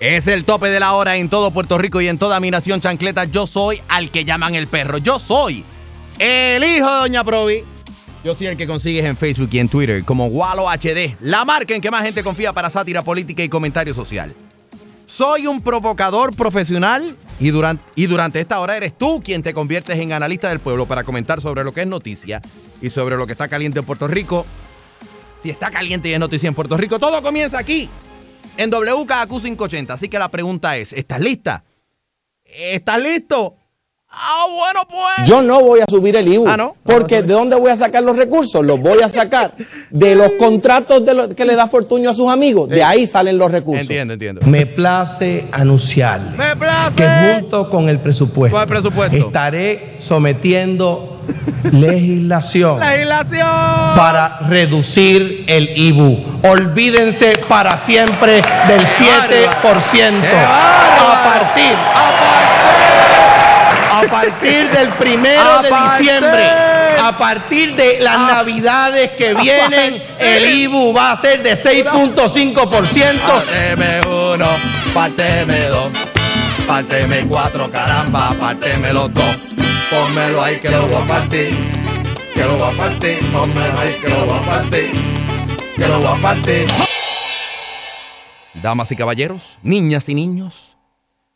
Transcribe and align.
Es 0.00 0.26
el 0.28 0.46
tope 0.46 0.68
de 0.68 0.80
la 0.80 0.94
hora 0.94 1.18
en 1.18 1.28
todo 1.28 1.50
Puerto 1.50 1.76
Rico 1.76 2.00
y 2.00 2.08
en 2.08 2.16
toda 2.16 2.40
mi 2.40 2.50
nación 2.50 2.80
chancleta. 2.80 3.26
Yo 3.26 3.46
soy 3.46 3.82
al 3.86 4.10
que 4.10 4.24
llaman 4.24 4.54
el 4.54 4.66
perro. 4.66 4.96
Yo 4.96 5.20
soy 5.20 5.62
el 6.18 6.64
hijo 6.64 6.90
de 6.90 7.00
Doña 7.00 7.22
Provi. 7.22 7.62
Yo 8.24 8.34
soy 8.34 8.46
el 8.46 8.56
que 8.56 8.66
consigues 8.66 9.04
en 9.04 9.14
Facebook 9.14 9.50
y 9.52 9.58
en 9.58 9.68
Twitter 9.68 10.02
como 10.02 10.28
Walo 10.28 10.70
HD, 10.70 11.16
la 11.20 11.44
marca 11.44 11.74
en 11.74 11.82
que 11.82 11.90
más 11.90 12.02
gente 12.02 12.22
confía 12.22 12.54
para 12.54 12.70
sátira 12.70 13.02
política 13.02 13.42
y 13.42 13.50
comentario 13.50 13.92
social. 13.92 14.34
Soy 15.04 15.46
un 15.46 15.60
provocador 15.60 16.34
profesional 16.34 17.14
y 17.38 17.50
durante, 17.50 17.84
y 17.94 18.06
durante 18.06 18.40
esta 18.40 18.58
hora 18.58 18.78
eres 18.78 18.96
tú 18.96 19.20
quien 19.22 19.42
te 19.42 19.52
conviertes 19.52 19.98
en 19.98 20.14
analista 20.14 20.48
del 20.48 20.60
pueblo 20.60 20.86
para 20.86 21.04
comentar 21.04 21.42
sobre 21.42 21.62
lo 21.62 21.72
que 21.72 21.82
es 21.82 21.86
noticia 21.86 22.40
y 22.80 22.88
sobre 22.88 23.18
lo 23.18 23.26
que 23.26 23.32
está 23.32 23.48
caliente 23.48 23.80
en 23.80 23.84
Puerto 23.84 24.08
Rico. 24.08 24.46
Si 25.42 25.50
está 25.50 25.70
caliente 25.70 26.08
y 26.08 26.14
es 26.14 26.20
noticia 26.20 26.48
en 26.48 26.54
Puerto 26.54 26.78
Rico, 26.78 26.98
todo 26.98 27.22
comienza 27.22 27.58
aquí 27.58 27.90
en 28.56 28.70
WKQ 28.70 29.28
580. 29.42 29.94
Así 29.94 30.08
que 30.08 30.18
la 30.18 30.28
pregunta 30.28 30.76
es, 30.76 30.92
¿estás 30.92 31.20
lista? 31.20 31.64
¿Estás 32.44 33.00
listo? 33.00 33.54
Ah, 34.12 34.44
bueno, 34.52 34.80
pues. 34.88 35.28
Yo 35.28 35.40
no 35.40 35.60
voy 35.62 35.78
a 35.80 35.84
subir 35.88 36.16
el 36.16 36.26
IBU. 36.26 36.48
Ah, 36.48 36.56
¿no? 36.56 36.74
Porque 36.82 37.22
¿de 37.22 37.32
dónde 37.32 37.54
voy 37.54 37.70
a 37.70 37.76
sacar 37.76 38.02
los 38.02 38.16
recursos? 38.16 38.64
Los 38.64 38.80
voy 38.80 38.98
a 39.02 39.08
sacar 39.08 39.54
de 39.90 40.16
los 40.16 40.32
contratos 40.32 41.06
de 41.06 41.14
lo- 41.14 41.28
que 41.36 41.44
le 41.44 41.54
da 41.54 41.68
Fortunio 41.68 42.10
a 42.10 42.14
sus 42.14 42.28
amigos. 42.28 42.68
De 42.68 42.82
ahí 42.82 43.06
salen 43.06 43.38
los 43.38 43.52
recursos. 43.52 43.82
Entiendo, 43.82 44.14
entiendo. 44.14 44.40
Me 44.46 44.66
place 44.66 45.46
anunciarle 45.52 46.36
Me 46.36 46.56
place. 46.56 46.96
que 46.96 47.34
junto 47.40 47.70
con 47.70 47.88
el 47.88 48.00
presupuesto, 48.00 48.56
Con 48.56 48.62
el 48.62 48.68
presupuesto. 48.68 49.16
estaré 49.16 49.94
sometiendo 50.00 51.19
legislación 51.72 52.80
Legislación. 52.80 53.48
para 53.96 54.38
reducir 54.48 55.44
el 55.46 55.70
IBU. 55.76 56.40
Olvídense 56.42 57.38
para 57.48 57.76
siempre 57.76 58.42
del 58.68 58.86
7% 58.86 60.20
¡Qué 60.20 60.32
bárbaro! 60.32 61.12
a 61.12 61.24
partir 61.24 61.74
a 63.90 64.02
partir 64.02 64.70
del 64.70 64.88
primero 64.90 65.62
de 65.62 65.70
diciembre. 65.98 66.50
A 67.02 67.16
partir 67.16 67.74
de 67.76 67.98
las 68.00 68.18
navidades 68.18 69.10
que 69.12 69.34
vienen, 69.34 70.02
el 70.18 70.44
IBU 70.44 70.92
va 70.92 71.12
a 71.12 71.16
ser 71.16 71.42
de 71.42 71.54
6.5%. 71.54 73.18
Párteme 73.20 74.00
uno, 74.06 74.46
párteme 74.92 75.64
dos, 75.64 75.88
párteme 76.66 77.20
cuatro, 77.26 77.70
caramba, 77.70 78.34
párteme 78.38 78.92
los 78.92 79.12
dos. 79.14 79.49
Pónmelo 79.90 80.40
ahí 80.40 80.60
que 80.60 80.70
lo 80.70 80.86
voy 80.86 81.02
a 81.02 81.06
partir, 81.06 81.50
que 82.32 82.44
lo 82.44 82.56
voy 82.56 82.72
a 82.72 82.76
partir, 82.76 83.18
pónmelo 83.32 83.78
ahí 83.78 83.92
que 84.00 84.08
lo 84.08 84.26
voy 84.26 84.38
a 84.38 84.42
partir, 84.42 84.90
que 85.76 85.88
lo 85.88 85.98
voy 85.98 86.06
a 86.06 86.22
partir. 86.22 86.66
Damas 88.62 88.92
y 88.92 88.96
caballeros, 88.96 89.58
niñas 89.62 90.08
y 90.08 90.14
niños, 90.14 90.76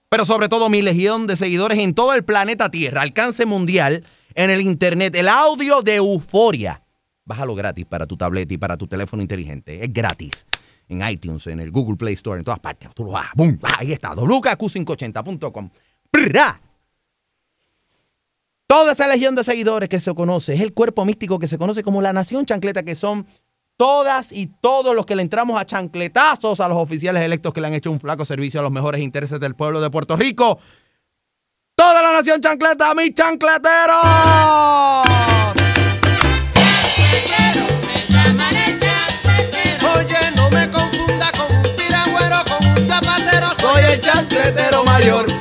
pero 0.09 0.25
sobre 0.25 0.49
todo 0.49 0.71
mi 0.71 0.83
legión 0.83 1.27
de 1.27 1.37
seguidores 1.37 1.81
en 1.81 1.95
todo 1.95 2.15
el 2.15 2.25
planeta 2.25 2.71
Tierra, 2.71 3.03
alcance 3.03 3.45
mundial 3.45 4.05
en 4.37 4.51
el 4.51 4.61
internet, 4.61 5.17
el 5.17 5.29
audio 5.29 5.83
de 5.83 5.97
Euforia. 5.97 6.83
Bájalo 7.25 7.57
gratis 7.57 7.87
para 7.87 8.07
tu 8.07 8.17
tableta 8.17 8.55
y 8.55 8.59
para 8.59 8.77
tu 8.77 8.87
teléfono 8.87 9.21
inteligente. 9.21 9.83
Es 9.83 9.93
gratis. 9.93 10.47
En 10.89 11.07
iTunes, 11.09 11.47
en 11.47 11.59
el 11.59 11.71
Google 11.71 11.97
Play 11.97 12.15
Store, 12.15 12.39
en 12.39 12.45
todas 12.45 12.61
partes. 12.61 12.91
Tú 12.95 13.05
lo 13.05 13.13
vas. 13.13 13.29
¡Bum! 13.35 13.59
Ah, 13.63 13.79
Ahí 13.79 13.93
está. 13.93 14.15
WKQ580.com. 14.15 15.71
Toda 18.67 18.93
esa 18.93 19.07
legión 19.09 19.35
de 19.35 19.45
seguidores 19.45 19.89
que 19.89 20.01
se 20.01 20.15
conoce 20.15 20.55
es 20.55 20.61
el 20.61 20.73
cuerpo 20.73 21.05
místico 21.05 21.39
que 21.39 21.49
se 21.49 21.59
conoce 21.59 21.83
como 21.83 22.01
la 22.01 22.13
Nación 22.13 22.47
Chancleta, 22.47 22.83
que 22.83 22.95
son 22.95 23.27
todas 23.77 24.33
y 24.33 24.47
todos 24.47 24.95
los 24.95 25.05
que 25.05 25.17
le 25.17 25.23
entramos 25.23 25.61
a 25.61 25.67
chancletazos 25.67 26.61
a 26.61 26.69
los 26.69 26.79
oficiales 26.79 27.23
electos 27.23 27.53
que 27.53 27.61
le 27.61 27.67
han 27.67 27.75
hecho 27.75 27.91
un 27.91 28.01
flaco 28.01 28.25
servicio 28.25 28.61
a 28.61 28.63
los 28.63 28.73
mejores 28.73 29.03
intereses 29.03 29.39
del 29.39 29.55
pueblo 29.55 29.81
de 29.81 29.91
Puerto 29.91 30.17
Rico. 30.17 30.59
Toda 31.77 32.01
la 32.01 32.13
Nación 32.13 32.41
Chancleta, 32.41 32.95
mis 32.95 33.15
chancleteros. 33.15 34.05
Oye, 39.95 40.31
no 40.37 40.51
me 40.51 40.71
confunda 40.71 41.33
con 41.33 41.57
un 41.57 41.77
piragüero, 41.77 42.37
con 42.49 42.67
un 42.67 42.87
zapatero. 42.87 43.49
Soy 43.61 43.83
el 43.83 44.01
chancletero 44.01 44.85
mayor. 44.85 45.34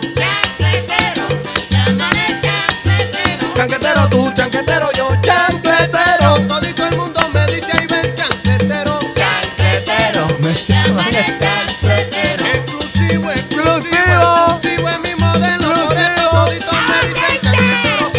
Chancletero 3.63 4.09
tú, 4.09 4.29
chancletero 4.33 4.91
yo, 4.91 5.09
chancletero. 5.21 6.35
Todito 6.49 6.85
el 6.85 6.97
mundo 6.97 7.21
me 7.33 7.45
dice 7.47 7.71
ahí 7.71 7.87
ven 7.87 8.13
chancletero. 8.13 8.99
Chancletero, 9.15 10.27
me 10.39 10.53
llaman 10.67 11.15
el 11.15 11.39
chancletero. 11.39 12.45
Exclusivo, 12.45 13.31
exclusivo, 13.31 13.31
Exclusivo. 13.31 14.57
exclusivo 14.57 14.89
es 14.89 14.99
mi 14.99 15.15
modelo. 15.15 15.87
Por 15.87 15.97
eso 15.97 16.29
todito 16.29 16.71
me 16.73 17.07
dicen 17.07 17.41
chancletero. 17.41 18.11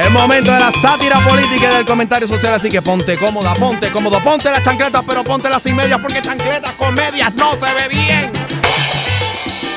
Es 0.00 0.10
momento 0.10 0.50
de 0.50 0.58
la 0.58 0.72
sátira 0.72 1.20
política 1.20 1.70
y 1.70 1.74
del 1.76 1.84
comentario 1.84 2.26
social, 2.26 2.54
así 2.54 2.68
que 2.70 2.82
ponte 2.82 3.16
cómoda, 3.16 3.54
ponte 3.54 3.88
cómodo, 3.92 4.18
ponte 4.24 4.50
las 4.50 4.64
chancletas, 4.64 5.04
pero 5.06 5.22
ponte 5.22 5.48
las 5.48 5.62
sin 5.62 5.76
medias, 5.76 6.00
porque 6.00 6.20
chancletas 6.20 6.72
con 6.72 6.92
medias 6.92 7.32
no 7.36 7.52
se 7.52 7.72
ve 7.72 7.88
bien. 7.88 8.55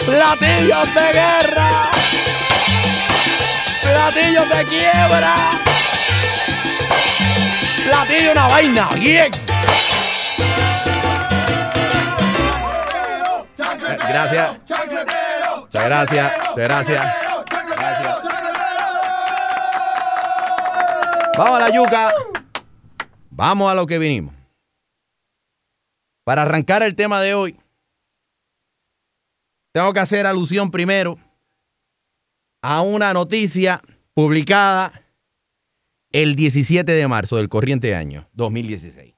Platillos 0.10 0.96
de 0.96 1.14
guerra. 1.14 1.70
Platillos 3.84 4.50
de 4.50 4.66
quiebra. 4.66 5.36
Platillo 7.86 8.32
una 8.32 8.48
vaina, 8.48 8.90
bien. 8.96 9.32
Gracias. 13.56 14.52
Muchas 14.58 14.88
gracias. 14.88 15.60
Muchas 15.60 15.86
gracias. 15.86 16.34
Gracias. 16.56 17.06
Vamos 21.38 21.56
a 21.56 21.60
la 21.60 21.70
yuca. 21.70 22.12
Vamos 23.30 23.72
a 23.72 23.76
lo 23.76 23.86
que 23.86 24.00
vinimos. 24.00 24.34
Para 26.24 26.42
arrancar 26.42 26.82
el 26.82 26.96
tema 26.96 27.22
de 27.22 27.36
hoy, 27.36 27.59
tengo 29.72 29.94
que 29.94 30.00
hacer 30.00 30.26
alusión 30.26 30.72
primero 30.72 31.18
a 32.62 32.82
una 32.82 33.14
noticia 33.14 33.82
publicada 34.14 35.04
el 36.12 36.36
17 36.36 36.92
de 36.92 37.08
marzo 37.08 37.38
del 37.38 37.50
corriente 37.50 37.96
año 37.96 38.28
2016. 38.34 39.14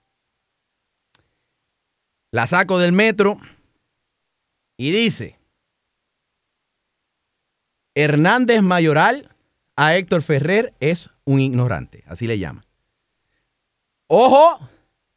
La 2.32 2.48
saco 2.48 2.80
del 2.80 2.92
metro 2.92 3.38
y 4.78 4.92
dice, 4.92 5.40
Hernández 7.94 8.62
Mayoral 8.62 9.36
a 9.76 9.96
Héctor 9.96 10.22
Ferrer 10.22 10.74
es 10.80 11.10
un 11.26 11.40
ignorante, 11.40 12.04
así 12.08 12.28
le 12.28 12.40
llaman. 12.40 12.66
Ojo, 14.08 14.60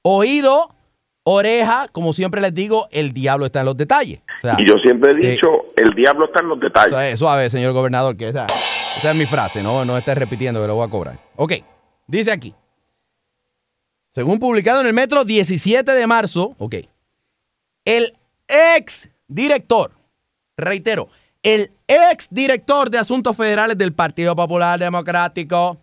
oído, 0.03 0.75
oreja, 1.25 1.89
como 1.91 2.13
siempre 2.13 2.41
les 2.41 2.55
digo, 2.55 2.87
el 2.91 3.13
diablo 3.13 3.47
está 3.47 3.61
en 3.61 3.67
los 3.67 3.77
detalles. 3.77 4.21
O 4.43 4.47
sea, 4.47 4.57
Y 4.59 4.69
yo 4.69 4.75
siempre 4.83 5.13
he 5.13 5.27
eh, 5.27 5.31
dicho, 5.33 5.49
el 5.77 5.91
diablo 5.95 6.27
está 6.27 6.43
en 6.43 6.49
los 6.49 6.61
detalles. 6.61 6.91
suave, 6.91 7.17
suave, 7.17 7.51
señor 7.51 7.73
gobernador, 7.73 8.17
que 8.17 8.29
esa, 8.29 8.47
esa 8.47 9.11
es 9.11 9.17
mi 9.17 9.27
frase, 9.27 9.63
no, 9.63 9.85
no 9.85 9.97
esté 9.97 10.15
repitiendo 10.15 10.61
que 10.61 10.67
lo 10.69 10.77
voy 10.77 10.87
a 10.87 10.91
cobrar. 10.91 11.19
Ok, 11.37 11.55
dice 12.07 12.31
aquí. 12.31 12.55
Según 14.11 14.39
publicado 14.39 14.81
en 14.81 14.87
el 14.87 14.93
Metro 14.95 15.25
17 15.25 15.91
de 15.91 16.07
marzo, 16.07 16.55
ok, 16.59 16.77
el 17.85 18.13
ex 18.47 19.09
director, 19.27 19.91
reitero, 20.57 21.09
el 21.43 21.73
ex 21.89 22.29
director 22.31 22.91
de 22.91 22.99
Asuntos 22.99 23.37
Federales 23.37 23.77
del 23.77 23.93
Partido 23.93 24.37
Popular 24.37 24.79
Democrático, 24.79 25.79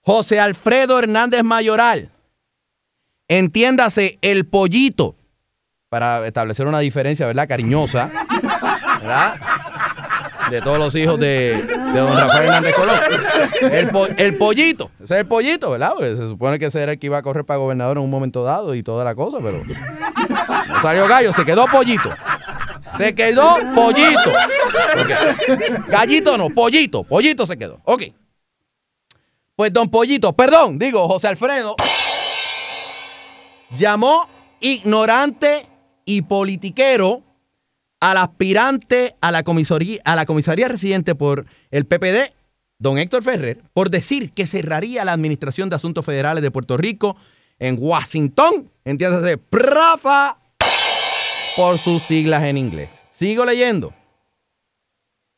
José 0.00 0.40
Alfredo 0.40 0.98
Hernández 0.98 1.42
Mayoral, 1.42 2.10
entiéndase 3.28 4.18
el 4.22 4.46
pollito, 4.46 5.16
para 5.88 6.26
establecer 6.26 6.66
una 6.66 6.80
diferencia, 6.80 7.26
¿verdad? 7.26 7.48
Cariñosa, 7.48 8.10
¿verdad? 9.00 9.34
de 10.50 10.60
todos 10.60 10.78
los 10.78 10.94
hijos 10.94 11.18
de, 11.18 11.60
don 11.92 12.16
Rafael 12.16 12.44
Hernández 12.44 12.72
Colón. 12.74 12.96
El, 13.62 13.88
po- 13.90 14.06
el 14.16 14.36
pollito, 14.36 14.90
ese 15.02 15.14
es 15.14 15.20
el 15.20 15.26
pollito, 15.26 15.70
¿verdad? 15.72 15.90
Porque 15.94 16.10
se 16.16 16.22
supone 16.22 16.58
que 16.60 16.66
ese 16.66 16.80
era 16.82 16.92
el 16.92 16.98
que 17.00 17.06
iba 17.06 17.18
a 17.18 17.22
correr 17.22 17.44
para 17.44 17.58
gobernador 17.58 17.96
en 17.96 18.04
un 18.04 18.10
momento 18.10 18.44
dado 18.44 18.74
y 18.76 18.82
toda 18.84 19.04
la 19.04 19.14
cosa, 19.16 19.38
pero 19.42 19.60
no 19.64 20.82
salió 20.82 21.08
gallo, 21.08 21.32
se 21.32 21.44
quedó 21.44 21.66
pollito. 21.66 22.10
Se 22.96 23.12
quedó 23.14 23.56
pollito. 23.74 24.30
Ok. 25.00 25.88
Gallito 25.88 26.38
no, 26.38 26.48
pollito, 26.50 27.02
pollito 27.02 27.44
se 27.46 27.56
quedó. 27.56 27.80
Ok. 27.84 28.04
Pues 29.56 29.72
don 29.72 29.88
Pollito, 29.88 30.34
perdón, 30.34 30.78
digo, 30.78 31.08
José 31.08 31.28
Alfredo, 31.28 31.74
llamó 33.70 34.28
ignorante 34.60 35.68
y 36.04 36.22
politiquero 36.22 37.22
al 38.00 38.18
aspirante 38.18 39.16
a 39.20 39.32
la 39.32 39.42
comisaría, 39.42 40.68
residente 40.68 41.14
por 41.14 41.46
el 41.70 41.86
PPD, 41.86 42.32
don 42.78 42.98
Héctor 42.98 43.22
Ferrer, 43.22 43.62
por 43.72 43.90
decir 43.90 44.32
que 44.32 44.46
cerraría 44.46 45.04
la 45.04 45.12
Administración 45.12 45.70
de 45.70 45.76
Asuntos 45.76 46.04
Federales 46.04 46.42
de 46.42 46.50
Puerto 46.50 46.76
Rico 46.76 47.16
en 47.58 47.76
Washington, 47.78 48.70
entiéndase, 48.84 49.38
PRAFA, 49.38 50.38
por 51.56 51.78
sus 51.78 52.02
siglas 52.02 52.44
en 52.44 52.58
inglés. 52.58 52.90
Sigo 53.12 53.46
leyendo. 53.46 53.94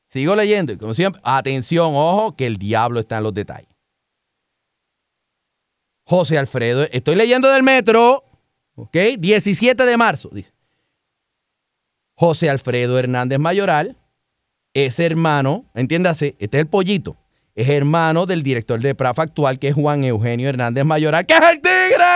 Sigo 0.09 0.35
leyendo. 0.35 0.73
Y 0.73 0.77
como 0.77 0.95
siempre, 0.95 1.21
atención, 1.25 1.93
ojo, 1.95 2.35
que 2.35 2.47
el 2.47 2.57
diablo 2.57 2.99
está 2.99 3.19
en 3.19 3.23
los 3.23 3.35
detalles. 3.35 3.69
José 6.09 6.39
Alfredo, 6.39 6.89
estoy 6.91 7.17
leyendo 7.17 7.51
del 7.51 7.63
metro, 7.63 8.25
¿ok? 8.77 8.97
17 9.19 9.85
de 9.85 9.97
marzo, 9.99 10.31
dice. 10.33 10.51
José 12.15 12.49
Alfredo 12.49 12.99
Hernández 12.99 13.39
Mayoral 13.39 13.95
es 14.73 14.99
hermano, 15.01 15.67
entiéndase, 15.75 16.35
este 16.39 16.57
es 16.57 16.63
el 16.63 16.67
pollito, 16.67 17.19
es 17.55 17.69
hermano 17.69 18.25
del 18.25 18.43
director 18.43 18.81
de 18.81 18.95
PRAFA 18.95 19.25
actual, 19.25 19.59
que 19.59 19.69
es 19.69 19.75
Juan 19.75 20.03
Eugenio 20.03 20.49
Hernández 20.49 20.87
Mayoral, 20.87 21.27
que 21.27 21.35
es 21.35 21.43
el 21.43 21.61
tigre. 21.61 22.07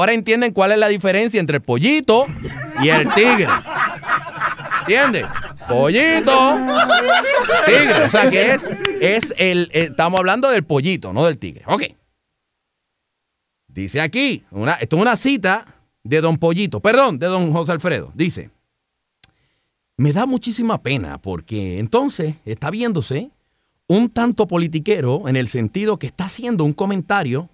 Ahora, 0.00 0.14
entienden 0.14 0.52
cuál 0.52 0.72
es 0.72 0.78
la 0.78 0.88
diferencia 0.88 1.38
entre 1.38 1.56
el 1.56 1.62
pollito 1.62 2.26
y 2.82 2.88
el 2.88 3.08
tigre. 3.14 3.48
¿Entiendes? 4.80 5.26
Pollito, 5.68 6.58
tigre. 7.66 8.04
O 8.04 8.10
sea 8.10 8.30
que 8.30 8.52
es, 8.52 8.64
es 9.00 9.34
el, 9.36 9.68
eh, 9.72 9.88
estamos 9.90 10.18
hablando 10.18 10.48
del 10.50 10.64
pollito, 10.64 11.12
no 11.12 11.24
del 11.24 11.38
tigre. 11.38 11.62
Ok. 11.66 11.82
Dice 13.68 14.00
aquí, 14.00 14.44
una, 14.50 14.74
esto 14.74 14.96
es 14.96 15.02
una 15.02 15.16
cita 15.16 15.66
de 16.02 16.20
don 16.20 16.38
Pollito, 16.38 16.80
perdón, 16.80 17.18
de 17.18 17.26
don 17.26 17.52
José 17.52 17.72
Alfredo. 17.72 18.10
Dice, 18.14 18.50
me 19.96 20.12
da 20.12 20.26
muchísima 20.26 20.82
pena 20.82 21.18
porque 21.18 21.78
entonces 21.78 22.36
está 22.44 22.70
viéndose 22.70 23.30
un 23.86 24.08
tanto 24.08 24.46
politiquero 24.46 25.28
en 25.28 25.36
el 25.36 25.48
sentido 25.48 25.98
que 25.98 26.06
está 26.06 26.24
haciendo 26.24 26.64
un 26.64 26.72
comentario, 26.72 27.48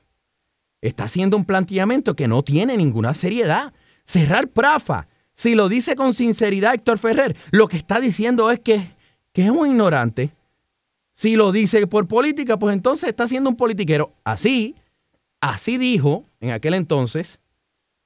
está 0.89 1.05
haciendo 1.05 1.37
un 1.37 1.45
planteamiento 1.45 2.15
que 2.15 2.29
no 2.29 2.43
tiene 2.43 2.77
ninguna 2.77 3.15
seriedad. 3.15 3.73
Cerrar 4.05 4.49
Prafa, 4.49 5.09
si 5.35 5.55
lo 5.55 5.69
dice 5.69 5.97
con 5.97 6.15
sinceridad 6.15 6.75
Héctor 6.75 6.99
Ferrer, 6.99 7.37
lo 7.51 7.69
que 7.69 7.77
está 7.77 8.01
diciendo 8.01 8.51
es 8.51 8.61
que, 8.61 8.95
es 9.35 9.51
un 9.51 9.69
ignorante. 9.69 10.33
Si 11.13 11.37
lo 11.37 11.53
dice 11.53 11.87
por 11.87 12.09
política, 12.09 12.59
pues 12.59 12.75
entonces 12.75 13.09
está 13.09 13.29
siendo 13.29 13.51
un 13.51 13.57
politiquero. 13.57 14.13
Así, 14.25 14.75
así 15.41 15.77
dijo 15.77 16.25
en 16.41 16.51
aquel 16.51 16.75
entonces 16.75 17.39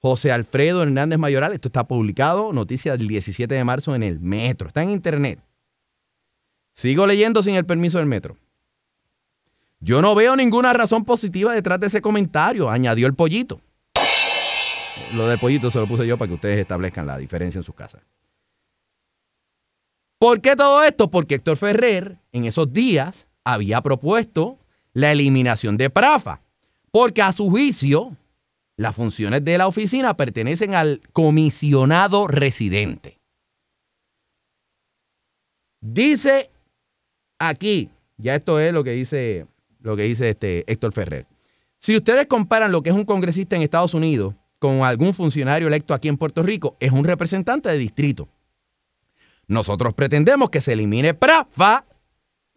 José 0.00 0.32
Alfredo 0.32 0.82
Hernández 0.82 1.18
Mayoral. 1.18 1.52
Esto 1.52 1.68
está 1.68 1.86
publicado, 1.86 2.52
noticia 2.52 2.96
del 2.96 3.06
17 3.06 3.54
de 3.54 3.64
marzo 3.64 3.94
en 3.94 4.02
el 4.02 4.18
Metro. 4.20 4.68
Está 4.68 4.82
en 4.82 4.90
internet. 4.90 5.40
Sigo 6.72 7.06
leyendo 7.06 7.42
sin 7.42 7.54
el 7.54 7.66
permiso 7.66 7.98
del 7.98 8.06
Metro. 8.06 8.36
Yo 9.80 10.02
no 10.02 10.14
veo 10.14 10.36
ninguna 10.36 10.72
razón 10.72 11.04
positiva 11.04 11.54
detrás 11.54 11.80
de 11.80 11.86
ese 11.86 12.02
comentario, 12.02 12.70
añadió 12.70 13.06
el 13.06 13.14
pollito. 13.14 13.60
Lo 15.14 15.26
del 15.26 15.38
pollito 15.38 15.70
se 15.70 15.78
lo 15.78 15.86
puse 15.86 16.06
yo 16.06 16.18
para 16.18 16.28
que 16.28 16.34
ustedes 16.34 16.58
establezcan 16.58 17.06
la 17.06 17.16
diferencia 17.16 17.58
en 17.58 17.62
sus 17.62 17.74
casas. 17.74 18.02
¿Por 20.18 20.42
qué 20.42 20.54
todo 20.54 20.82
esto? 20.84 21.10
Porque 21.10 21.36
Héctor 21.36 21.56
Ferrer 21.56 22.18
en 22.32 22.44
esos 22.44 22.70
días 22.72 23.26
había 23.42 23.80
propuesto 23.80 24.58
la 24.92 25.12
eliminación 25.12 25.78
de 25.78 25.88
Prafa, 25.88 26.42
porque 26.90 27.22
a 27.22 27.32
su 27.32 27.48
juicio 27.48 28.16
las 28.76 28.94
funciones 28.94 29.44
de 29.44 29.56
la 29.56 29.66
oficina 29.66 30.14
pertenecen 30.14 30.74
al 30.74 31.00
comisionado 31.12 32.26
residente. 32.26 33.18
Dice 35.80 36.50
aquí, 37.38 37.88
ya 38.18 38.34
esto 38.34 38.60
es 38.60 38.74
lo 38.74 38.84
que 38.84 38.92
dice, 38.92 39.46
lo 39.82 39.96
que 39.96 40.04
dice 40.04 40.30
este 40.30 40.70
Héctor 40.70 40.92
Ferrer. 40.92 41.26
Si 41.78 41.96
ustedes 41.96 42.26
comparan 42.26 42.72
lo 42.72 42.82
que 42.82 42.90
es 42.90 42.96
un 42.96 43.04
congresista 43.04 43.56
en 43.56 43.62
Estados 43.62 43.94
Unidos 43.94 44.34
con 44.58 44.82
algún 44.82 45.14
funcionario 45.14 45.68
electo 45.68 45.94
aquí 45.94 46.08
en 46.08 46.18
Puerto 46.18 46.42
Rico, 46.42 46.76
es 46.80 46.92
un 46.92 47.04
representante 47.04 47.70
de 47.70 47.78
distrito. 47.78 48.28
Nosotros 49.46 49.94
pretendemos 49.94 50.50
que 50.50 50.60
se 50.60 50.74
elimine 50.74 51.14
PRAFA, 51.14 51.86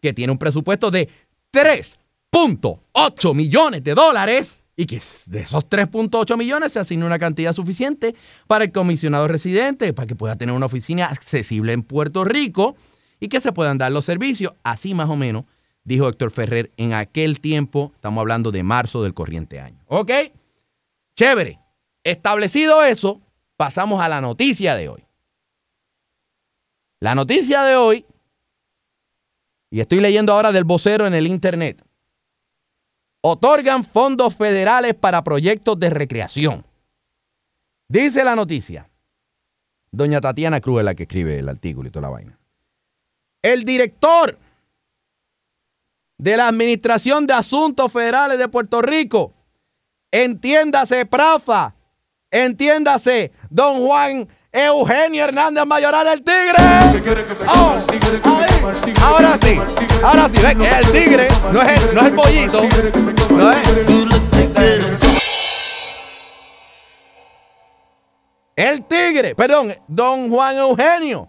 que 0.01 0.13
tiene 0.13 0.31
un 0.31 0.37
presupuesto 0.37 0.91
de 0.91 1.07
3.8 1.53 3.33
millones 3.33 3.83
de 3.83 3.95
dólares 3.95 4.63
y 4.75 4.85
que 4.85 5.01
de 5.27 5.41
esos 5.41 5.69
3.8 5.69 6.35
millones 6.35 6.73
se 6.73 6.79
asigne 6.79 7.05
una 7.05 7.19
cantidad 7.19 7.53
suficiente 7.53 8.15
para 8.47 8.65
el 8.65 8.71
comisionado 8.71 9.27
residente, 9.27 9.93
para 9.93 10.07
que 10.07 10.15
pueda 10.15 10.35
tener 10.35 10.53
una 10.53 10.65
oficina 10.65 11.05
accesible 11.05 11.73
en 11.73 11.83
Puerto 11.83 12.25
Rico 12.25 12.75
y 13.19 13.29
que 13.29 13.39
se 13.39 13.53
puedan 13.53 13.77
dar 13.77 13.91
los 13.91 14.03
servicios. 14.03 14.53
Así 14.63 14.93
más 14.93 15.09
o 15.09 15.15
menos 15.15 15.45
dijo 15.83 16.07
Héctor 16.07 16.31
Ferrer 16.31 16.71
en 16.77 16.93
aquel 16.93 17.39
tiempo, 17.39 17.91
estamos 17.95 18.21
hablando 18.21 18.51
de 18.51 18.63
marzo 18.63 19.03
del 19.03 19.13
corriente 19.13 19.59
año. 19.59 19.83
¿Ok? 19.87 20.11
Chévere. 21.15 21.59
Establecido 22.03 22.83
eso, 22.83 23.21
pasamos 23.55 24.01
a 24.01 24.09
la 24.09 24.19
noticia 24.21 24.75
de 24.75 24.89
hoy. 24.89 25.05
La 26.99 27.15
noticia 27.15 27.63
de 27.63 27.75
hoy, 27.75 28.05
y 29.69 29.79
estoy 29.79 29.99
leyendo 29.99 30.33
ahora 30.33 30.51
del 30.51 30.63
vocero 30.63 31.07
en 31.07 31.13
el 31.13 31.27
internet, 31.27 31.83
otorgan 33.21 33.85
fondos 33.85 34.35
federales 34.35 34.93
para 34.95 35.23
proyectos 35.23 35.79
de 35.79 35.89
recreación. 35.89 36.65
Dice 37.87 38.23
la 38.23 38.35
noticia, 38.35 38.89
doña 39.91 40.19
Tatiana 40.19 40.59
Cruz 40.59 40.79
es 40.79 40.85
la 40.85 40.95
que 40.95 41.03
escribe 41.03 41.39
el 41.39 41.49
artículo 41.49 41.87
y 41.87 41.91
toda 41.91 42.03
la 42.03 42.09
vaina. 42.09 42.39
El 43.41 43.63
director 43.65 44.37
de 46.23 46.37
la 46.37 46.47
Administración 46.47 47.27
de 47.27 47.33
Asuntos 47.33 47.91
Federales 47.91 48.37
de 48.37 48.47
Puerto 48.47 48.81
Rico, 48.81 49.33
entiéndase 50.09 51.05
Prafa, 51.05 51.75
entiéndase 52.31 53.33
don 53.49 53.85
Juan 53.85 54.29
Eugenio 54.53 55.25
Hernández 55.25 55.65
Mayoral 55.65 56.07
el 56.07 56.23
Tigre. 56.23 56.55
Oh, 57.53 57.75
ahí. 58.23 58.93
Ahora 59.01 59.37
sí, 59.37 59.59
ahora 60.01 60.29
sí, 60.33 60.41
ve 60.41 60.55
que 60.55 60.65
es 60.65 60.85
el 60.85 60.91
tigre, 60.93 61.27
no 61.51 61.61
es 61.61 61.83
el, 61.83 61.93
no 61.93 62.01
es 62.01 62.07
el 62.07 62.15
pollito. 62.15 62.61
No 63.31 63.51
es. 63.51 63.69
El 68.55 68.85
tigre, 68.85 69.35
perdón, 69.35 69.75
don 69.89 70.29
Juan 70.29 70.55
Eugenio 70.55 71.27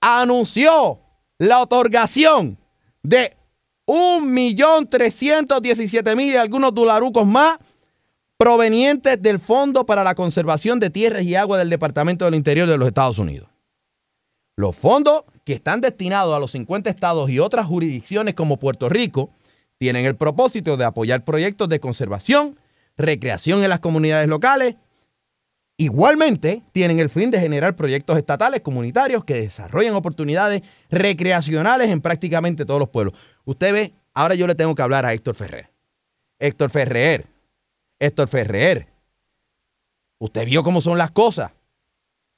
anunció 0.00 1.00
la 1.38 1.60
otorgación 1.60 2.56
de 3.02 3.36
1.317.000 3.86 6.20
y 6.20 6.36
algunos 6.36 6.74
dolarucos 6.74 7.26
más 7.26 7.58
provenientes 8.36 9.20
del 9.22 9.38
Fondo 9.38 9.86
para 9.86 10.04
la 10.04 10.14
Conservación 10.14 10.80
de 10.80 10.90
Tierras 10.90 11.22
y 11.22 11.34
Agua 11.34 11.58
del 11.58 11.70
Departamento 11.70 12.24
del 12.24 12.34
Interior 12.34 12.68
de 12.68 12.76
los 12.76 12.88
Estados 12.88 13.18
Unidos. 13.18 13.48
Los 14.56 14.76
fondos 14.76 15.24
que 15.44 15.52
están 15.52 15.80
destinados 15.80 16.34
a 16.34 16.38
los 16.38 16.50
50 16.52 16.90
estados 16.90 17.30
y 17.30 17.38
otras 17.38 17.66
jurisdicciones 17.66 18.34
como 18.34 18.58
Puerto 18.58 18.88
Rico 18.88 19.30
tienen 19.78 20.06
el 20.06 20.16
propósito 20.16 20.76
de 20.76 20.84
apoyar 20.84 21.24
proyectos 21.24 21.68
de 21.68 21.80
conservación, 21.80 22.58
recreación 22.96 23.62
en 23.62 23.70
las 23.70 23.80
comunidades 23.80 24.28
locales. 24.28 24.76
Igualmente, 25.78 26.62
tienen 26.72 26.98
el 27.00 27.10
fin 27.10 27.30
de 27.30 27.38
generar 27.38 27.76
proyectos 27.76 28.16
estatales 28.16 28.62
comunitarios 28.62 29.24
que 29.24 29.34
desarrollen 29.34 29.94
oportunidades 29.94 30.62
recreacionales 30.90 31.90
en 31.90 32.00
prácticamente 32.00 32.64
todos 32.64 32.80
los 32.80 32.88
pueblos. 32.88 33.14
Usted 33.44 33.72
ve, 33.74 33.92
ahora 34.14 34.34
yo 34.34 34.46
le 34.46 34.54
tengo 34.54 34.74
que 34.74 34.80
hablar 34.82 35.04
a 35.04 35.12
Héctor 35.12 35.34
Ferrer. 35.34 35.70
Héctor 36.38 36.70
Ferrer, 36.70 37.26
Héctor 37.98 38.28
Ferrer, 38.28 38.86
usted 40.18 40.46
vio 40.46 40.62
cómo 40.62 40.80
son 40.80 40.96
las 40.96 41.10
cosas. 41.10 41.50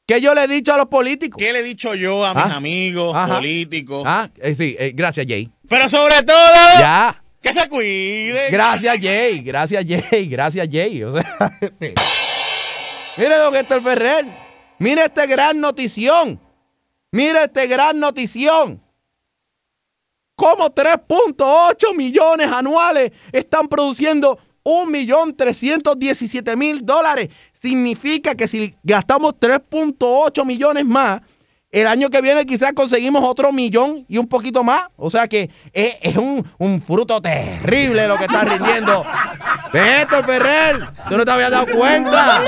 ¿Qué 0.04 0.20
yo 0.20 0.34
le 0.34 0.44
he 0.44 0.48
dicho 0.48 0.72
a 0.72 0.76
los 0.78 0.86
políticos? 0.86 1.36
¿Qué 1.38 1.52
le 1.52 1.60
he 1.60 1.62
dicho 1.62 1.94
yo 1.94 2.24
a 2.24 2.34
mis 2.34 2.42
Ah. 2.44 2.56
amigos 2.56 3.14
Ajá. 3.14 3.36
políticos? 3.36 4.02
Ah, 4.06 4.30
eh, 4.38 4.54
sí, 4.56 4.74
eh, 4.80 4.92
gracias, 4.94 5.26
Jay. 5.28 5.48
Pero 5.68 5.88
sobre 5.88 6.22
todo, 6.22 6.36
Ya. 6.80 7.22
que 7.40 7.52
se 7.52 7.68
cuiden. 7.68 8.50
Gracias, 8.50 8.98
Jay. 9.00 9.40
Gracias, 9.40 9.84
Jay. 9.86 10.26
Gracias, 10.30 10.68
Jay. 10.72 11.02
O 11.04 11.14
sea. 11.14 11.58
Mire, 13.18 13.36
don 13.36 13.54
Héctor 13.56 13.82
Ferrer. 13.82 14.26
Mire 14.78 15.04
este 15.06 15.26
gran 15.26 15.60
notición. 15.60 16.40
Mire 17.10 17.42
este 17.44 17.66
gran 17.66 17.98
notición. 17.98 18.80
Como 20.36 20.72
3.8 20.72 21.96
millones 21.96 22.46
anuales 22.46 23.10
están 23.32 23.66
produciendo 23.66 24.38
1.317.000 24.62 26.82
dólares. 26.82 27.30
Significa 27.50 28.36
que 28.36 28.46
si 28.46 28.76
gastamos 28.84 29.34
3.8 29.34 30.44
millones 30.44 30.84
más, 30.84 31.20
el 31.70 31.86
año 31.86 32.08
que 32.08 32.22
viene 32.22 32.46
quizás 32.46 32.72
conseguimos 32.72 33.22
otro 33.24 33.52
millón 33.52 34.06
y 34.08 34.18
un 34.18 34.26
poquito 34.26 34.64
más. 34.64 34.88
O 34.96 35.10
sea 35.10 35.28
que 35.28 35.50
es, 35.72 36.16
un, 36.16 36.46
un 36.58 36.80
fruto 36.80 37.20
terrible 37.20 38.06
lo 38.06 38.16
que 38.16 38.24
está 38.24 38.44
rindiendo. 38.44 39.04
Héctor 39.72 40.24
Ferrer, 40.24 40.88
tú 41.10 41.16
no 41.16 41.24
te 41.24 41.30
habías 41.30 41.50
dado 41.50 41.66
cuenta. 41.66 42.42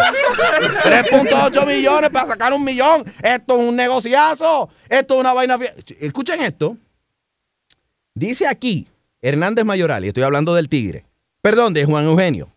3.8 0.84 1.66
millones 1.66 2.10
para 2.10 2.28
sacar 2.28 2.52
un 2.52 2.64
millón. 2.64 3.04
Esto 3.22 3.60
es 3.60 3.68
un 3.68 3.76
negociazo. 3.76 4.70
Esto 4.88 5.14
es 5.14 5.20
una 5.20 5.34
vaina. 5.34 5.58
Escuchen 6.00 6.42
esto. 6.42 6.76
Dice 8.14 8.46
aquí 8.46 8.88
Hernández 9.22 9.64
Mayoral, 9.64 10.04
y 10.04 10.08
estoy 10.08 10.22
hablando 10.22 10.54
del 10.54 10.68
Tigre. 10.68 11.04
Perdón, 11.42 11.74
de 11.74 11.84
Juan 11.84 12.06
Eugenio. 12.06 12.48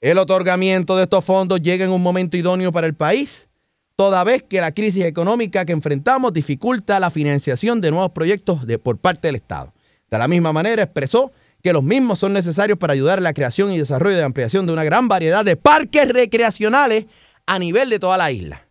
El 0.00 0.18
otorgamiento 0.18 0.96
de 0.96 1.04
estos 1.04 1.24
fondos 1.24 1.60
llega 1.62 1.84
en 1.84 1.90
un 1.90 2.02
momento 2.02 2.36
idóneo 2.36 2.72
para 2.72 2.86
el 2.86 2.94
país, 2.94 3.46
toda 3.96 4.24
vez 4.24 4.42
que 4.42 4.60
la 4.60 4.72
crisis 4.72 5.04
económica 5.04 5.64
que 5.64 5.72
enfrentamos 5.72 6.32
dificulta 6.32 6.98
la 7.00 7.10
financiación 7.10 7.80
de 7.80 7.90
nuevos 7.90 8.12
proyectos 8.12 8.66
de- 8.66 8.78
por 8.78 8.98
parte 8.98 9.28
del 9.28 9.36
Estado. 9.36 9.72
De 10.10 10.18
la 10.18 10.28
misma 10.28 10.52
manera 10.52 10.82
expresó 10.82 11.32
que 11.62 11.72
los 11.72 11.82
mismos 11.82 12.18
son 12.18 12.32
necesarios 12.32 12.78
para 12.78 12.92
ayudar 12.92 13.18
a 13.18 13.22
la 13.22 13.32
creación 13.34 13.72
y 13.72 13.78
desarrollo 13.78 14.16
de 14.16 14.24
ampliación 14.24 14.66
de 14.66 14.72
una 14.72 14.84
gran 14.84 15.08
variedad 15.08 15.44
de 15.44 15.56
parques 15.56 16.08
recreacionales 16.08 17.06
a 17.46 17.58
nivel 17.58 17.88
de 17.90 17.98
toda 17.98 18.16
la 18.18 18.30
isla. 18.30 18.66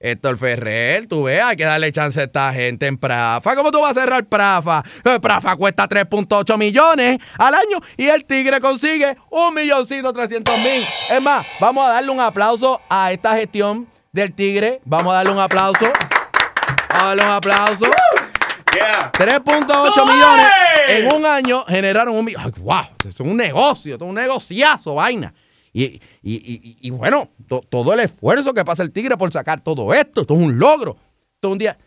Héctor 0.00 0.38
Ferrer, 0.38 1.08
tú 1.08 1.24
ves, 1.24 1.42
hay 1.42 1.56
que 1.56 1.64
darle 1.64 1.90
chance 1.90 2.20
a 2.20 2.24
esta 2.24 2.52
gente 2.52 2.86
en 2.86 2.96
Prafa. 2.96 3.56
¿Cómo 3.56 3.72
tú 3.72 3.80
vas 3.80 3.96
a 3.96 4.00
cerrar 4.00 4.24
Prafa? 4.26 4.84
Eh, 5.04 5.18
Prafa 5.20 5.56
cuesta 5.56 5.88
3.8 5.88 6.56
millones 6.56 7.18
al 7.36 7.52
año 7.54 7.78
y 7.96 8.06
el 8.06 8.24
Tigre 8.24 8.60
consigue 8.60 9.16
un 9.30 9.54
milloncito 9.54 10.12
300 10.12 10.56
mil. 10.58 10.84
Es 11.10 11.20
más, 11.20 11.44
vamos 11.60 11.84
a 11.84 11.94
darle 11.94 12.10
un 12.12 12.20
aplauso 12.20 12.80
a 12.88 13.10
esta 13.10 13.36
gestión 13.36 13.88
del 14.18 14.34
Tigre. 14.34 14.80
Vamos 14.84 15.12
a 15.12 15.16
darle 15.16 15.32
un 15.32 15.38
aplauso. 15.38 15.84
Vamos 15.84 17.02
a 17.02 17.06
darle 17.06 17.24
un 17.24 17.30
aplauso. 17.30 17.86
3.8 19.12 20.04
millones 20.04 20.46
en 20.88 21.06
un 21.12 21.26
año 21.26 21.64
generaron 21.66 22.14
un 22.16 22.24
millón. 22.24 22.52
¡Wow! 22.58 22.80
Esto 23.04 23.08
es 23.24 23.28
un 23.30 23.36
negocio, 23.36 23.94
esto 23.94 24.04
es 24.04 24.08
un 24.08 24.14
negociazo, 24.14 24.94
vaina. 24.94 25.32
Y, 25.72 25.84
y- 25.84 26.00
y- 26.22 26.60
y- 26.62 26.78
y 26.82 26.90
bueno, 26.90 27.28
to- 27.48 27.60
todo 27.68 27.92
el 27.94 28.00
esfuerzo 28.00 28.54
que 28.54 28.64
pasa 28.64 28.82
el 28.82 28.90
Tigre 28.92 29.16
por 29.16 29.30
sacar 29.32 29.60
todo 29.60 29.92
esto, 29.94 30.22
esto 30.22 30.34
es 30.34 30.40
un 30.40 30.58
logro. 30.58 30.96
Esto 31.34 31.48
es 31.48 31.52
un 31.52 31.58
día. 31.58 31.78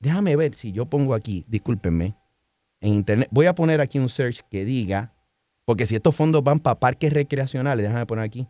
Déjame 0.00 0.36
ver 0.36 0.54
si 0.54 0.72
yo 0.72 0.86
pongo 0.86 1.14
aquí, 1.14 1.44
discúlpenme, 1.48 2.14
en 2.80 2.94
internet. 2.94 3.28
Voy 3.30 3.46
a 3.46 3.54
poner 3.54 3.80
aquí 3.80 3.98
un 3.98 4.08
search 4.08 4.40
que 4.50 4.64
diga, 4.64 5.12
porque 5.66 5.86
si 5.86 5.94
estos 5.96 6.14
fondos 6.16 6.42
van 6.42 6.58
para 6.60 6.78
parques 6.78 7.12
recreacionales, 7.12 7.84
déjame 7.84 8.06
poner 8.06 8.24
aquí, 8.24 8.46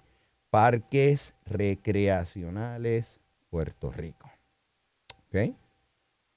parques 0.50 1.32
recreacionales 1.46 3.20
Puerto 3.48 3.90
Rico. 3.92 4.30
¿Ok? 5.28 5.54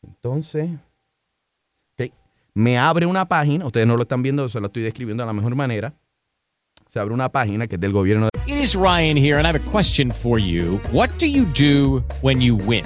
Entonces, 0.03 0.69
me 2.55 2.77
abre 2.77 3.07
una 3.07 3.27
página, 3.27 3.65
ustedes 3.65 3.87
no 3.87 3.95
lo 3.95 4.03
están 4.03 4.21
viendo, 4.21 4.47
se 4.47 4.59
lo 4.59 4.67
estoy 4.67 4.83
describiendo 4.83 5.23
de 5.23 5.27
la 5.27 5.33
mejor 5.33 5.55
manera. 5.55 5.93
Se 6.87 6.99
abre 6.99 7.13
una 7.13 7.29
página 7.29 7.65
que 7.67 7.75
es 7.75 7.81
del 7.81 7.91
gobierno 7.91 8.29
It 8.45 8.57
is 8.57 8.75
Ryan 8.75 9.17
here, 9.17 9.37
and 9.37 9.47
I 9.47 9.49
have 9.49 9.55
a 9.55 9.71
question 9.71 10.11
for 10.11 10.37
you. 10.37 10.79
What 10.91 11.09
do 11.17 11.25
you 11.25 11.45
do 11.45 12.03
when 12.21 12.41
you 12.41 12.55
win? 12.55 12.85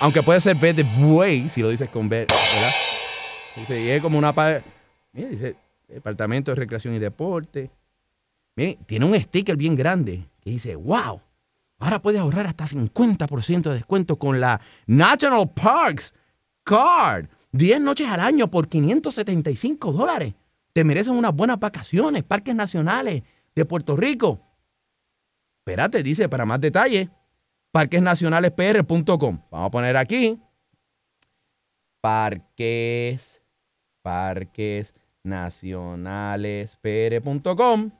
Aunque 0.00 0.22
puede 0.22 0.40
ser 0.40 0.56
V 0.56 0.74
de 0.74 0.82
buey, 0.82 1.48
si 1.48 1.62
lo 1.62 1.70
dices 1.70 1.88
con 1.88 2.06
V, 2.06 2.26
¿verdad? 2.26 2.70
Dice, 3.56 3.80
y 3.82 3.88
es 3.88 4.02
como 4.02 4.18
una 4.18 4.34
pa- 4.34 4.60
Mira, 5.12 5.28
dice 5.30 5.56
Departamento 5.88 6.50
de 6.50 6.56
Recreación 6.56 6.94
y 6.94 6.98
Deporte. 6.98 7.70
Miren, 8.56 8.76
tiene 8.86 9.06
un 9.06 9.18
sticker 9.18 9.56
bien 9.56 9.74
grande 9.74 10.28
que 10.40 10.50
dice, 10.50 10.76
wow, 10.76 11.20
ahora 11.78 12.00
puedes 12.02 12.20
ahorrar 12.20 12.46
hasta 12.46 12.66
50% 12.66 13.62
de 13.70 13.74
descuento 13.76 14.18
con 14.18 14.40
la 14.40 14.60
National 14.86 15.50
Parks 15.50 16.12
Card. 16.62 17.26
10 17.52 17.80
noches 17.80 18.06
al 18.08 18.20
año 18.20 18.48
por 18.48 18.68
575 18.68 19.92
dólares. 19.92 20.34
Te 20.74 20.84
mereces 20.84 21.08
unas 21.08 21.34
buenas 21.34 21.58
vacaciones, 21.58 22.22
parques 22.22 22.54
nacionales 22.54 23.22
de 23.54 23.64
Puerto 23.64 23.96
Rico. 23.96 24.40
Espérate, 25.60 26.02
dice, 26.02 26.28
para 26.28 26.44
más 26.44 26.60
detalles, 26.60 27.08
parquesnacionalespr.com. 27.76 29.38
Vamos 29.50 29.66
a 29.66 29.70
poner 29.70 29.98
aquí. 29.98 30.40
Parques, 32.00 33.42
parques 34.00 34.94
nacionalespr.com. 35.22 37.90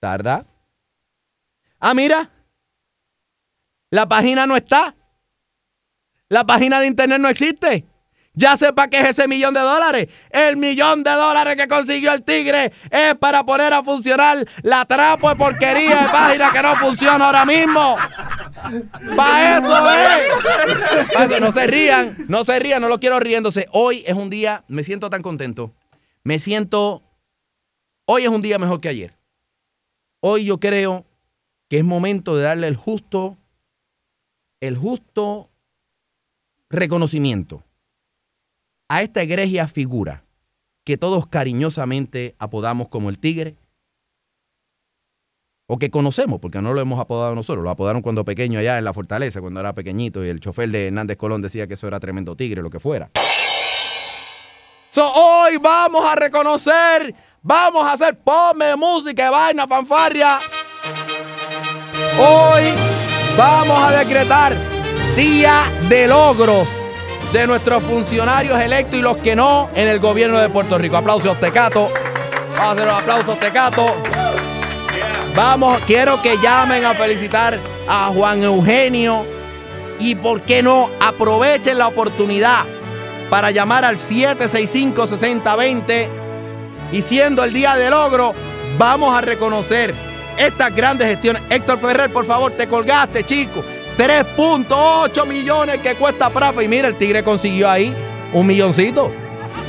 Tarda. 0.00 0.44
Ah, 1.78 1.94
mira. 1.94 2.28
La 3.90 4.08
página 4.08 4.48
no 4.48 4.56
está. 4.56 4.96
La 6.28 6.44
página 6.44 6.80
de 6.80 6.88
internet 6.88 7.20
no 7.20 7.28
existe. 7.28 7.86
Ya 8.34 8.56
sepa 8.56 8.88
qué 8.88 9.00
es 9.00 9.10
ese 9.10 9.26
millón 9.26 9.54
de 9.54 9.60
dólares. 9.60 10.08
El 10.30 10.56
millón 10.56 11.02
de 11.02 11.10
dólares 11.10 11.56
que 11.56 11.66
consiguió 11.66 12.12
el 12.12 12.22
Tigre 12.22 12.72
es 12.90 13.14
para 13.16 13.44
poner 13.44 13.72
a 13.72 13.82
funcionar 13.82 14.46
la 14.62 14.84
trapo 14.84 15.28
de 15.28 15.36
porquería 15.36 16.02
de 16.02 16.08
página 16.08 16.52
que 16.52 16.62
no 16.62 16.76
funciona 16.76 17.26
ahora 17.26 17.44
mismo. 17.44 17.96
Para 19.16 19.58
eso 19.58 19.90
es. 19.90 21.12
Pa' 21.12 21.24
eso, 21.24 21.40
no 21.40 21.50
se 21.50 21.66
rían, 21.66 22.16
no 22.28 22.44
se 22.44 22.58
rían, 22.60 22.80
no 22.80 22.88
lo 22.88 23.00
quiero 23.00 23.18
riéndose. 23.18 23.66
Hoy 23.72 24.04
es 24.06 24.14
un 24.14 24.30
día, 24.30 24.64
me 24.68 24.84
siento 24.84 25.10
tan 25.10 25.22
contento. 25.22 25.74
Me 26.22 26.38
siento, 26.38 27.02
hoy 28.04 28.22
es 28.22 28.28
un 28.28 28.42
día 28.42 28.58
mejor 28.58 28.80
que 28.80 28.90
ayer. 28.90 29.14
Hoy 30.20 30.44
yo 30.44 30.60
creo 30.60 31.04
que 31.68 31.78
es 31.78 31.84
momento 31.84 32.36
de 32.36 32.44
darle 32.44 32.68
el 32.68 32.76
justo, 32.76 33.38
el 34.60 34.76
justo 34.76 35.50
reconocimiento 36.68 37.64
a 38.90 39.02
esta 39.02 39.22
egregia 39.22 39.68
figura 39.68 40.24
que 40.84 40.98
todos 40.98 41.28
cariñosamente 41.28 42.34
apodamos 42.40 42.88
como 42.88 43.08
el 43.08 43.20
tigre, 43.20 43.56
o 45.68 45.78
que 45.78 45.90
conocemos, 45.90 46.40
porque 46.40 46.60
no 46.60 46.72
lo 46.72 46.80
hemos 46.80 46.98
apodado 46.98 47.36
nosotros, 47.36 47.62
lo 47.62 47.70
apodaron 47.70 48.02
cuando 48.02 48.24
pequeño 48.24 48.58
allá 48.58 48.76
en 48.78 48.84
la 48.84 48.92
fortaleza, 48.92 49.40
cuando 49.40 49.60
era 49.60 49.72
pequeñito, 49.72 50.24
y 50.24 50.28
el 50.28 50.40
chofer 50.40 50.68
de 50.70 50.88
Hernández 50.88 51.16
Colón 51.16 51.40
decía 51.40 51.68
que 51.68 51.74
eso 51.74 51.86
era 51.86 52.00
tremendo 52.00 52.34
tigre, 52.34 52.62
lo 52.62 52.70
que 52.70 52.80
fuera. 52.80 53.10
So, 54.88 55.08
hoy 55.12 55.58
vamos 55.58 56.04
a 56.04 56.16
reconocer, 56.16 57.14
vamos 57.42 57.84
a 57.84 57.92
hacer 57.92 58.18
pome, 58.18 58.74
música, 58.74 59.30
vaina, 59.30 59.68
fanfarria. 59.68 60.40
Hoy 62.18 62.64
vamos 63.38 63.78
a 63.78 63.98
decretar 64.02 64.56
Día 65.14 65.70
de 65.88 66.08
Logros 66.08 66.89
de 67.32 67.46
nuestros 67.46 67.82
funcionarios 67.84 68.60
electos 68.60 68.98
y 68.98 69.02
los 69.02 69.16
que 69.18 69.36
no 69.36 69.70
en 69.74 69.86
el 69.88 70.00
gobierno 70.00 70.40
de 70.40 70.48
Puerto 70.48 70.78
Rico. 70.78 70.96
Aplausos, 70.96 71.38
Tecato. 71.38 71.92
Vamos 72.56 72.68
a 72.68 72.72
hacer 72.72 72.86
los 72.86 73.00
aplausos, 73.00 73.38
Tecato. 73.38 73.94
Vamos, 75.34 75.80
quiero 75.86 76.20
que 76.20 76.36
llamen 76.38 76.84
a 76.84 76.92
felicitar 76.94 77.56
a 77.88 78.08
Juan 78.08 78.42
Eugenio 78.42 79.24
y, 80.00 80.16
¿por 80.16 80.42
qué 80.42 80.60
no? 80.62 80.90
Aprovechen 81.00 81.78
la 81.78 81.86
oportunidad 81.86 82.64
para 83.28 83.52
llamar 83.52 83.84
al 83.84 83.96
765-6020 83.96 86.08
y 86.90 87.02
siendo 87.02 87.44
el 87.44 87.52
día 87.52 87.76
de 87.76 87.90
logro, 87.90 88.34
vamos 88.76 89.16
a 89.16 89.20
reconocer 89.20 89.94
estas 90.36 90.74
grandes 90.74 91.06
gestiones. 91.06 91.42
Héctor 91.48 91.78
Ferrer, 91.80 92.12
por 92.12 92.26
favor, 92.26 92.50
te 92.52 92.66
colgaste, 92.66 93.22
chico. 93.22 93.62
3.8 94.00 95.26
millones 95.26 95.76
que 95.80 95.94
cuesta 95.94 96.30
Prafa. 96.30 96.62
Y 96.62 96.68
mira, 96.68 96.88
el 96.88 96.96
Tigre 96.96 97.22
consiguió 97.22 97.68
ahí 97.68 97.94
un 98.32 98.46
milloncito 98.46 99.12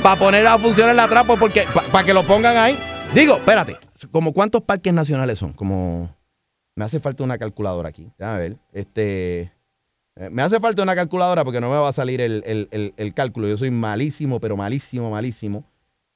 para 0.02 0.16
poner 0.18 0.46
a 0.46 0.56
funcionar 0.58 0.94
la 0.94 1.06
trapo 1.06 1.36
porque 1.36 1.64
para 1.92 2.02
que 2.06 2.14
lo 2.14 2.22
pongan 2.22 2.56
ahí. 2.56 2.78
Digo, 3.14 3.34
espérate, 3.34 3.76
como 4.10 4.32
cuántos 4.32 4.62
parques 4.62 4.90
nacionales 4.94 5.38
son? 5.38 5.52
Como 5.52 6.16
me 6.74 6.84
hace 6.86 6.98
falta 6.98 7.22
una 7.22 7.36
calculadora 7.36 7.90
aquí. 7.90 8.10
Déjame 8.16 8.38
ver. 8.38 8.56
Este 8.72 9.52
eh, 10.16 10.30
me 10.30 10.40
hace 10.40 10.58
falta 10.60 10.82
una 10.82 10.94
calculadora 10.94 11.44
porque 11.44 11.60
no 11.60 11.68
me 11.68 11.76
va 11.76 11.90
a 11.90 11.92
salir 11.92 12.22
el, 12.22 12.42
el- 12.46 12.68
el- 12.70 12.94
el 12.96 13.12
cálculo. 13.12 13.48
Yo 13.48 13.58
soy 13.58 13.70
malísimo, 13.70 14.40
pero 14.40 14.56
malísimo, 14.56 15.10
malísimo. 15.10 15.62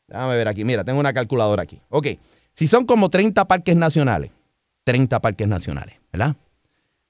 Déjame 0.09 0.37
ver 0.39 0.49
aquí. 0.49 0.65
Mira, 0.65 0.85
tengo 0.85 0.99
una 1.01 1.13
calculadora 1.13 1.65
aquí. 1.65 1.83
Ok. 1.91 2.07
Si 2.55 2.67
son 2.67 2.87
como 2.87 3.11
30 3.11 3.45
parques 3.47 3.77
nacionales, 3.77 4.31
30 4.85 5.21
parques 5.21 5.47
nacionales, 5.47 5.97
¿verdad? 6.11 6.35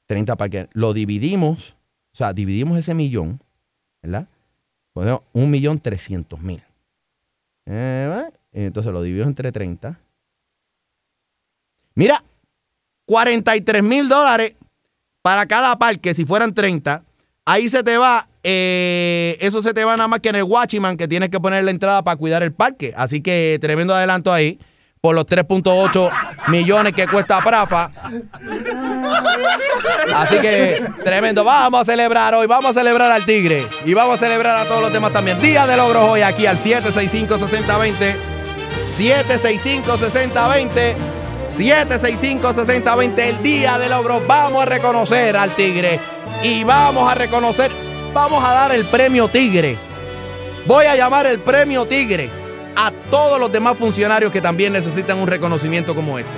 30 0.06 0.36
parques. 0.36 0.68
Lo 0.72 0.92
dividimos, 0.92 1.76
o 2.12 2.16
sea, 2.16 2.32
dividimos 2.32 2.78
ese 2.78 2.94
millón, 2.94 3.40
¿verdad? 4.02 4.26
Ponemos 4.92 5.22
un 5.32 5.50
millón 5.50 5.78
trescientos 5.78 6.40
mil. 6.40 6.62
Eh, 7.66 8.30
entonces 8.52 8.92
lo 8.92 9.02
dividimos 9.02 9.28
entre 9.28 9.52
30. 9.52 9.98
Mira, 11.94 12.22
43 13.06 13.82
mil 13.82 14.08
dólares 14.08 14.54
para 15.22 15.46
cada 15.46 15.76
parque, 15.76 16.14
si 16.14 16.24
fueran 16.24 16.54
30. 16.54 17.02
Ahí 17.44 17.68
se 17.68 17.82
te 17.82 17.96
va, 17.96 18.28
eh, 18.42 19.36
eso 19.40 19.62
se 19.62 19.72
te 19.72 19.84
va 19.84 19.96
nada 19.96 20.08
más 20.08 20.20
que 20.20 20.28
en 20.28 20.36
el 20.36 20.42
Watchman, 20.44 20.96
que 20.96 21.08
tienes 21.08 21.30
que 21.30 21.40
poner 21.40 21.64
la 21.64 21.70
entrada 21.70 22.02
para 22.02 22.16
cuidar 22.16 22.42
el 22.42 22.52
parque. 22.52 22.92
Así 22.96 23.20
que 23.20 23.58
tremendo 23.60 23.94
adelanto 23.94 24.32
ahí 24.32 24.58
por 25.00 25.14
los 25.14 25.26
3.8 25.26 26.10
millones 26.48 26.92
que 26.92 27.06
cuesta 27.06 27.40
Prafa. 27.40 27.90
Así 30.14 30.38
que 30.38 30.84
tremendo. 31.04 31.44
Vamos 31.44 31.82
a 31.82 31.84
celebrar 31.84 32.34
hoy, 32.34 32.46
vamos 32.46 32.70
a 32.70 32.74
celebrar 32.74 33.12
al 33.12 33.24
Tigre 33.24 33.66
y 33.84 33.94
vamos 33.94 34.16
a 34.16 34.18
celebrar 34.18 34.58
a 34.58 34.64
todos 34.64 34.82
los 34.82 34.92
demás 34.92 35.12
también. 35.12 35.38
Día 35.38 35.66
de 35.66 35.76
logros 35.76 36.08
hoy 36.08 36.22
aquí 36.22 36.46
al 36.46 36.58
765-6020. 36.58 38.14
765-6020. 38.98 40.96
765-6020. 41.56 43.18
El 43.18 43.42
día 43.42 43.78
de 43.78 43.88
logros. 43.88 44.26
Vamos 44.26 44.62
a 44.62 44.66
reconocer 44.66 45.36
al 45.36 45.54
Tigre 45.54 46.00
y 46.42 46.64
vamos 46.64 47.10
a 47.10 47.14
reconocer, 47.14 47.70
vamos 48.12 48.44
a 48.44 48.52
dar 48.52 48.72
el 48.72 48.84
premio 48.86 49.28
Tigre. 49.28 49.78
Voy 50.66 50.86
a 50.86 50.96
llamar 50.96 51.26
el 51.26 51.38
premio 51.38 51.86
Tigre 51.86 52.45
a 52.76 52.92
todos 53.10 53.40
los 53.40 53.50
demás 53.50 53.76
funcionarios 53.76 54.30
que 54.30 54.40
también 54.40 54.72
necesitan 54.72 55.18
un 55.18 55.26
reconocimiento 55.26 55.94
como 55.94 56.18
este. 56.18 56.30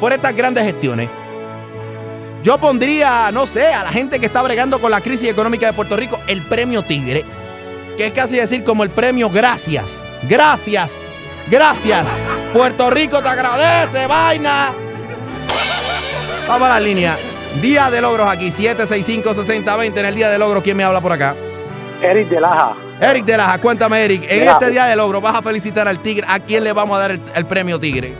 Por 0.00 0.12
estas 0.12 0.34
grandes 0.34 0.64
gestiones. 0.64 1.08
Yo 2.42 2.58
pondría, 2.58 3.30
no 3.32 3.46
sé, 3.46 3.68
a 3.72 3.84
la 3.84 3.90
gente 3.90 4.20
que 4.20 4.26
está 4.26 4.42
bregando 4.42 4.78
con 4.80 4.90
la 4.90 5.00
crisis 5.00 5.30
económica 5.30 5.66
de 5.66 5.72
Puerto 5.72 5.96
Rico, 5.96 6.18
el 6.26 6.42
premio 6.42 6.82
Tigre, 6.82 7.24
que 7.96 8.08
es 8.08 8.12
casi 8.12 8.36
decir 8.36 8.62
como 8.64 8.82
el 8.82 8.90
premio 8.90 9.30
Gracias. 9.30 10.02
Gracias. 10.28 10.98
Gracias. 11.50 12.06
Puerto 12.52 12.90
Rico 12.90 13.22
te 13.22 13.28
agradece, 13.28 14.06
vaina. 14.06 14.74
Vamos 16.48 16.68
a 16.68 16.70
la 16.72 16.80
línea. 16.80 17.16
Día 17.62 17.90
de 17.90 18.00
logros 18.00 18.28
aquí, 18.28 18.50
765-6020 18.50 19.98
en 19.98 20.04
el 20.04 20.14
día 20.14 20.28
de 20.28 20.38
logros. 20.38 20.62
¿Quién 20.62 20.76
me 20.76 20.84
habla 20.84 21.00
por 21.00 21.12
acá? 21.12 21.36
Eric 22.02 22.28
de 22.28 22.40
Laja. 22.40 22.72
Eric 23.00 23.24
de 23.24 23.36
Laja, 23.36 23.58
cuéntame, 23.60 24.04
Eric. 24.04 24.24
En 24.30 24.40
Mira. 24.40 24.52
este 24.52 24.70
día 24.70 24.84
de 24.86 24.96
logro, 24.96 25.20
vas 25.20 25.34
a 25.36 25.42
felicitar 25.42 25.86
al 25.88 25.98
Tigre. 26.00 26.26
¿A 26.28 26.38
quién 26.38 26.64
le 26.64 26.72
vamos 26.72 26.96
a 26.96 27.00
dar 27.00 27.10
el, 27.12 27.20
el 27.34 27.46
premio 27.46 27.78
Tigre? 27.78 28.14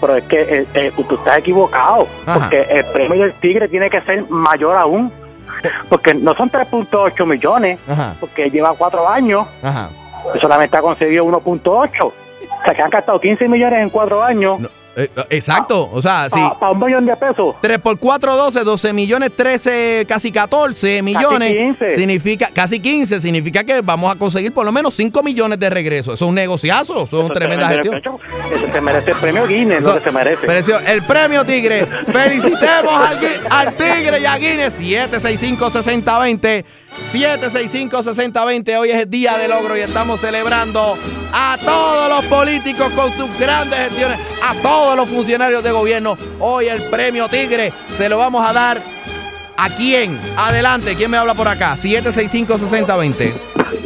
Pero 0.00 0.16
es 0.16 0.24
que 0.24 0.40
eh, 0.42 0.66
eh, 0.74 0.92
tú 1.08 1.14
estás 1.14 1.38
equivocado. 1.38 2.06
Ajá. 2.26 2.40
Porque 2.40 2.60
el 2.62 2.84
premio 2.86 3.22
del 3.22 3.32
Tigre 3.34 3.68
tiene 3.68 3.88
que 3.90 4.00
ser 4.02 4.28
mayor 4.30 4.76
aún. 4.76 5.12
Porque 5.88 6.14
no 6.14 6.34
son 6.34 6.50
3.8 6.50 7.26
millones. 7.26 7.78
Ajá, 7.88 8.14
Porque 8.20 8.50
lleva 8.50 8.74
cuatro 8.76 9.08
años. 9.08 9.46
ajá. 9.62 9.88
Solamente 10.40 10.74
ha 10.76 10.80
conseguido 10.80 11.24
1.8. 11.26 12.02
O 12.04 12.12
sea, 12.64 12.74
que 12.74 12.80
han 12.82 12.88
gastado 12.90 13.20
15 13.20 13.46
millones 13.48 13.80
en 13.80 13.90
cuatro 13.90 14.22
años. 14.22 14.58
No, 14.58 14.68
eh, 14.96 15.08
exacto, 15.30 15.90
o 15.92 16.00
sea, 16.00 16.28
sí. 16.32 16.40
Para 16.60 16.72
un 16.72 16.78
millón 16.84 17.06
de 17.06 17.16
pesos. 17.16 17.56
3 17.60 17.78
por 17.80 17.98
4, 17.98 18.36
12, 18.36 18.64
12 18.64 18.92
millones, 18.92 19.30
13, 19.36 20.04
casi 20.08 20.30
14 20.32 21.02
millones. 21.02 21.52
15. 21.52 21.96
Significa, 21.96 22.48
casi 22.52 22.80
15, 22.80 23.20
significa 23.20 23.64
que 23.64 23.80
vamos 23.80 24.14
a 24.14 24.18
conseguir 24.18 24.52
por 24.52 24.64
lo 24.64 24.72
menos 24.72 24.94
5 24.94 25.22
millones 25.22 25.58
de 25.58 25.70
regreso. 25.70 26.14
Eso 26.14 26.24
es 26.24 26.28
un 26.28 26.34
negociazo, 26.34 26.94
eso 26.94 27.04
es 27.04 27.12
una 27.12 27.22
Eso 27.24 27.32
tremenda 27.34 27.68
gestión. 27.68 27.96
Eso 27.96 28.18
se 28.72 28.80
merece 28.80 29.10
el 29.10 29.16
premio 29.16 29.46
Guinness, 29.46 29.80
Eso- 29.80 29.94
que 29.94 30.00
se 30.00 30.12
merece. 30.12 30.46
Mereció 30.46 30.78
el 30.80 31.02
premio 31.02 31.44
Tigre. 31.44 31.86
Felicitemos 32.12 32.94
al, 32.94 33.18
al 33.50 33.74
Tigre 33.76 34.20
y 34.20 34.26
a 34.26 34.36
Guinness. 34.38 34.74
765-6020. 34.80 36.64
765-6020. 37.12 38.78
Hoy 38.78 38.90
es 38.90 39.02
el 39.02 39.10
día 39.10 39.36
de 39.36 39.48
logro 39.48 39.76
y 39.76 39.80
estamos 39.80 40.20
celebrando 40.20 40.96
a 41.32 41.58
todos 41.64 42.08
los 42.08 42.24
políticos 42.26 42.92
con 42.92 43.10
sus 43.16 43.38
grandes 43.38 43.78
gestiones, 43.78 44.18
a 44.42 44.54
todos 44.62 44.96
los 44.96 45.08
funcionarios 45.08 45.62
de 45.62 45.72
gobierno. 45.72 46.16
Hoy 46.38 46.66
el 46.66 46.82
premio 46.90 47.28
Tigre 47.28 47.72
se 47.96 48.08
lo 48.08 48.18
vamos 48.18 48.48
a 48.48 48.52
dar 48.52 48.80
a 49.56 49.70
quién. 49.70 50.18
Adelante, 50.36 50.94
¿quién 50.96 51.10
me 51.10 51.16
habla 51.16 51.34
por 51.34 51.48
acá? 51.48 51.76
765-6020. 51.76 53.32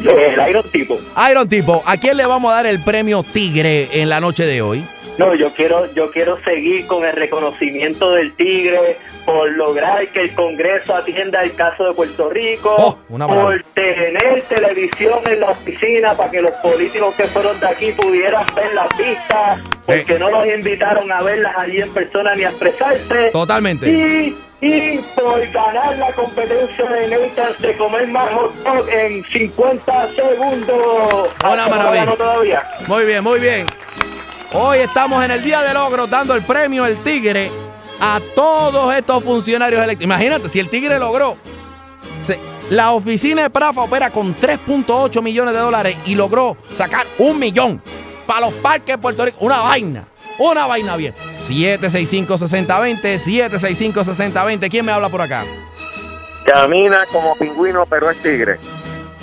El 0.04 0.48
Iron 0.48 0.70
tipo. 0.70 0.98
Iron 1.30 1.48
Tipo, 1.48 1.82
¿a 1.84 1.96
quién 1.96 2.16
le 2.16 2.26
vamos 2.26 2.50
a 2.50 2.56
dar 2.56 2.66
el 2.66 2.82
premio 2.82 3.22
Tigre 3.22 3.88
en 4.00 4.08
la 4.08 4.20
noche 4.20 4.46
de 4.46 4.62
hoy? 4.62 4.84
No, 5.18 5.34
yo 5.34 5.50
quiero, 5.52 5.92
yo 5.94 6.10
quiero 6.12 6.38
seguir 6.44 6.86
con 6.86 7.04
el 7.04 7.12
reconocimiento 7.12 8.12
del 8.12 8.32
Tigre 8.36 8.96
por 9.26 9.50
lograr 9.50 10.06
que 10.08 10.20
el 10.22 10.34
Congreso 10.34 10.94
atienda 10.94 11.42
el 11.42 11.54
caso 11.54 11.84
de 11.84 11.92
Puerto 11.94 12.30
Rico, 12.30 12.74
Oh, 12.78 12.98
por 13.26 13.62
tener 13.74 14.42
televisión 14.48 15.18
en 15.28 15.40
la 15.40 15.48
oficina 15.50 16.14
para 16.14 16.30
que 16.30 16.40
los 16.40 16.52
políticos 16.52 17.14
que 17.16 17.24
fueron 17.24 17.58
de 17.58 17.66
aquí 17.66 17.92
pudieran 17.92 18.46
ver 18.54 18.72
las 18.74 18.88
vistas, 18.96 19.58
porque 19.84 20.14
Eh. 20.14 20.18
no 20.20 20.30
los 20.30 20.46
invitaron 20.46 21.10
a 21.10 21.20
verlas 21.22 21.52
allí 21.58 21.80
en 21.80 21.92
persona 21.92 22.34
ni 22.36 22.44
a 22.44 22.50
expresarse. 22.50 23.30
Totalmente. 23.32 23.90
Y, 23.90 24.36
y 24.60 24.98
por 25.16 25.40
ganar 25.50 25.96
la 25.98 26.12
competencia 26.12 26.84
de 26.86 27.08
Nathan 27.08 27.52
de 27.58 27.72
comer 27.76 28.06
más 28.08 28.30
hot 28.32 28.54
dog 28.62 28.88
en 28.88 29.24
50 29.24 30.08
segundos. 30.14 31.28
Hasta 31.42 31.68
maravilla. 31.68 32.62
Muy 32.86 33.04
bien, 33.04 33.22
muy 33.24 33.40
bien. 33.40 33.66
Hoy 34.52 34.78
estamos 34.78 35.22
en 35.24 35.30
el 35.30 35.42
Día 35.42 35.60
de 35.62 35.74
Logros 35.74 36.08
dando 36.08 36.34
el 36.34 36.42
premio 36.42 36.86
El 36.86 36.96
Tigre 36.98 37.50
a 38.00 38.20
todos 38.34 38.94
estos 38.94 39.22
funcionarios 39.22 39.82
electos. 39.82 40.04
Imagínate, 40.04 40.48
si 40.48 40.58
el 40.58 40.68
Tigre 40.70 40.98
logró. 40.98 41.36
se- 42.24 42.38
la 42.70 42.92
oficina 42.92 43.42
de 43.42 43.50
Prafa 43.50 43.82
opera 43.82 44.10
con 44.10 44.34
3.8 44.34 45.22
millones 45.22 45.54
de 45.54 45.60
dólares 45.60 45.96
y 46.06 46.14
logró 46.14 46.56
sacar 46.76 47.06
un 47.18 47.38
millón 47.38 47.80
para 48.26 48.40
los 48.40 48.54
parques 48.54 48.94
de 48.96 48.98
Puerto 48.98 49.24
Rico. 49.24 49.38
Una 49.40 49.60
vaina. 49.60 50.04
Una 50.38 50.66
vaina 50.66 50.96
bien. 50.96 51.14
765-6020, 51.48 53.18
765-6020. 53.18 54.68
¿Quién 54.70 54.84
me 54.84 54.92
habla 54.92 55.08
por 55.08 55.22
acá? 55.22 55.44
Camina 56.44 57.04
como 57.12 57.34
pingüino, 57.36 57.84
pero 57.86 58.10
es 58.10 58.16
tigre. 58.22 58.58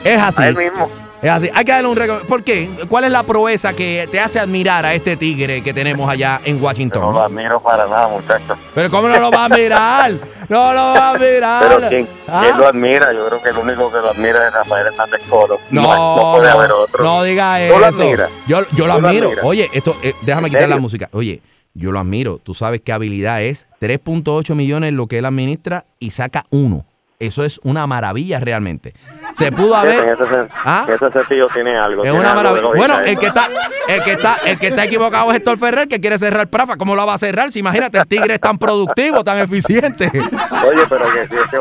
Es 0.03 0.19
así. 0.21 0.41
A 0.41 0.47
él 0.49 0.55
mismo. 0.57 0.89
Es 1.25 1.31
así. 1.31 1.49
Hay 1.55 1.65
que 1.65 1.71
darle 1.71 1.87
un 1.89 1.95
reconocimiento. 1.95 2.27
¿Por 2.27 2.43
qué? 2.43 2.69
¿Cuál 2.87 3.05
es 3.05 3.11
la 3.11 3.23
proeza 3.23 3.73
que 3.73 4.07
te 4.11 4.19
hace 4.19 4.39
admirar 4.39 4.85
a 4.85 4.93
este 4.93 5.17
tigre 5.17 5.63
que 5.63 5.73
tenemos 5.73 6.07
allá 6.07 6.39
en 6.43 6.61
Washington? 6.61 7.01
No 7.01 7.11
lo 7.13 7.21
admiro 7.23 7.59
para 7.59 7.87
nada, 7.87 8.07
muchachos. 8.07 8.57
Pero 8.75 8.91
¿cómo 8.91 9.07
no 9.07 9.19
lo 9.19 9.31
va 9.31 9.45
a 9.45 9.49
mirar? 9.49 10.11
No 10.49 10.71
lo 10.73 10.79
va 10.81 11.09
a 11.09 11.17
mirar. 11.17 11.63
Pero 11.67 11.89
¿quién, 11.89 12.07
Ah. 12.27 12.41
quién 12.43 12.57
lo 12.59 12.67
admira? 12.67 13.11
Yo 13.11 13.25
creo 13.27 13.41
que 13.41 13.49
el 13.49 13.57
único 13.57 13.91
que 13.91 13.97
lo 13.97 14.11
admira 14.11 14.47
es 14.47 14.53
Rafael 14.53 14.85
Hernández 14.85 15.21
Coro. 15.27 15.57
No, 15.71 15.81
no 15.81 16.33
puede 16.37 16.51
haber 16.51 16.71
otro. 16.71 17.03
no 17.03 17.23
diga 17.23 17.57
¿Tú 17.73 17.79
lo 17.79 17.87
eso. 17.87 18.01
admiras? 18.03 18.29
Yo, 18.47 18.59
yo 18.73 18.85
lo 18.85 18.95
¿Tú 18.97 19.01
lo 19.01 19.07
admiro. 19.07 19.29
Oye, 19.41 19.67
esto, 19.73 19.95
eh, 20.03 20.13
déjame 20.21 20.49
¿En 20.49 20.53
quitar 20.53 20.69
la 20.69 20.77
música. 20.77 21.09
Oye, 21.13 21.41
yo 21.73 21.91
lo 21.91 21.99
admiro. 21.99 22.37
Tú 22.37 22.53
sabes 22.53 22.81
qué 22.85 22.93
habilidad 22.93 23.41
es. 23.41 23.65
3.8 23.81 24.53
millones 24.53 24.93
lo 24.93 25.07
que 25.07 25.17
él 25.17 25.25
administra 25.25 25.85
y 25.99 26.11
saca 26.11 26.43
uno. 26.51 26.85
Eso 27.17 27.43
es 27.45 27.59
una 27.63 27.87
maravilla 27.87 28.39
realmente. 28.39 28.93
Se 29.37 29.51
pudo 29.51 29.73
En 29.73 29.79
haber. 29.79 30.03
ese, 30.13 30.23
sen- 30.23 30.49
¿Ah? 30.63 30.85
ese 30.87 31.11
sencillo 31.11 31.47
tiene 31.53 31.77
algo. 31.77 32.03
Es 32.03 32.09
tiene 32.11 32.19
una 32.19 32.31
algo 32.31 32.41
de 32.55 32.61
maravilla. 32.61 32.61
lógica 32.61 32.77
Bueno, 32.95 32.99
el 33.09 33.19
que 33.19 33.25
está, 33.27 33.49
el 33.87 34.03
que 34.03 34.11
está, 34.13 34.37
el 34.45 34.59
que 34.59 34.67
está 34.67 34.83
equivocado 34.85 35.31
es 35.31 35.37
Héctor 35.37 35.57
Ferrer, 35.59 35.87
que 35.87 35.99
quiere 35.99 36.17
cerrar 36.17 36.47
Prafa. 36.47 36.77
¿Cómo 36.77 36.95
lo 36.95 37.05
va 37.05 37.15
a 37.15 37.17
cerrar? 37.19 37.51
Si 37.51 37.59
imagínate, 37.59 37.97
el 37.97 38.07
tigre 38.07 38.35
es 38.35 38.39
tan 38.39 38.57
productivo, 38.57 39.23
tan 39.23 39.39
eficiente. 39.39 40.09
Oye, 40.13 40.81
pero 40.89 41.05
que, 41.11 41.27
si 41.27 41.35
ese, 41.35 41.57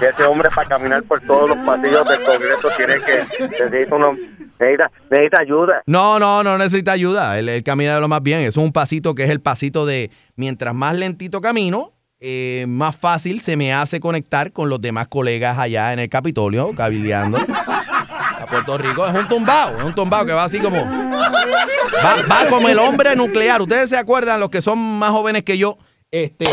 que 0.00 0.08
ese 0.08 0.24
hombre 0.24 0.50
para 0.54 0.68
caminar 0.68 1.02
por 1.04 1.20
todos 1.22 1.48
los 1.48 1.58
pasillos 1.58 2.06
del 2.08 2.22
Congreso 2.22 2.68
tiene 2.76 2.94
que 3.00 3.24
necesita, 3.40 3.94
uno, 3.96 4.12
necesita, 4.60 4.90
necesita 5.10 5.40
ayuda. 5.40 5.82
No, 5.86 6.18
no, 6.18 6.42
no 6.42 6.58
necesita 6.58 6.92
ayuda. 6.92 7.38
Él, 7.38 7.48
él 7.48 7.62
camina 7.64 7.94
de 7.94 8.00
lo 8.02 8.08
más 8.08 8.22
bien. 8.22 8.40
Es 8.40 8.56
un 8.58 8.70
pasito 8.70 9.14
que 9.14 9.24
es 9.24 9.30
el 9.30 9.40
pasito 9.40 9.86
de 9.86 10.10
mientras 10.36 10.74
más 10.74 10.94
lentito 10.94 11.40
camino, 11.40 11.93
eh, 12.20 12.64
más 12.68 12.96
fácil 12.96 13.40
se 13.40 13.56
me 13.56 13.72
hace 13.72 14.00
conectar 14.00 14.52
con 14.52 14.68
los 14.68 14.80
demás 14.80 15.08
colegas 15.08 15.58
allá 15.58 15.92
en 15.92 15.98
el 15.98 16.08
Capitolio, 16.08 16.74
cabildeando. 16.74 17.38
A 17.38 18.46
Puerto 18.48 18.78
Rico 18.78 19.06
es 19.06 19.14
un 19.14 19.28
tumbao, 19.28 19.78
es 19.78 19.84
un 19.84 19.94
tumbao 19.94 20.24
que 20.24 20.32
va 20.32 20.44
así 20.44 20.58
como. 20.58 20.76
Va, 20.76 22.16
va 22.30 22.48
como 22.48 22.68
el 22.68 22.78
hombre 22.78 23.16
nuclear. 23.16 23.60
Ustedes 23.62 23.90
se 23.90 23.96
acuerdan, 23.96 24.40
los 24.40 24.50
que 24.50 24.62
son 24.62 24.78
más 24.78 25.10
jóvenes 25.10 25.42
que 25.42 25.58
yo, 25.58 25.78
este, 26.10 26.46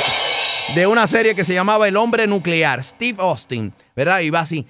de 0.75 0.87
una 0.87 1.07
serie 1.07 1.35
que 1.35 1.45
se 1.45 1.53
llamaba 1.53 1.87
El 1.87 1.97
Hombre 1.97 2.27
Nuclear, 2.27 2.83
Steve 2.83 3.17
Austin, 3.19 3.73
¿verdad? 3.95 4.21
Y 4.21 4.29
va 4.29 4.41
así. 4.41 4.65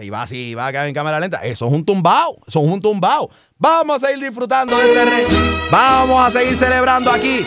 Y 0.00 0.10
va 0.10 0.22
así, 0.22 0.54
va 0.54 0.66
acá 0.66 0.86
en 0.86 0.94
cámara 0.94 1.20
lenta. 1.20 1.38
Eso 1.42 1.66
es 1.66 1.72
un 1.72 1.84
tumbao, 1.84 2.38
eso 2.46 2.60
es 2.60 2.66
un 2.66 2.80
tumbao. 2.80 3.30
Vamos 3.58 4.02
a 4.02 4.06
seguir 4.06 4.24
disfrutando 4.24 4.76
de 4.76 4.88
este 4.88 5.04
rey. 5.04 5.26
Vamos 5.70 6.26
a 6.26 6.30
seguir 6.30 6.58
celebrando 6.58 7.10
aquí 7.10 7.46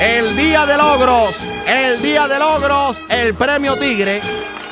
el 0.00 0.36
Día 0.36 0.66
de 0.66 0.76
Logros. 0.76 1.34
El 1.66 2.00
Día 2.00 2.26
de 2.26 2.38
Logros, 2.38 2.96
el 3.08 3.34
Premio 3.34 3.76
Tigre. 3.76 4.20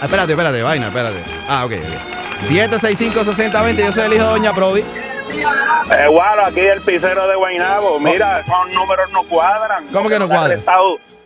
Ah, 0.00 0.04
espérate, 0.04 0.32
espérate, 0.32 0.62
vaina, 0.62 0.88
espérate. 0.88 1.22
Ah, 1.48 1.64
ok, 1.64 1.72
ok. 1.72 2.18
765-6020, 2.48 3.76
yo 3.78 3.92
soy 3.92 4.04
el 4.04 4.14
hijo 4.14 4.24
de 4.24 4.30
Doña 4.30 4.54
Provi. 4.54 4.80
Eh, 4.80 6.06
bueno, 6.08 6.44
aquí 6.46 6.60
el 6.60 6.80
pisero 6.80 7.28
de 7.28 7.36
Guaynabo. 7.36 7.98
Mira, 7.98 8.40
esos 8.40 8.72
números 8.72 9.10
no 9.12 9.22
cuadran. 9.24 9.86
¿Cómo 9.92 10.08
que 10.08 10.18
no 10.18 10.28
cuadran? 10.28 10.62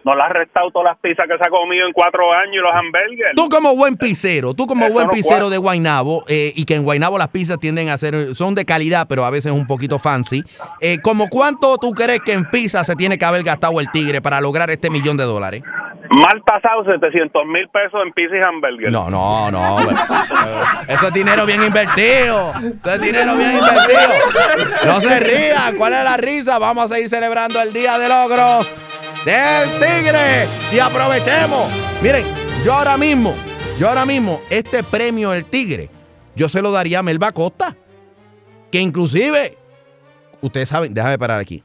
Nos 0.05 0.17
le 0.17 0.23
ha 0.23 0.29
restado 0.29 0.71
todas 0.71 0.93
las 0.93 0.99
pizzas 0.99 1.27
que 1.29 1.37
se 1.37 1.47
ha 1.47 1.51
comido 1.51 1.87
en 1.87 1.93
cuatro 1.93 2.33
años 2.33 2.55
y 2.55 2.59
los 2.59 2.75
hamburgues. 2.75 3.29
Tú 3.37 3.49
como 3.49 3.77
buen 3.77 3.97
pizzero, 3.97 4.53
tú 4.55 4.67
como 4.67 4.85
Eso 4.87 4.95
buen 4.95 5.07
no 5.07 5.13
pizzero 5.13 5.49
de 5.49 5.59
Guaynabo, 5.59 6.25
eh, 6.29 6.53
y 6.55 6.65
que 6.65 6.75
en 6.75 6.83
Guaynabo 6.83 7.19
las 7.19 7.29
pizzas 7.29 7.59
tienden 7.59 7.89
a 7.89 7.99
ser, 7.99 8.35
son 8.35 8.55
de 8.55 8.65
calidad, 8.65 9.07
pero 9.09 9.25
a 9.25 9.31
veces 9.31 9.53
un 9.53 9.67
poquito 9.67 9.99
fancy. 9.99 10.43
Eh, 10.81 10.99
¿Como 11.03 11.29
cuánto 11.29 11.77
tú 11.79 11.93
crees 11.93 12.21
que 12.21 12.33
en 12.33 12.45
pizza 12.51 12.83
se 12.85 12.97
tiene 12.97 13.17
que 13.17 13.25
haber 13.25 13.43
gastado 13.45 13.79
el 13.81 13.91
tigre 13.93 14.21
para 14.21 14.41
lograr 14.41 14.71
este 14.71 14.91
millón 14.91 15.17
de 15.17 15.25
dólares? 15.25 15.63
Mal 16.11 16.43
pasado 16.45 16.85
700 16.85 17.47
mil 17.47 17.69
pesos 17.69 18.01
en 18.05 18.13
pizza 18.13 18.37
y 18.37 18.41
hamburgues. 18.41 18.93
No, 18.93 19.09
no, 19.09 19.51
no. 19.51 19.81
Eh, 19.81 19.95
Eso 20.89 21.07
es 21.07 21.13
dinero 21.15 21.47
bien 21.47 21.63
invertido. 21.63 22.53
Eso 22.55 22.95
es 22.95 23.01
dinero 23.01 23.35
bien 23.37 23.53
invertido. 23.53 24.11
No 24.85 25.01
se 25.01 25.21
rían. 25.21 25.77
¿Cuál 25.77 25.95
es 25.95 26.05
la 26.05 26.17
risa? 26.17 26.59
Vamos 26.59 26.85
a 26.91 26.95
seguir 26.95 27.09
celebrando 27.09 27.63
el 27.63 27.73
Día 27.73 27.99
de 27.99 28.09
Logros 28.09 28.71
del 29.25 29.71
Tigre. 29.79 30.47
Y 30.73 30.79
aprovechemos. 30.79 31.71
Miren, 32.03 32.25
yo 32.65 32.73
ahora 32.73 32.97
mismo, 32.97 33.35
yo 33.79 33.89
ahora 33.89 34.05
mismo, 34.05 34.41
este 34.51 34.83
premio 34.83 35.31
del 35.31 35.45
Tigre, 35.45 35.91
yo 36.35 36.49
se 36.49 36.63
lo 36.63 36.71
daría 36.73 37.01
a 37.01 37.03
Melba 37.03 37.33
Costa. 37.33 37.77
Que 38.71 38.81
inclusive, 38.81 39.59
ustedes 40.41 40.69
saben, 40.69 40.95
déjame 40.95 41.19
parar 41.19 41.41
aquí. 41.41 41.65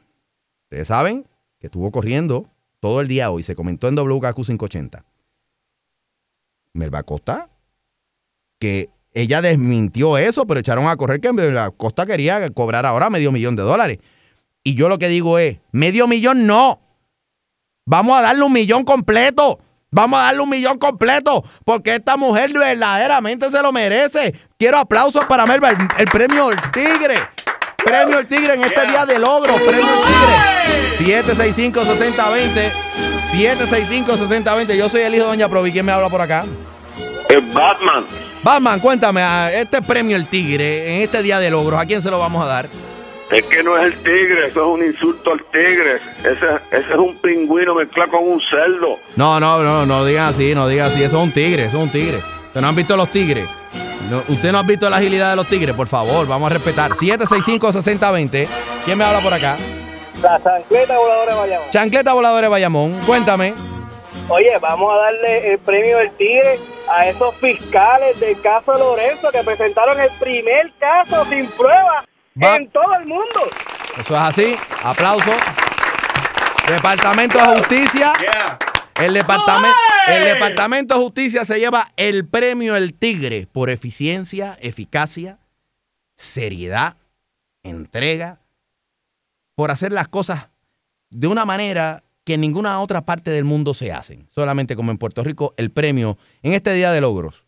Ustedes 0.64 0.88
saben 0.88 1.26
que 1.60 1.68
estuvo 1.68 1.92
corriendo 1.92 2.50
todo 2.80 3.02
el 3.02 3.08
día 3.08 3.32
hoy. 3.32 3.44
Se 3.44 3.56
comentó 3.56 3.88
en 3.88 3.96
WKQ 3.96 4.36
580. 4.36 5.06
Melba 6.74 7.04
Costa, 7.04 7.50
que 8.60 8.90
ella 9.14 9.42
desmintió 9.42 10.18
eso, 10.18 10.46
pero 10.46 10.60
echaron 10.60 10.88
a 10.88 10.96
correr 10.96 11.20
que 11.20 11.34
Melba 11.34 11.72
Costa 11.72 12.06
quería 12.06 12.50
cobrar 12.52 12.86
ahora 12.86 13.10
medio 13.10 13.32
millón 13.32 13.56
de 13.56 13.64
dólares. 13.64 13.98
Y 14.64 14.76
yo 14.76 14.90
lo 14.90 15.00
que 15.00 15.08
digo 15.08 15.40
es, 15.40 15.60
medio 15.72 16.08
millón 16.08 16.46
no. 16.46 16.82
Vamos 17.88 18.20
a 18.20 18.22
darle 18.22 18.44
un 18.44 18.52
millón 18.52 18.84
completo. 18.84 19.60
Vamos 19.90 20.20
a 20.20 20.24
darle 20.24 20.42
un 20.42 20.50
millón 20.50 20.78
completo. 20.78 21.44
Porque 21.64 21.96
esta 21.96 22.18
mujer 22.18 22.52
verdaderamente 22.52 23.50
se 23.50 23.62
lo 23.62 23.72
merece. 23.72 24.36
Quiero 24.60 24.78
aplausos 24.78 25.24
para 25.26 25.46
Melba, 25.46 25.70
el, 25.70 25.78
el 25.98 26.06
premio 26.08 26.52
El 26.52 26.60
Tigre. 26.72 27.16
Premio 27.78 28.20
El 28.20 28.28
Tigre 28.28 28.56
en 28.56 28.64
este 28.64 28.86
día 28.88 29.06
de 29.06 29.18
logro. 29.18 29.56
Premio 29.56 29.88
El 29.88 30.98
Tigre. 31.00 31.24
765-6020. 31.24 32.72
765-6020. 33.32 34.76
Yo 34.76 34.90
soy 34.90 35.02
el 35.02 35.16
hijo 35.16 35.24
de 35.24 35.30
Doña 35.30 35.48
Provi. 35.48 35.72
¿Quién 35.72 35.86
me 35.86 35.94
habla 35.94 36.10
por 36.10 36.20
acá? 36.20 36.44
Es 37.30 37.54
Batman. 37.54 38.06
Batman, 38.44 38.80
cuéntame, 38.80 39.22
este 39.60 39.82
premio 39.82 40.16
El 40.16 40.28
Tigre, 40.28 40.96
en 40.96 41.02
este 41.02 41.22
día 41.24 41.40
de 41.40 41.50
logros, 41.50 41.82
¿a 41.82 41.86
quién 41.86 42.02
se 42.02 42.10
lo 42.10 42.20
vamos 42.20 42.46
a 42.46 42.48
dar? 42.48 42.70
Es 43.30 43.44
que 43.44 43.62
no 43.62 43.78
es 43.78 43.94
el 43.94 44.04
tigre, 44.04 44.48
eso 44.48 44.62
es 44.62 44.80
un 44.80 44.86
insulto 44.86 45.34
al 45.34 45.44
tigre. 45.52 45.96
Ese, 46.20 46.46
ese 46.72 46.94
es 46.94 46.98
un 46.98 47.16
pingüino 47.18 47.76
mezclado 47.76 48.12
con 48.12 48.28
un 48.28 48.42
cerdo. 48.42 48.98
No, 49.18 49.40
no, 49.40 49.62
no, 49.62 49.86
no 49.86 50.06
digan 50.06 50.28
así, 50.28 50.56
no 50.56 50.68
digan 50.68 50.88
así. 50.92 51.04
Eso 51.04 51.18
es 51.18 51.24
un 51.24 51.32
tigre, 51.34 51.66
eso 51.66 51.78
es 51.78 51.84
un 51.84 51.90
tigre. 51.90 52.18
¿Ustedes 52.18 52.62
no 52.62 52.68
han 52.70 52.76
visto 52.76 52.96
los 52.96 53.12
tigres? 53.12 53.50
No, 54.10 54.24
¿Usted 54.30 54.52
no 54.54 54.60
ha 54.60 54.64
visto 54.64 54.90
la 54.90 54.98
agilidad 54.98 55.32
de 55.32 55.36
los 55.36 55.48
tigres? 55.48 55.76
Por 55.76 55.88
favor, 55.88 56.26
vamos 56.26 56.50
a 56.50 56.54
respetar. 56.54 56.92
765-6020. 56.92 58.48
¿Quién 58.86 58.98
me 58.98 59.04
habla 59.04 59.20
por 59.20 59.34
acá? 59.34 59.58
La 60.22 60.42
chancleta 60.42 60.98
voladora 60.98 61.34
de 61.34 61.40
Bayamón. 61.40 61.70
Chancleta 61.70 62.14
Voladora 62.14 62.42
de 62.44 62.48
Bayamón. 62.48 62.94
Cuéntame. 63.06 63.54
Oye, 64.30 64.58
vamos 64.60 64.92
a 64.94 64.98
darle 64.98 65.52
el 65.52 65.60
premio 65.60 65.98
del 65.98 66.12
Tigre 66.12 66.60
a 66.90 67.08
esos 67.08 67.36
fiscales 67.36 68.20
del 68.20 68.40
caso 68.42 68.78
Lorenzo 68.78 69.30
que 69.32 69.44
presentaron 69.44 70.00
el 70.00 70.10
primer 70.20 70.72
caso 70.80 71.24
sin 71.26 71.46
prueba 71.48 72.04
Va. 72.42 72.58
en 72.58 72.70
todo 72.70 72.94
el 73.00 73.08
mundo. 73.08 73.50
Eso 73.98 74.14
es 74.14 74.22
así. 74.22 74.56
Aplauso. 74.84 75.32
Departamento 76.68 77.38
de 77.38 77.58
Justicia. 77.58 78.14
El 79.02 79.14
departamento, 79.14 79.78
el 80.08 80.24
departamento 80.24 80.96
de 80.96 81.02
Justicia 81.02 81.46
se 81.46 81.60
lleva 81.60 81.92
el 81.98 82.28
premio 82.28 82.76
El 82.76 82.94
Tigre 82.96 83.48
por 83.52 83.70
eficiencia, 83.70 84.58
eficacia, 84.60 85.38
seriedad, 86.16 86.98
entrega, 87.62 88.40
por 89.56 89.72
hacer 89.72 89.92
las 89.92 90.08
cosas 90.08 90.48
de 91.10 91.28
una 91.28 91.46
manera 91.46 92.04
que 92.24 92.34
en 92.34 92.42
ninguna 92.42 92.80
otra 92.80 93.06
parte 93.06 93.32
del 93.32 93.46
mundo 93.46 93.74
se 93.74 93.92
hacen. 93.92 94.28
Solamente 94.30 94.76
como 94.76 94.92
en 94.92 94.98
Puerto 94.98 95.24
Rico, 95.24 95.54
el 95.58 95.72
premio, 95.72 96.18
en 96.42 96.54
este 96.54 96.74
día 96.74 96.92
de 96.92 97.00
logros, 97.00 97.46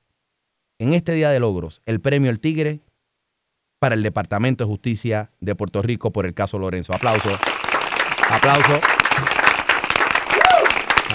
en 0.77 0.93
este 0.93 1.13
día 1.13 1.29
de 1.31 1.39
logros, 1.39 1.81
el 1.85 1.99
premio 1.99 2.29
El 2.29 2.39
Tigre 2.39 2.79
para 3.79 3.95
el 3.95 4.03
Departamento 4.03 4.63
de 4.63 4.69
Justicia 4.69 5.31
de 5.39 5.55
Puerto 5.55 5.81
Rico 5.81 6.11
por 6.11 6.25
el 6.25 6.33
caso 6.33 6.59
Lorenzo. 6.59 6.93
Aplauso. 6.93 7.29
Aplauso. 8.29 8.79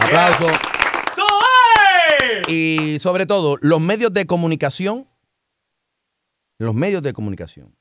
Aplauso. 0.01 0.47
Y 2.49 2.99
sobre 3.01 3.27
todo, 3.27 3.57
los 3.61 3.81
medios 3.81 4.13
de 4.13 4.27
comunicación, 4.27 5.09
los 6.59 6.75
medios 6.75 7.03
de 7.03 7.13
comunicación 7.13 7.77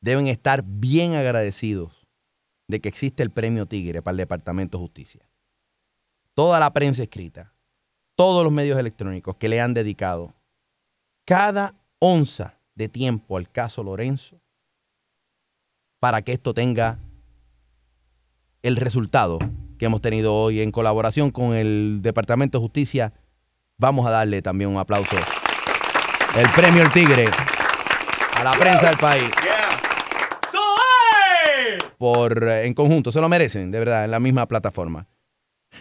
deben 0.00 0.26
estar 0.26 0.62
bien 0.64 1.14
agradecidos 1.14 2.06
de 2.68 2.80
que 2.80 2.88
existe 2.88 3.22
el 3.22 3.30
premio 3.30 3.66
Tigre 3.66 4.02
para 4.02 4.12
el 4.12 4.18
Departamento 4.18 4.78
de 4.78 4.82
Justicia. 4.82 5.28
Toda 6.34 6.58
la 6.58 6.72
prensa 6.72 7.02
escrita, 7.02 7.54
todos 8.16 8.42
los 8.42 8.52
medios 8.52 8.78
electrónicos 8.78 9.36
que 9.36 9.48
le 9.48 9.60
han 9.60 9.74
dedicado 9.74 10.34
cada 11.24 11.74
onza 11.98 12.61
de 12.74 12.88
tiempo 12.88 13.36
al 13.36 13.50
caso 13.50 13.82
Lorenzo 13.82 14.40
para 16.00 16.22
que 16.22 16.32
esto 16.32 16.54
tenga 16.54 16.98
el 18.62 18.76
resultado 18.76 19.38
que 19.78 19.86
hemos 19.86 20.00
tenido 20.00 20.34
hoy 20.34 20.60
en 20.60 20.70
colaboración 20.70 21.30
con 21.30 21.54
el 21.54 22.00
Departamento 22.02 22.58
de 22.58 22.62
Justicia. 22.62 23.12
Vamos 23.78 24.06
a 24.06 24.10
darle 24.10 24.42
también 24.42 24.70
un 24.70 24.78
aplauso. 24.78 25.16
El 26.36 26.48
premio 26.50 26.82
El 26.82 26.92
Tigre 26.92 27.26
a 28.34 28.44
la 28.44 28.52
prensa 28.52 28.88
del 28.88 28.98
país. 28.98 29.30
Por, 31.98 32.48
eh, 32.48 32.66
en 32.66 32.74
conjunto, 32.74 33.12
se 33.12 33.20
lo 33.20 33.28
merecen, 33.28 33.70
de 33.70 33.78
verdad, 33.78 34.04
en 34.04 34.10
la 34.10 34.18
misma 34.18 34.48
plataforma. 34.48 35.06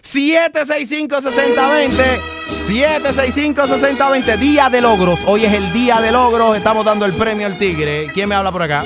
765-6020. 0.04 2.41
765-6020. 2.68 4.38
Día 4.38 4.70
de 4.70 4.82
logros. 4.82 5.20
Hoy 5.26 5.46
es 5.46 5.54
el 5.54 5.72
día 5.74 6.00
de 6.00 6.12
logros. 6.12 6.58
Estamos 6.58 6.86
dando 6.86 7.06
el 7.06 7.14
premio 7.14 7.48
al 7.48 7.58
Tigre. 7.58 8.08
¿Quién 8.14 8.30
me 8.30 8.36
habla 8.36 8.52
por 8.52 8.64
acá? 8.64 8.84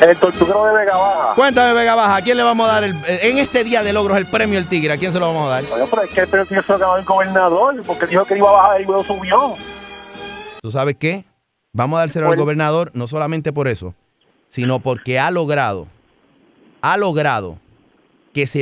El 0.00 0.16
tortuguero 0.16 0.66
de 0.66 0.74
Vega 0.74 0.96
Baja. 0.96 1.34
Cuéntame, 1.34 1.72
Vega 1.74 1.94
Baja. 1.94 2.16
¿A 2.16 2.22
quién 2.22 2.36
le 2.36 2.42
vamos 2.42 2.68
a 2.68 2.72
dar 2.72 2.84
el, 2.84 2.94
en 3.06 3.38
este 3.38 3.64
día 3.64 3.82
de 3.82 3.92
logros 3.92 4.18
el 4.18 4.26
premio 4.26 4.58
al 4.58 4.68
Tigre? 4.68 4.92
¿A 4.92 4.98
quién 4.98 5.12
se 5.12 5.18
lo 5.18 5.28
vamos 5.28 5.46
a 5.48 5.50
dar? 5.50 5.64
Oye, 5.72 5.86
pero 5.90 6.02
es 6.02 6.10
que 6.10 6.20
el 6.20 6.28
premio 6.28 6.46
tiene 6.46 6.62
que 6.62 6.72
ganó 6.72 6.96
el 6.96 7.04
gobernador, 7.04 7.82
porque 7.86 8.06
dijo 8.06 8.24
que 8.24 8.36
iba 8.36 8.48
a 8.48 8.52
bajar 8.52 8.80
y 8.80 8.84
luego 8.84 9.02
subió. 9.04 9.54
¿Tú 10.60 10.70
sabes 10.70 10.96
qué? 10.98 11.24
Vamos 11.72 11.96
a 11.96 12.00
dárselo 12.00 12.28
al 12.28 12.36
gobernador 12.36 12.90
no 12.94 13.08
solamente 13.08 13.52
por 13.52 13.66
eso, 13.66 13.94
sino 14.48 14.80
porque 14.80 15.18
ha 15.18 15.30
logrado, 15.30 15.88
ha 16.82 16.98
logrado 16.98 17.58
que 18.34 18.46
se 18.46 18.61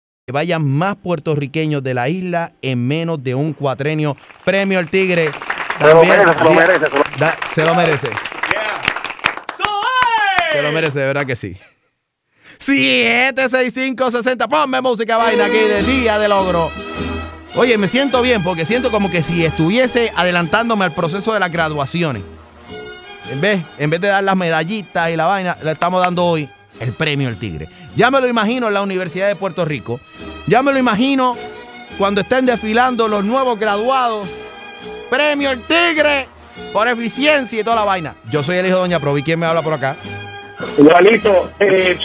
Que 0.27 0.31
vayan 0.33 0.63
más 0.63 0.95
puertorriqueños 0.97 1.81
de 1.81 1.95
la 1.95 2.07
isla 2.07 2.51
en 2.61 2.87
menos 2.87 3.23
de 3.23 3.33
un 3.33 3.53
cuatrenio. 3.53 4.15
Premio 4.45 4.77
El 4.79 4.87
Tigre. 4.89 5.25
Se 5.79 5.83
lo 5.87 6.01
También- 6.01 6.17
merece, 6.19 6.37
se 6.37 6.43
lo 6.43 6.53
merece, 6.53 6.85
se 6.85 6.97
lo- 6.97 7.03
da- 7.17 7.37
se 7.55 7.65
lo 7.65 7.75
merece. 7.75 8.09
Se 10.51 10.61
lo 10.61 10.71
merece, 10.71 10.99
de 10.99 11.05
verdad 11.07 11.25
que 11.25 11.35
sí. 11.35 11.57
76560. 12.59 14.47
Ponme 14.47 14.79
música 14.81 15.17
vaina 15.17 15.45
aquí 15.45 15.57
de 15.57 15.81
Día 15.83 16.19
de 16.19 16.27
Logro. 16.27 16.69
Oye, 17.55 17.77
me 17.79 17.87
siento 17.87 18.21
bien 18.21 18.43
porque 18.43 18.65
siento 18.65 18.91
como 18.91 19.09
que 19.09 19.23
si 19.23 19.43
estuviese 19.43 20.11
adelantándome 20.15 20.85
al 20.85 20.93
proceso 20.93 21.33
de 21.33 21.39
las 21.39 21.51
graduaciones. 21.51 22.21
En 23.31 23.41
vez, 23.41 23.61
en 23.79 23.89
vez 23.89 23.99
de 24.01 24.09
dar 24.09 24.23
las 24.23 24.35
medallitas 24.35 25.09
y 25.09 25.15
la 25.15 25.25
vaina, 25.25 25.57
le 25.63 25.71
estamos 25.71 25.99
dando 26.03 26.25
hoy 26.25 26.47
el 26.79 26.93
premio 26.93 27.27
El 27.29 27.37
Tigre. 27.39 27.67
Ya 27.95 28.09
me 28.11 28.21
lo 28.21 28.27
imagino 28.27 28.67
en 28.67 28.73
la 28.73 28.81
Universidad 28.81 29.27
de 29.27 29.35
Puerto 29.35 29.65
Rico. 29.65 29.99
Ya 30.47 30.61
me 30.63 30.71
lo 30.71 30.79
imagino 30.79 31.35
cuando 31.97 32.21
estén 32.21 32.45
desfilando 32.45 33.07
los 33.07 33.23
nuevos 33.23 33.59
graduados. 33.59 34.27
Premio 35.09 35.51
El 35.51 35.61
Tigre 35.63 36.27
por 36.73 36.87
eficiencia 36.87 37.59
y 37.59 37.63
toda 37.63 37.75
la 37.77 37.83
vaina. 37.83 38.15
Yo 38.31 38.43
soy 38.43 38.57
el 38.57 38.65
hijo 38.65 38.75
de 38.75 38.81
Doña 38.81 38.99
Provi. 38.99 39.23
¿Quién 39.23 39.39
me 39.39 39.45
habla 39.45 39.61
por 39.61 39.73
acá? 39.73 39.95
Igualito, 40.77 41.51
eh, 41.59 41.97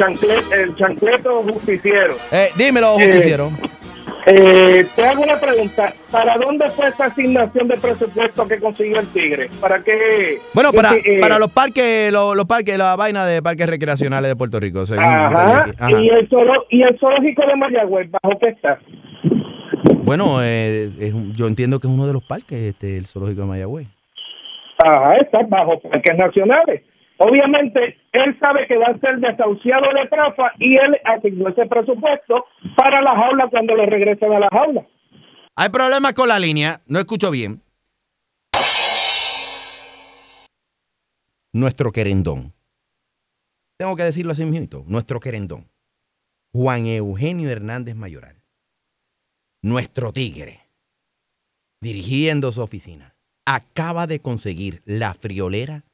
el 0.53 0.75
chancleto 0.77 1.43
justiciero. 1.43 2.17
Eh, 2.33 2.51
dímelo, 2.57 2.99
Eh, 2.99 3.07
justiciero. 3.07 3.53
Eh, 4.29 4.85
te 4.97 5.05
hago 5.07 5.23
una 5.23 5.39
pregunta. 5.39 5.93
¿Para 6.11 6.37
dónde 6.37 6.69
fue 6.71 6.89
esa 6.89 7.05
asignación 7.07 7.69
de 7.69 7.77
presupuesto 7.77 8.49
que 8.49 8.59
consiguió 8.59 8.99
el 8.99 9.07
Tigre? 9.09 9.49
¿Para 9.61 9.83
qué? 9.85 10.39
Bueno, 10.53 10.73
para, 10.73 10.95
eh, 10.95 11.21
para 11.21 11.39
los 11.39 11.49
parques, 11.53 12.13
los, 12.13 12.37
los 12.37 12.45
parques, 12.47 12.77
la 12.77 12.97
vaina 12.97 13.25
de 13.25 13.41
parques 13.41 13.69
recreacionales 13.69 14.29
de 14.29 14.35
Puerto 14.37 14.59
Rico. 14.59 14.81
Ajá. 14.99 15.67
¿Y, 15.89 16.09
el 16.09 16.29
zoolo- 16.29 16.65
¿Y 16.71 16.83
el 16.83 16.99
zoológico 16.99 17.47
de 17.47 17.55
Mayagüez 17.57 18.11
bajo 18.11 18.37
qué 18.41 18.49
está? 18.49 18.81
Bueno, 20.03 20.43
eh, 20.43 20.91
es 20.99 21.15
yo 21.37 21.47
entiendo 21.47 21.79
que 21.79 21.87
es 21.87 21.93
uno 21.95 22.07
de 22.07 22.13
los 22.13 22.25
parques, 22.25 22.59
este, 22.59 22.97
el 22.97 23.07
zoológico 23.07 23.43
de 23.43 23.47
Mayagüez. 23.47 23.87
Ajá, 24.85 25.17
está 25.19 25.39
bajo 25.49 25.79
parques 25.81 26.17
nacionales. 26.19 26.83
Obviamente, 27.19 27.99
él 28.13 28.39
sabe 28.39 28.67
que 28.67 28.77
va 28.77 28.87
a 28.89 28.99
ser 28.99 29.19
desahuciado 29.19 29.87
de 29.95 30.07
trafa 30.09 30.53
y 30.59 30.77
él 30.77 31.01
asignó 31.05 31.49
ese 31.49 31.67
presupuesto 31.67 32.45
para 32.77 33.01
la 33.01 33.15
jaula 33.17 33.49
cuando 33.51 33.75
le 33.75 33.87
regresen 33.87 34.33
a 34.33 34.41
la 34.41 34.49
jaula. 34.51 34.87
Hay 35.55 35.71
problemas 35.71 36.13
con 36.13 36.29
la 36.29 36.39
línea, 36.39 36.83
no 36.87 36.99
escucho 36.99 37.31
bien. 37.31 37.63
Nuestro 41.55 41.91
querendón. 41.91 42.53
Tengo 43.79 43.97
que 43.97 44.03
decirlo 44.03 44.33
así 44.33 44.45
mismo, 44.45 44.85
nuestro 44.87 45.21
querendón. 45.21 45.71
Juan 46.53 46.87
Eugenio 46.87 47.49
Hernández 47.49 47.95
Mayoral. 47.95 48.43
Nuestro 49.63 50.13
tigre. 50.13 50.61
Dirigiendo 51.81 52.53
su 52.53 52.61
oficina. 52.61 53.15
Acaba 53.47 54.07
de 54.07 54.21
conseguir 54.21 54.83
la 54.85 55.15
friolera 55.15 55.86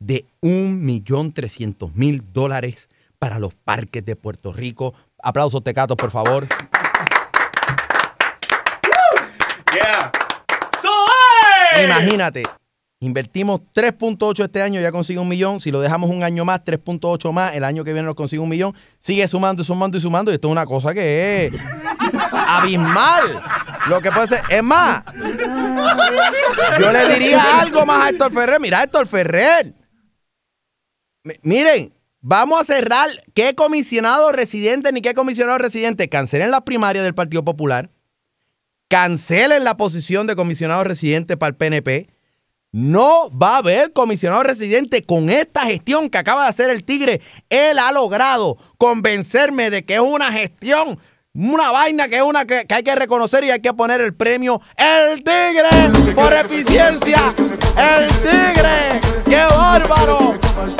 de 0.00 0.24
un 0.40 0.84
millón 0.84 1.32
trescientos 1.32 1.94
mil 1.94 2.24
dólares 2.32 2.88
para 3.18 3.38
los 3.38 3.54
parques 3.54 4.04
de 4.04 4.16
Puerto 4.16 4.52
Rico. 4.52 4.94
Aplausos 5.22 5.62
tecatos, 5.62 5.96
por 5.96 6.10
favor. 6.10 6.48
Imagínate, 11.84 12.42
invertimos 13.00 13.60
3.8 13.74 14.44
este 14.44 14.62
año, 14.62 14.80
ya 14.80 14.90
consigue 14.92 15.18
un 15.18 15.28
millón. 15.28 15.60
Si 15.60 15.70
lo 15.70 15.80
dejamos 15.80 16.10
un 16.10 16.22
año 16.22 16.44
más, 16.44 16.64
3.8 16.64 17.32
más, 17.32 17.54
el 17.54 17.64
año 17.64 17.84
que 17.84 17.92
viene 17.92 18.06
nos 18.06 18.14
consigue 18.14 18.40
un 18.40 18.48
millón. 18.48 18.74
Sigue 19.00 19.26
sumando 19.28 19.62
y 19.62 19.66
sumando 19.66 19.96
y 19.98 20.00
sumando. 20.00 20.30
Y 20.30 20.34
esto 20.34 20.48
es 20.48 20.52
una 20.52 20.66
cosa 20.66 20.92
que 20.92 21.46
es 21.46 21.52
abismal. 22.32 23.42
Lo 23.86 24.00
que 24.00 24.10
puede 24.12 24.28
ser, 24.28 24.42
es 24.48 24.62
más, 24.62 25.02
yo 26.80 26.92
le 26.92 27.14
diría 27.14 27.60
algo 27.60 27.86
más 27.86 28.06
a 28.06 28.10
Héctor 28.10 28.32
Ferrer. 28.32 28.60
Mira, 28.60 28.82
Héctor 28.82 29.06
Ferrer. 29.06 29.79
Mi- 31.22 31.34
Miren, 31.42 31.92
vamos 32.20 32.60
a 32.60 32.64
cerrar. 32.64 33.08
¿Qué 33.34 33.54
comisionado 33.54 34.32
residente 34.32 34.92
ni 34.92 35.00
qué 35.02 35.14
comisionado 35.14 35.58
residente? 35.58 36.08
Cancelen 36.08 36.50
la 36.50 36.64
primaria 36.64 37.02
del 37.02 37.14
Partido 37.14 37.44
Popular 37.44 37.90
cancelen 38.88 39.62
la 39.62 39.76
posición 39.76 40.26
de 40.26 40.34
comisionado 40.34 40.82
residente 40.82 41.36
para 41.36 41.50
el 41.50 41.54
PNP. 41.56 42.08
No 42.72 43.30
va 43.30 43.54
a 43.54 43.58
haber 43.58 43.92
comisionado 43.92 44.42
residente 44.42 45.04
con 45.04 45.30
esta 45.30 45.62
gestión 45.66 46.10
que 46.10 46.18
acaba 46.18 46.42
de 46.42 46.48
hacer 46.48 46.70
el 46.70 46.82
Tigre. 46.82 47.20
Él 47.50 47.78
ha 47.78 47.92
logrado 47.92 48.56
convencerme 48.78 49.70
de 49.70 49.84
que 49.84 49.94
es 49.94 50.00
una 50.00 50.32
gestión, 50.32 50.98
una 51.34 51.70
vaina 51.70 52.08
que 52.08 52.16
es 52.16 52.22
una 52.22 52.44
que, 52.44 52.66
hay 52.68 52.82
que 52.82 52.94
reconocer 52.94 53.44
y 53.44 53.50
hay 53.50 53.60
que 53.60 53.72
poner 53.72 54.00
el 54.00 54.14
premio 54.14 54.60
El 54.76 55.22
Tigre 55.22 56.14
por 56.14 56.32
eficiencia. 56.32 57.34
El 57.76 58.06
Tigre, 58.08 59.00
qué 59.24 59.44
bárbaro. 59.48 60.34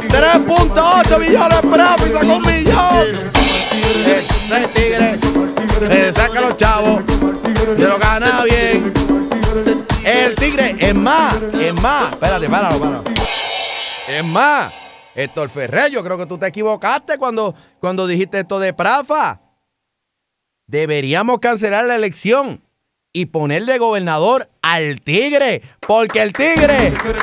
3.8 0.09 1.19
millones 1.19 1.63
de 1.63 2.15
sacó 2.15 2.35
un 2.35 2.43
millón. 2.43 3.07
Eh, 4.07 4.27
El 4.51 4.69
Tigre, 4.71 5.19
le 5.89 6.13
saca 6.13 6.41
los 6.41 6.57
chavos, 6.57 7.05
se 7.77 7.87
lo 7.87 7.99
gana 7.99 8.43
bien. 8.45 8.93
El 10.05 10.35
Tigre, 10.35 10.77
es 10.79 10.95
más, 10.95 11.35
es 11.61 11.81
más. 11.81 12.11
Espérate, 12.11 12.49
páralo, 12.49 12.81
páralo. 12.81 13.05
Es 14.09 14.25
más, 14.25 14.73
Héctor 15.15 15.49
Ferrer, 15.49 15.93
yo 15.93 16.03
creo 16.03 16.19
que 16.19 16.27
tú 16.27 16.39
te 16.39 16.49
equivocaste 16.49 17.19
cuando, 17.19 17.55
cuando 17.79 18.07
dijiste 18.09 18.41
esto 18.41 18.59
de 18.59 18.73
Prafa. 18.73 19.41
Deberíamos 20.71 21.41
cancelar 21.41 21.85
la 21.85 21.97
elección 21.97 22.63
y 23.13 23.27
poner 23.27 23.65
de 23.65 23.79
gobernador 23.79 24.49
al 24.63 25.01
Tigre, 25.01 25.63
porque 25.81 26.23
el 26.23 26.33
Tigre, 26.33 26.87
el 26.87 26.95
Tigre, 26.95 27.19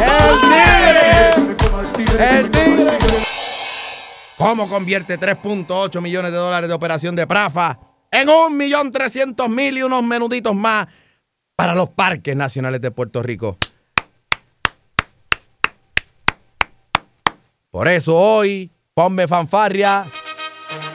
el 0.00 0.40
Tigre, 2.00 2.40
el 2.40 2.50
Tigre. 2.50 2.98
¿Cómo 4.38 4.66
convierte 4.66 5.20
3.8 5.20 6.00
millones 6.00 6.32
de 6.32 6.38
dólares 6.38 6.70
de 6.70 6.74
operación 6.74 7.14
de 7.14 7.26
Prafa 7.26 7.78
en 8.10 8.28
1.300.000 8.28 9.76
y 9.76 9.82
unos 9.82 10.02
menuditos 10.02 10.54
más 10.54 10.86
para 11.54 11.74
los 11.74 11.90
parques 11.90 12.34
nacionales 12.34 12.80
de 12.80 12.90
Puerto 12.90 13.22
Rico? 13.22 13.58
Por 17.70 17.88
eso 17.88 18.16
hoy, 18.16 18.72
ponme 18.98 19.28
fanfarria, 19.28 20.06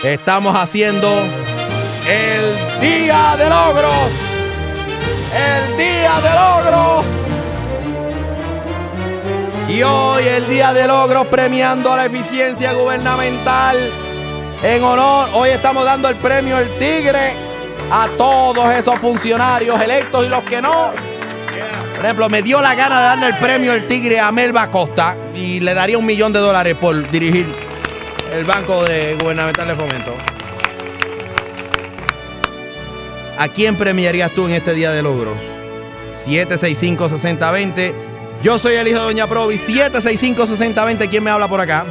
estamos 0.03 0.53
haciendo 0.57 1.07
el 2.05 2.81
Día 2.81 3.37
de 3.37 3.49
Logros. 3.49 4.11
El 5.33 5.77
Día 5.77 6.11
de 6.19 6.29
Logros. 6.35 7.05
Y 9.69 9.83
hoy 9.83 10.27
el 10.27 10.49
Día 10.49 10.73
de 10.73 10.85
Logros 10.85 11.27
premiando 11.27 11.95
la 11.95 12.07
eficiencia 12.07 12.73
gubernamental. 12.73 13.77
En 14.63 14.83
honor, 14.83 15.29
hoy 15.35 15.51
estamos 15.51 15.85
dando 15.85 16.09
el 16.09 16.15
premio 16.15 16.59
El 16.59 16.67
Tigre 16.71 17.31
a 17.89 18.09
todos 18.17 18.65
esos 18.75 18.99
funcionarios 18.99 19.81
electos 19.81 20.25
y 20.25 20.27
los 20.27 20.43
que 20.43 20.61
no. 20.61 20.91
Por 21.95 22.03
ejemplo, 22.03 22.27
me 22.27 22.41
dio 22.41 22.61
la 22.61 22.75
gana 22.75 22.99
de 22.99 23.05
darle 23.05 23.27
el 23.27 23.37
premio 23.37 23.71
El 23.71 23.87
Tigre 23.87 24.19
a 24.19 24.29
Melba 24.29 24.69
Costa 24.69 25.15
y 25.33 25.61
le 25.61 25.73
daría 25.73 25.97
un 25.97 26.05
millón 26.05 26.33
de 26.33 26.39
dólares 26.39 26.75
por 26.75 27.09
dirigir 27.09 27.62
el 28.33 28.45
Banco 28.45 28.83
de 28.83 29.15
Gubernamental 29.15 29.67
de 29.67 29.75
Fomento. 29.75 30.15
¿A 33.37 33.47
quién 33.47 33.75
premiarías 33.75 34.31
tú 34.31 34.47
en 34.47 34.53
este 34.53 34.73
Día 34.73 34.91
de 34.91 35.03
Logros? 35.03 35.37
765-6020. 36.25 37.93
Yo 38.41 38.57
soy 38.57 38.75
el 38.75 38.87
hijo 38.87 38.99
de 38.99 39.05
Doña 39.05 39.27
Provi. 39.27 39.57
765-6020. 39.57 41.09
¿Quién 41.09 41.23
me 41.23 41.29
habla 41.29 41.47
por 41.47 41.61
acá? 41.61 41.85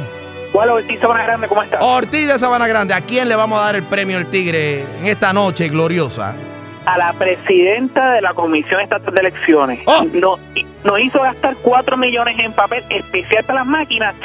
Hola, 0.51 0.73
Ortiz 0.73 0.99
Sabana 0.99 1.23
Grande, 1.23 1.47
¿cómo 1.47 1.63
estás? 1.63 1.79
Ortiz 1.81 2.27
de 2.27 2.37
Sabana 2.37 2.67
Grande. 2.67 2.93
¿A 2.93 3.01
quién 3.01 3.29
le 3.29 3.35
vamos 3.35 3.59
a 3.59 3.63
dar 3.63 3.75
el 3.75 3.83
premio 3.83 4.17
El 4.17 4.27
Tigre 4.27 4.81
en 4.99 5.07
esta 5.07 5.33
noche 5.33 5.69
gloriosa? 5.69 6.35
A 6.85 6.97
la 6.97 7.13
presidenta 7.13 8.13
de 8.13 8.21
la 8.21 8.33
Comisión 8.33 8.81
Estatal 8.81 9.13
de 9.13 9.21
Elecciones. 9.21 9.79
Oh. 9.85 10.03
Nos, 10.13 10.39
nos 10.83 10.99
hizo 10.99 11.21
gastar 11.21 11.55
4 11.61 11.97
millones 11.97 12.37
en 12.39 12.51
papel 12.53 12.83
especial 12.89 13.43
para 13.45 13.59
las 13.59 13.67
máquinas 13.67 14.15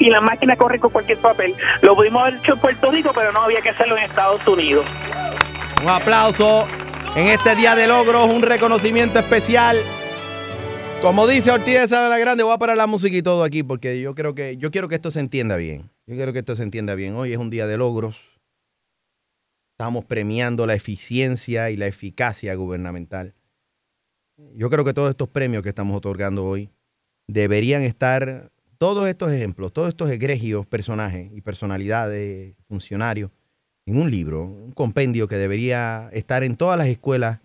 y 0.00 0.10
las 0.10 0.22
máquinas 0.22 0.58
corren 0.58 0.80
con 0.80 0.90
cualquier 0.90 1.18
papel. 1.18 1.54
Lo 1.82 1.94
pudimos 1.94 2.22
haber 2.22 2.34
hecho 2.34 2.54
en 2.54 2.58
Puerto 2.60 2.90
Rico, 2.90 3.10
pero 3.14 3.32
no 3.32 3.42
había 3.42 3.60
que 3.60 3.70
hacerlo 3.70 3.96
en 3.96 4.04
Estados 4.04 4.46
Unidos. 4.46 4.84
Un 5.82 5.88
aplauso. 5.88 6.66
En 7.14 7.26
este 7.26 7.56
día 7.56 7.74
de 7.74 7.86
logros, 7.86 8.26
un 8.26 8.42
reconocimiento 8.42 9.18
especial. 9.18 9.76
Como 11.02 11.26
dice 11.26 11.50
Ortiz 11.50 11.80
de 11.80 11.88
Sabana 11.88 12.18
Grande, 12.18 12.42
voy 12.42 12.52
a 12.52 12.58
parar 12.58 12.76
la 12.76 12.86
música 12.86 13.16
y 13.16 13.22
todo 13.22 13.44
aquí 13.44 13.62
porque 13.62 14.00
yo 14.00 14.14
creo 14.14 14.34
que 14.34 14.56
yo 14.56 14.70
quiero 14.70 14.88
que 14.88 14.96
esto 14.96 15.10
se 15.10 15.20
entienda 15.20 15.56
bien. 15.56 15.90
Yo 16.06 16.16
quiero 16.16 16.32
que 16.32 16.40
esto 16.40 16.56
se 16.56 16.62
entienda 16.64 16.94
bien. 16.94 17.14
Hoy 17.16 17.32
es 17.32 17.38
un 17.38 17.50
día 17.50 17.66
de 17.66 17.76
logros. 17.76 18.37
Estamos 19.80 20.04
premiando 20.06 20.66
la 20.66 20.74
eficiencia 20.74 21.70
y 21.70 21.76
la 21.76 21.86
eficacia 21.86 22.52
gubernamental. 22.56 23.36
Yo 24.56 24.70
creo 24.70 24.84
que 24.84 24.92
todos 24.92 25.10
estos 25.10 25.28
premios 25.28 25.62
que 25.62 25.68
estamos 25.68 25.96
otorgando 25.96 26.44
hoy 26.44 26.68
deberían 27.28 27.82
estar, 27.82 28.50
todos 28.78 29.06
estos 29.06 29.30
ejemplos, 29.30 29.72
todos 29.72 29.90
estos 29.90 30.10
egregios 30.10 30.66
personajes 30.66 31.30
y 31.32 31.42
personalidades, 31.42 32.56
funcionarios, 32.66 33.30
en 33.86 34.00
un 34.00 34.10
libro, 34.10 34.42
un 34.42 34.72
compendio 34.72 35.28
que 35.28 35.36
debería 35.36 36.10
estar 36.12 36.42
en 36.42 36.56
todas 36.56 36.76
las 36.76 36.88
escuelas 36.88 37.38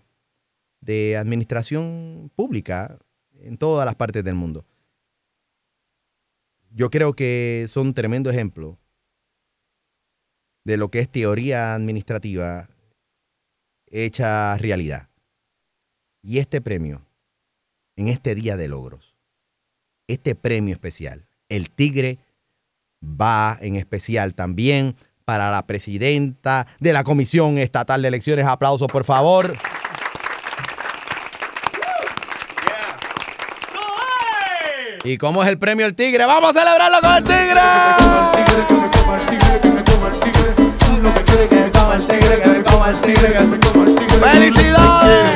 de 0.80 1.16
administración 1.16 2.32
pública 2.34 2.98
en 3.42 3.58
todas 3.58 3.86
las 3.86 3.94
partes 3.94 4.24
del 4.24 4.34
mundo. 4.34 4.66
Yo 6.72 6.90
creo 6.90 7.12
que 7.12 7.66
son 7.68 7.94
tremendo 7.94 8.28
ejemplo 8.28 8.76
de 10.64 10.76
lo 10.76 10.90
que 10.90 11.00
es 11.00 11.08
teoría 11.08 11.74
administrativa 11.74 12.68
hecha 13.86 14.56
realidad. 14.56 15.08
Y 16.22 16.38
este 16.38 16.60
premio, 16.60 17.02
en 17.96 18.08
este 18.08 18.34
día 18.34 18.56
de 18.56 18.68
logros, 18.68 19.14
este 20.08 20.34
premio 20.34 20.74
especial, 20.74 21.26
el 21.48 21.70
Tigre, 21.70 22.18
va 23.02 23.58
en 23.60 23.76
especial 23.76 24.34
también 24.34 24.96
para 25.24 25.50
la 25.50 25.66
presidenta 25.66 26.66
de 26.80 26.92
la 26.92 27.04
Comisión 27.04 27.58
Estatal 27.58 28.02
de 28.02 28.08
Elecciones. 28.08 28.46
Aplausos, 28.46 28.88
por 28.88 29.04
favor. 29.04 29.56
¿Y 35.04 35.18
cómo 35.18 35.42
es 35.42 35.48
el 35.50 35.58
premio 35.58 35.84
El 35.84 35.94
Tigre? 35.94 36.24
¡Vamos 36.24 36.56
a 36.56 36.60
celebrarlo 36.60 37.00
con 37.02 37.14
el 37.16 37.24
Tigre! 37.24 37.60
¡Felicidades! 44.32 45.28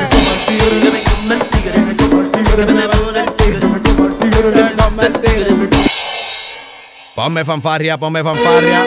Ponme 7.15 7.45
fanfarria, 7.45 7.97
ponme 7.97 8.23
fanfarria. 8.23 8.85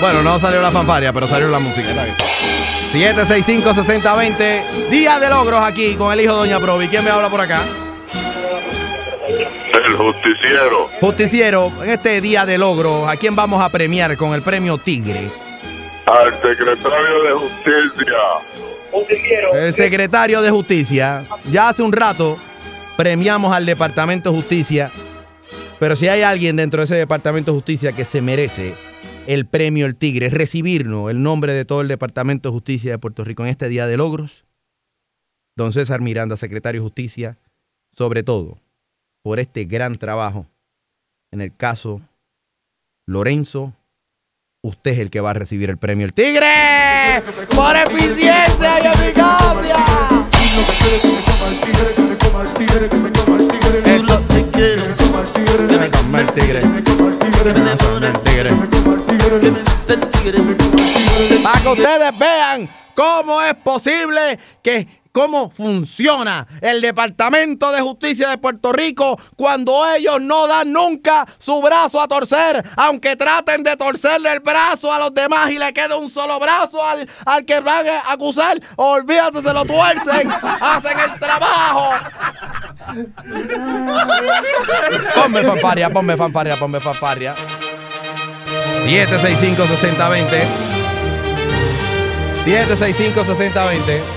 Bueno, 0.00 0.22
no 0.22 0.38
salió 0.38 0.60
la 0.60 0.70
fanfarria, 0.70 1.12
pero 1.12 1.28
salió 1.28 1.48
la 1.48 1.58
música. 1.58 1.88
765-6020. 2.92 4.88
Día 4.90 5.20
de 5.20 5.28
logros 5.28 5.62
aquí 5.62 5.94
con 5.94 6.12
el 6.12 6.20
hijo 6.20 6.32
de 6.34 6.38
Doña 6.40 6.58
Provi. 6.58 6.88
¿Quién 6.88 7.04
me 7.04 7.10
habla 7.10 7.28
por 7.28 7.40
acá? 7.40 7.62
El 9.28 9.94
justiciero. 9.94 10.88
Justiciero, 11.00 11.72
en 11.82 11.90
este 11.90 12.20
día 12.20 12.46
de 12.46 12.58
logros, 12.58 13.08
¿a 13.08 13.16
quién 13.16 13.36
vamos 13.36 13.62
a 13.62 13.68
premiar 13.68 14.16
con 14.16 14.34
el 14.34 14.42
premio 14.42 14.78
Tigre? 14.78 15.45
Al 16.06 16.32
secretario 16.40 17.22
de 17.24 17.32
Justicia. 17.32 18.16
El 19.52 19.74
secretario 19.74 20.40
de 20.40 20.50
Justicia. 20.50 21.24
Ya 21.50 21.68
hace 21.68 21.82
un 21.82 21.92
rato 21.92 22.38
premiamos 22.96 23.52
al 23.52 23.66
Departamento 23.66 24.30
de 24.30 24.36
Justicia, 24.36 24.90
pero 25.78 25.96
si 25.96 26.08
hay 26.08 26.22
alguien 26.22 26.56
dentro 26.56 26.80
de 26.80 26.84
ese 26.84 26.94
Departamento 26.94 27.50
de 27.50 27.56
Justicia 27.56 27.92
que 27.92 28.04
se 28.04 28.22
merece 28.22 28.74
el 29.26 29.46
premio 29.46 29.84
El 29.86 29.96
Tigre, 29.96 30.30
recibirnos 30.30 31.10
el 31.10 31.22
nombre 31.22 31.52
de 31.52 31.64
todo 31.64 31.80
el 31.80 31.88
Departamento 31.88 32.48
de 32.48 32.52
Justicia 32.54 32.92
de 32.92 32.98
Puerto 32.98 33.24
Rico 33.24 33.42
en 33.42 33.50
este 33.50 33.68
día 33.68 33.86
de 33.86 33.96
logros, 33.96 34.44
don 35.56 35.72
César 35.72 36.00
Miranda, 36.00 36.36
secretario 36.36 36.80
de 36.80 36.86
Justicia, 36.86 37.36
sobre 37.90 38.22
todo 38.22 38.58
por 39.22 39.40
este 39.40 39.64
gran 39.64 39.96
trabajo 39.96 40.46
en 41.32 41.40
el 41.40 41.54
caso 41.54 42.00
Lorenzo. 43.06 43.74
Usted 44.66 44.90
es 44.94 44.98
el 44.98 45.10
que 45.10 45.20
va 45.20 45.30
a 45.30 45.32
recibir 45.32 45.70
el 45.70 45.78
premio 45.78 46.04
El 46.06 46.12
Tigre 46.12 47.22
por 47.54 47.76
eficiencia 47.76 48.78
y 48.82 48.86
eficacia. 48.88 49.84
Esto- 53.84 54.24
Que 55.68 55.78
me 55.78 55.90
coma 55.90 56.20
el 56.20 56.26
tigre. 56.32 56.60
Que 56.60 57.52
me 57.60 57.76
coma 57.76 58.08
el 58.08 58.18
tigre. 58.24 58.50
Para 61.42 61.60
que 61.60 61.68
ustedes 61.68 62.18
vean 62.18 62.68
cómo 62.96 63.40
es 63.42 63.54
posible 63.54 64.38
que 64.62 64.86
cómo 65.16 65.48
funciona 65.48 66.46
el 66.60 66.82
Departamento 66.82 67.72
de 67.72 67.80
Justicia 67.80 68.28
de 68.28 68.36
Puerto 68.36 68.70
Rico 68.70 69.18
cuando 69.34 69.90
ellos 69.94 70.20
no 70.20 70.46
dan 70.46 70.70
nunca 70.70 71.26
su 71.38 71.62
brazo 71.62 72.02
a 72.02 72.06
torcer, 72.06 72.62
aunque 72.76 73.16
traten 73.16 73.62
de 73.62 73.78
torcerle 73.78 74.30
el 74.30 74.40
brazo 74.40 74.92
a 74.92 74.98
los 74.98 75.14
demás 75.14 75.50
y 75.50 75.58
le 75.58 75.72
quede 75.72 75.94
un 75.94 76.10
solo 76.10 76.38
brazo 76.38 76.84
al, 76.84 77.08
al 77.24 77.46
que 77.46 77.60
van 77.60 77.86
a 77.88 78.12
acusar, 78.12 78.60
olvídate, 78.76 79.40
se 79.40 79.54
lo 79.54 79.64
tuercen, 79.64 80.30
hacen 80.60 80.98
el 81.00 81.18
trabajo. 81.18 81.94
Ponme 85.14 85.42
fanfaria, 85.44 85.88
ponme 85.88 86.14
fanfaria, 86.18 86.56
ponme 86.56 86.78
fanfaria. 86.78 87.34
765-6020. 88.84 90.42
765-6020. 92.44 94.15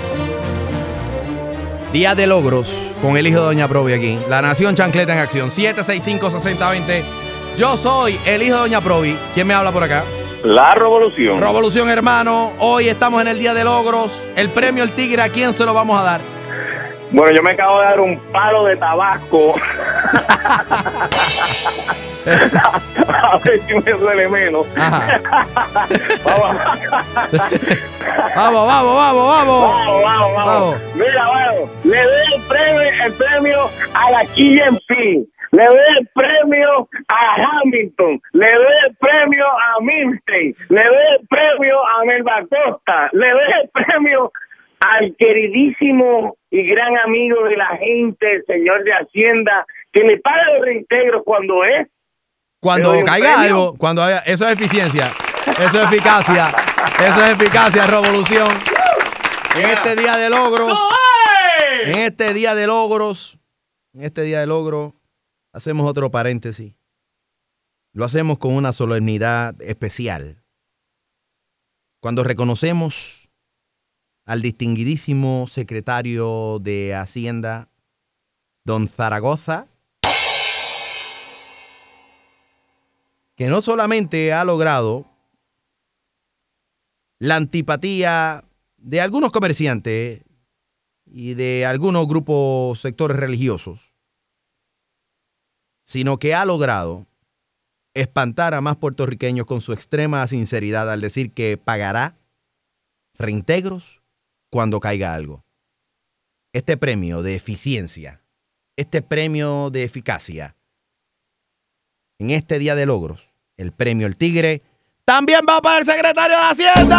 Día 1.92 2.14
de 2.14 2.28
logros 2.28 2.94
con 3.02 3.18
el 3.18 3.26
hijo 3.26 3.40
de 3.40 3.46
Doña 3.48 3.68
Provi 3.68 3.94
aquí. 3.94 4.20
La 4.30 4.44
Nación 4.44 4.76
Chancleta 4.76 5.14
en 5.14 5.20
acción. 5.20 5.50
765-6020. 5.50 7.02
Yo 7.58 7.78
soy 7.78 8.20
el 8.28 8.44
hijo 8.44 8.58
de 8.58 8.62
Doña 8.62 8.80
Provi. 8.80 9.18
¿Quién 9.34 9.48
me 9.48 9.56
habla 9.56 9.72
por 9.72 9.82
acá? 9.82 10.04
La 10.44 10.76
revolución. 10.76 11.42
Revolución, 11.42 11.90
hermano. 11.90 12.54
Hoy 12.60 12.90
estamos 12.90 13.20
en 13.24 13.30
el 13.30 13.40
Día 13.40 13.56
de 13.56 13.64
Logros. 13.64 14.30
El 14.36 14.50
premio 14.50 14.84
El 14.84 14.92
Tigre, 14.92 15.24
¿a 15.24 15.30
quién 15.30 15.52
se 15.52 15.66
lo 15.66 15.74
vamos 15.74 16.00
a 16.00 16.04
dar? 16.04 16.39
Bueno, 17.12 17.36
yo 17.36 17.42
me 17.42 17.52
acabo 17.52 17.80
de 17.80 17.86
dar 17.86 18.00
un 18.00 18.20
palo 18.32 18.66
de 18.66 18.78
tabasco. 18.78 19.56
A 23.08 23.38
ver 23.44 23.60
si 23.62 23.74
me 23.74 23.92
duele 23.94 24.28
menos. 24.28 24.68
Vamos, 28.36 28.68
vamos, 28.68 28.96
vamos, 28.96 29.28
vamos. 29.28 29.62
Vamos, 29.72 30.04
vamos, 30.04 30.36
vamos. 30.36 30.78
Mira, 30.96 31.28
bueno, 31.28 31.70
le 31.84 32.04
doy 32.04 32.34
el 32.36 32.42
premio, 32.44 32.82
el 33.06 33.14
premio 33.14 33.70
a 33.94 34.12
la 34.12 34.26
KMP. 34.26 34.92
Le 35.52 35.64
doy 35.64 35.80
el 35.98 36.08
premio 36.14 36.88
a 37.08 37.36
Hamilton, 37.64 38.22
le 38.34 38.54
doy 38.54 38.74
el 38.88 38.96
premio 38.98 39.46
a 39.48 39.82
Milstein, 39.82 40.56
le 40.70 40.84
doy 40.84 41.06
el 41.20 41.28
premio 41.28 41.76
a 41.88 42.06
Melba 42.06 42.46
Costa, 42.48 43.10
le 43.14 43.32
doy 43.32 43.52
el 43.64 43.70
premio 43.70 44.32
al 44.80 45.16
queridísimo 45.18 46.38
y 46.50 46.64
gran 46.64 46.98
amigo 46.98 47.44
de 47.44 47.58
la 47.58 47.78
gente, 47.78 48.36
el 48.36 48.46
señor 48.46 48.84
de 48.84 48.94
Hacienda, 48.94 49.66
que 49.92 50.04
le 50.04 50.20
paga 50.20 50.54
los 50.54 50.66
reintegros 50.66 51.24
cuando 51.26 51.64
es. 51.64 51.88
Cuando 52.62 52.92
caiga 53.06 53.36
premio. 53.36 53.56
algo, 53.56 53.78
cuando 53.78 54.04
haya, 54.04 54.20
eso 54.20 54.46
es 54.46 54.54
eficiencia, 54.54 55.12
eso 55.60 55.80
es 55.82 55.86
eficacia, 55.86 56.50
eso 57.00 57.26
es 57.26 57.32
eficacia, 57.32 57.84
revolución. 57.84 58.50
En 59.56 59.70
este 59.70 59.96
día 59.96 60.18
de 60.18 60.30
logros, 60.30 60.78
en 61.86 62.00
este 62.00 62.34
día 62.34 62.56
de 62.56 62.68
logros, 62.68 63.40
en 63.94 64.04
este 64.04 64.24
día 64.24 64.40
de 64.42 64.48
logros, 64.48 64.94
hacemos 65.54 65.90
otro 65.90 66.12
paréntesis. 66.12 66.76
Lo 67.94 68.06
hacemos 68.06 68.38
con 68.38 68.54
una 68.54 68.72
solemnidad 68.72 69.60
especial. 69.62 70.44
Cuando 72.02 72.24
reconocemos 72.24 73.19
al 74.30 74.44
distinguidísimo 74.44 75.48
secretario 75.48 76.60
de 76.62 76.94
Hacienda, 76.94 77.68
don 78.64 78.88
Zaragoza, 78.88 79.66
que 83.36 83.48
no 83.48 83.64
solamente 83.64 84.32
ha 84.32 84.44
logrado 84.44 85.08
la 87.18 87.38
antipatía 87.38 88.46
de 88.78 89.02
algunos 89.02 89.32
comerciantes 89.32 90.22
y 91.08 91.34
de 91.34 91.66
algunos 91.66 92.08
grupos, 92.08 92.80
sectores 92.80 93.18
religiosos, 93.18 93.96
sino 95.86 96.20
que 96.20 96.36
ha 96.36 96.46
logrado 96.46 97.08
espantar 97.96 98.54
a 98.54 98.62
más 98.62 98.78
puertorriqueños 98.78 99.48
con 99.48 99.60
su 99.60 99.74
extrema 99.74 100.28
sinceridad 100.28 100.92
al 100.92 101.02
decir 101.02 101.32
que 101.32 101.58
pagará 101.58 102.16
reintegros 103.16 103.99
cuando 104.50 104.80
caiga 104.80 105.14
algo. 105.14 105.46
Este 106.54 106.78
premio 106.78 107.22
de 107.22 107.36
eficiencia, 107.36 108.24
este 108.76 109.02
premio 109.02 109.70
de 109.70 109.84
eficacia, 109.84 110.56
en 112.18 112.32
este 112.32 112.60
día 112.60 112.76
de 112.76 112.86
logros, 112.86 113.30
el 113.58 113.72
premio 113.72 114.08
El 114.08 114.18
Tigre, 114.18 114.64
también 115.06 115.42
va 115.48 115.62
para 115.62 115.80
el 115.80 115.86
secretario 115.86 116.38
de 116.38 116.44
Hacienda. 116.44 116.98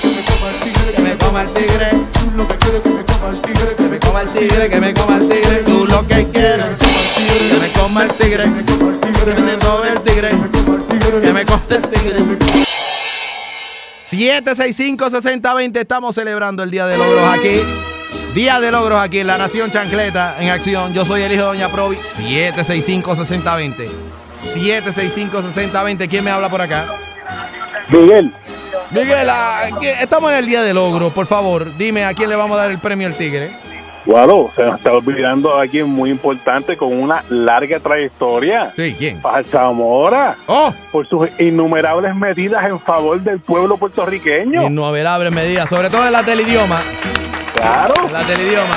Que 0.00 0.12
me 0.12 0.22
coma 0.22 0.50
el 0.50 0.60
tigre. 0.60 0.94
Que 0.94 1.02
me 1.02 1.18
coma 1.18 1.42
el 1.42 1.52
tigre. 3.42 3.74
Que 3.76 3.82
me 3.82 3.98
coma 3.98 4.20
el 4.20 4.32
tigre. 4.32 4.68
Que 4.68 4.80
me 4.80 4.94
coma 4.94 5.16
el 5.16 5.28
tigre. 5.28 5.62
Tú 5.64 5.86
lo 5.86 6.06
que 6.06 6.28
quieres. 6.30 6.76
Que 6.76 7.58
me 7.60 7.72
coma 7.72 8.04
el 8.04 8.12
tigre. 8.14 8.44
Que 8.44 8.50
me 8.50 9.58
coma 9.58 9.88
el 9.88 10.00
tigre. 10.00 10.30
Que 11.20 11.32
me 11.32 11.44
coma 11.44 11.64
el 11.70 11.82
tigre. 11.88 12.70
765-6020. 14.10 15.76
Estamos 15.78 16.14
celebrando 16.14 16.62
el 16.62 16.70
Día 16.70 16.86
de 16.86 16.96
Logros 16.98 17.24
aquí. 17.32 17.62
Día 18.34 18.60
de 18.60 18.70
Logros 18.70 19.00
aquí 19.00 19.18
en 19.20 19.26
la 19.26 19.38
Nación 19.38 19.70
Chancleta 19.70 20.36
en 20.40 20.50
acción. 20.50 20.92
Yo 20.94 21.04
soy 21.04 21.22
el 21.22 21.32
hijo 21.32 21.42
de 21.42 21.48
Doña 21.48 21.68
Provi. 21.70 21.96
765-6020. 22.18 23.88
765-6020. 24.54 26.08
¿Quién 26.08 26.24
me 26.24 26.30
habla 26.30 26.48
por 26.48 26.60
acá? 26.60 26.86
Miguel. 27.88 28.32
Miguel, 28.90 29.28
ah, 29.30 29.68
¿qué- 29.80 30.02
estamos 30.02 30.30
en 30.32 30.38
el 30.38 30.46
Día 30.46 30.62
de 30.62 30.74
Logros. 30.74 31.12
Por 31.12 31.26
favor, 31.26 31.76
dime 31.76 32.04
a 32.04 32.14
quién 32.14 32.28
le 32.28 32.36
vamos 32.36 32.56
a 32.56 32.62
dar 32.62 32.70
el 32.70 32.78
premio 32.80 33.06
al 33.06 33.14
Tigre. 33.16 33.52
Guado, 34.06 34.50
se 34.56 34.64
nos 34.64 34.76
está 34.76 34.92
olvidando 34.92 35.56
a 35.56 35.62
alguien 35.62 35.88
muy 35.88 36.10
importante 36.10 36.76
con 36.76 36.92
una 36.92 37.22
larga 37.28 37.78
trayectoria. 37.80 38.72
Sí, 38.74 38.94
¿quién? 38.98 39.20
Zamora. 39.50 40.36
Oh. 40.46 40.72
Por 40.90 41.06
sus 41.08 41.28
innumerables 41.38 42.14
medidas 42.14 42.64
en 42.64 42.80
favor 42.80 43.20
del 43.20 43.40
pueblo 43.40 43.76
puertorriqueño. 43.76 44.62
Innumerables 44.62 45.32
medidas, 45.32 45.68
sobre 45.68 45.90
todo 45.90 46.06
en 46.06 46.12
las 46.12 46.24
del 46.24 46.40
idioma. 46.40 46.80
Claro. 47.54 47.94
En 48.06 48.12
las 48.12 48.26
del 48.26 48.40
idioma. 48.40 48.76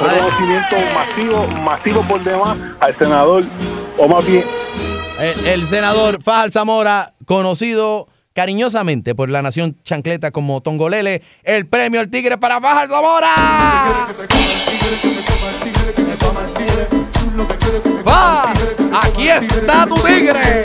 Reconocimiento 0.00 0.76
masivo, 0.94 1.46
masivo 1.62 2.02
por 2.02 2.20
demás 2.22 2.56
al 2.80 2.94
senador, 2.94 3.44
o 3.98 4.08
más 4.08 4.26
bien, 4.26 4.44
El, 5.18 5.46
el 5.46 5.66
senador 5.66 6.22
Fajal 6.22 6.50
Zamora, 6.52 7.12
conocido 7.26 8.08
cariñosamente 8.32 9.14
por 9.14 9.30
la 9.30 9.42
nación 9.42 9.76
chancleta 9.82 10.30
como 10.30 10.60
Tongolele, 10.62 11.22
el 11.42 11.66
premio 11.66 12.00
al 12.00 12.10
tigre 12.10 12.38
para 12.38 12.60
Fajal 12.60 12.88
Zamora. 12.88 14.08
Faz, 18.04 18.76
aquí 19.02 19.28
está 19.28 19.86
tu 19.86 19.96
tigre. 19.96 20.64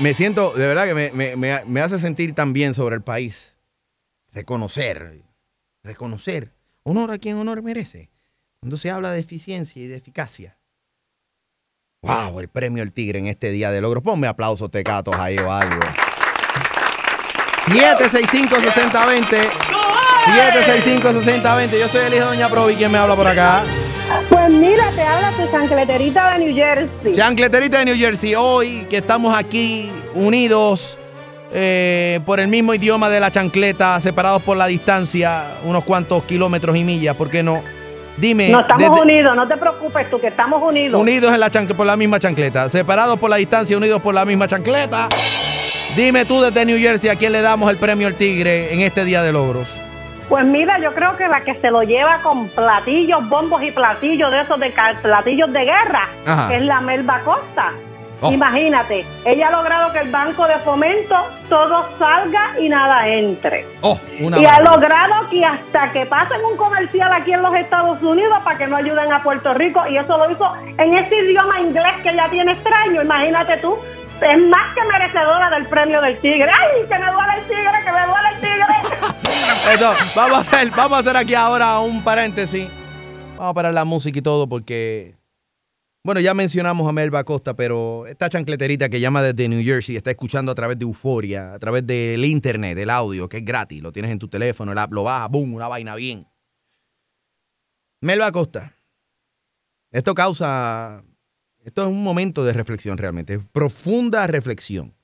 Me 0.00 0.12
el 0.12 0.14
siento, 0.14 0.52
de 0.54 0.66
verdad 0.66 0.86
que 0.86 0.94
me- 0.94 1.36
me- 1.36 1.64
me 1.64 1.80
hace 1.80 1.98
sentir 1.98 2.34
tan 2.34 2.52
bien 2.52 2.74
sobre 2.74 2.96
el 2.96 3.02
país. 3.02 3.54
Reconocer, 4.32 5.22
reconocer. 5.82 6.52
Honor 6.84 7.10
a 7.12 7.18
quien 7.18 7.36
honor 7.36 7.62
merece. 7.62 8.10
Cuando 8.60 8.76
se 8.76 8.90
habla 8.90 9.12
de 9.12 9.20
eficiencia 9.20 9.80
y 9.80 9.86
de 9.86 9.96
eficacia. 9.96 10.58
¡Wow! 12.02 12.40
El 12.40 12.48
premio 12.48 12.82
El 12.82 12.92
Tigre 12.92 13.20
en 13.20 13.28
este 13.28 13.52
día 13.52 13.70
de 13.70 13.80
logros. 13.80 14.02
Ponme 14.02 14.26
aplausos, 14.26 14.68
tecatos 14.70 15.14
ahí 15.14 15.36
o 15.38 15.50
algo. 15.50 15.78
765-6020. 17.66 19.48
765-6020. 20.26 21.78
Yo 21.78 21.88
soy 21.88 22.06
el 22.06 22.14
hijo 22.14 22.24
de 22.24 22.30
Doña 22.30 22.48
Provi. 22.48 22.74
¿Quién 22.74 22.90
me 22.90 22.98
habla 22.98 23.14
por 23.14 23.28
acá? 23.28 23.62
Pues 24.28 24.50
mira, 24.50 24.90
te 24.90 25.02
habla 25.02 25.30
tu 25.36 25.48
chancleterita 25.52 26.32
de 26.32 26.38
New 26.44 26.54
Jersey. 26.54 27.12
Chancleterita 27.12 27.78
de 27.78 27.84
New 27.84 27.96
Jersey. 27.96 28.34
Hoy 28.34 28.86
que 28.90 28.96
estamos 28.96 29.36
aquí 29.36 29.88
unidos 30.14 30.98
eh, 31.52 32.18
por 32.26 32.40
el 32.40 32.48
mismo 32.48 32.74
idioma 32.74 33.08
de 33.08 33.20
la 33.20 33.30
chancleta, 33.30 34.00
separados 34.00 34.42
por 34.42 34.56
la 34.56 34.66
distancia, 34.66 35.44
unos 35.64 35.84
cuantos 35.84 36.24
kilómetros 36.24 36.76
y 36.76 36.82
millas, 36.82 37.14
¿por 37.14 37.30
qué 37.30 37.44
no? 37.44 37.62
Dime. 38.18 38.48
no 38.48 38.60
estamos 38.60 38.88
desde- 38.90 39.02
unidos, 39.02 39.36
no 39.36 39.46
te 39.46 39.56
preocupes 39.56 40.10
tú, 40.10 40.20
que 40.20 40.26
estamos 40.28 40.62
unidos. 40.62 41.00
Unidos 41.00 41.32
en 41.32 41.40
la 41.40 41.50
chancle- 41.50 41.74
por 41.76 41.86
la 41.86 41.96
misma 41.96 42.18
chancleta. 42.18 42.68
Separados 42.68 43.16
por 43.18 43.30
la 43.30 43.36
distancia, 43.36 43.76
unidos 43.76 44.00
por 44.00 44.14
la 44.14 44.24
misma 44.24 44.48
chancleta. 44.48 45.08
Dime 45.96 46.24
tú 46.24 46.40
desde 46.42 46.64
New 46.64 46.78
Jersey 46.78 47.10
a 47.10 47.16
quién 47.16 47.32
le 47.32 47.40
damos 47.40 47.70
el 47.70 47.76
premio 47.76 48.06
al 48.06 48.14
Tigre 48.14 48.72
en 48.74 48.80
este 48.80 49.04
día 49.04 49.22
de 49.22 49.32
logros. 49.32 49.68
Pues 50.28 50.44
mira, 50.44 50.78
yo 50.78 50.92
creo 50.94 51.16
que 51.16 51.26
la 51.26 51.42
que 51.42 51.54
se 51.60 51.70
lo 51.70 51.82
lleva 51.82 52.18
con 52.22 52.48
platillos, 52.50 53.26
bombos 53.28 53.62
y 53.62 53.70
platillos 53.70 54.30
de 54.30 54.42
esos 54.42 54.60
de 54.60 54.72
platillos 55.02 55.50
de 55.52 55.60
guerra, 55.64 56.08
Ajá. 56.26 56.54
es 56.54 56.62
la 56.62 56.80
Melba 56.82 57.20
Costa. 57.24 57.72
Oh. 58.20 58.32
Imagínate, 58.32 59.04
ella 59.24 59.48
ha 59.48 59.50
logrado 59.52 59.92
que 59.92 60.00
el 60.00 60.10
Banco 60.10 60.46
de 60.48 60.56
Fomento 60.58 61.16
todo 61.48 61.86
salga 61.98 62.58
y 62.58 62.68
nada 62.68 63.06
entre. 63.06 63.64
Oh, 63.82 63.98
una 64.20 64.40
y 64.40 64.44
ha 64.44 64.60
logrado 64.60 65.28
que 65.30 65.44
hasta 65.44 65.92
que 65.92 66.04
pasen 66.06 66.44
un 66.44 66.56
comercial 66.56 67.12
aquí 67.12 67.32
en 67.32 67.42
los 67.42 67.54
Estados 67.54 68.02
Unidos 68.02 68.38
para 68.42 68.58
que 68.58 68.66
no 68.66 68.76
ayuden 68.76 69.12
a 69.12 69.22
Puerto 69.22 69.54
Rico, 69.54 69.86
y 69.88 69.98
eso 69.98 70.18
lo 70.18 70.30
hizo 70.30 70.52
en 70.78 70.94
ese 70.94 71.16
idioma 71.16 71.60
inglés 71.60 71.94
que 72.02 72.10
ella 72.10 72.28
tiene 72.28 72.52
extraño, 72.52 73.02
imagínate 73.02 73.56
tú, 73.58 73.78
es 74.20 74.38
más 74.48 74.74
que 74.74 74.84
merecedora 74.84 75.50
del 75.50 75.66
premio 75.66 76.00
del 76.00 76.18
tigre. 76.18 76.50
¡Ay, 76.50 76.86
que 76.88 76.98
me 76.98 77.12
duele 77.12 77.34
el 77.36 77.44
tigre, 77.44 77.84
que 77.84 77.92
me 77.92 78.06
duele 78.06 78.28
el 78.34 78.40
tigre! 78.40 79.72
Esto, 79.72 79.94
vamos, 80.16 80.38
a 80.38 80.40
hacer, 80.40 80.70
vamos 80.70 80.96
a 80.96 81.00
hacer 81.00 81.16
aquí 81.16 81.34
ahora 81.34 81.78
un 81.78 82.02
paréntesis. 82.02 82.68
Vamos 83.36 83.52
a 83.52 83.54
parar 83.54 83.74
la 83.74 83.84
música 83.84 84.18
y 84.18 84.22
todo 84.22 84.48
porque, 84.48 85.14
bueno, 86.04 86.20
ya 86.20 86.32
mencionamos 86.32 86.88
a 86.88 86.92
Melba 86.92 87.24
Costa, 87.24 87.54
pero 87.54 88.06
esta 88.06 88.28
chancleterita 88.28 88.88
que 88.88 89.00
llama 89.00 89.22
desde 89.22 89.48
New 89.48 89.62
Jersey 89.62 89.96
está 89.96 90.10
escuchando 90.10 90.52
a 90.52 90.54
través 90.54 90.78
de 90.78 90.84
Euforia, 90.84 91.52
a 91.52 91.58
través 91.58 91.86
del 91.86 92.24
internet, 92.24 92.76
del 92.76 92.90
audio, 92.90 93.28
que 93.28 93.38
es 93.38 93.44
gratis, 93.44 93.82
lo 93.82 93.92
tienes 93.92 94.12
en 94.12 94.18
tu 94.18 94.28
teléfono, 94.28 94.72
el 94.72 94.78
app 94.78 94.92
lo 94.92 95.02
bajas, 95.02 95.30
boom, 95.30 95.54
una 95.54 95.68
vaina 95.68 95.96
bien. 95.96 96.26
Melba 98.00 98.30
Costa, 98.30 98.76
esto 99.90 100.14
causa, 100.14 101.04
esto 101.64 101.82
es 101.82 101.88
un 101.88 102.02
momento 102.02 102.44
de 102.44 102.52
reflexión 102.52 102.96
realmente, 102.96 103.40
profunda 103.40 104.26
reflexión. 104.28 104.94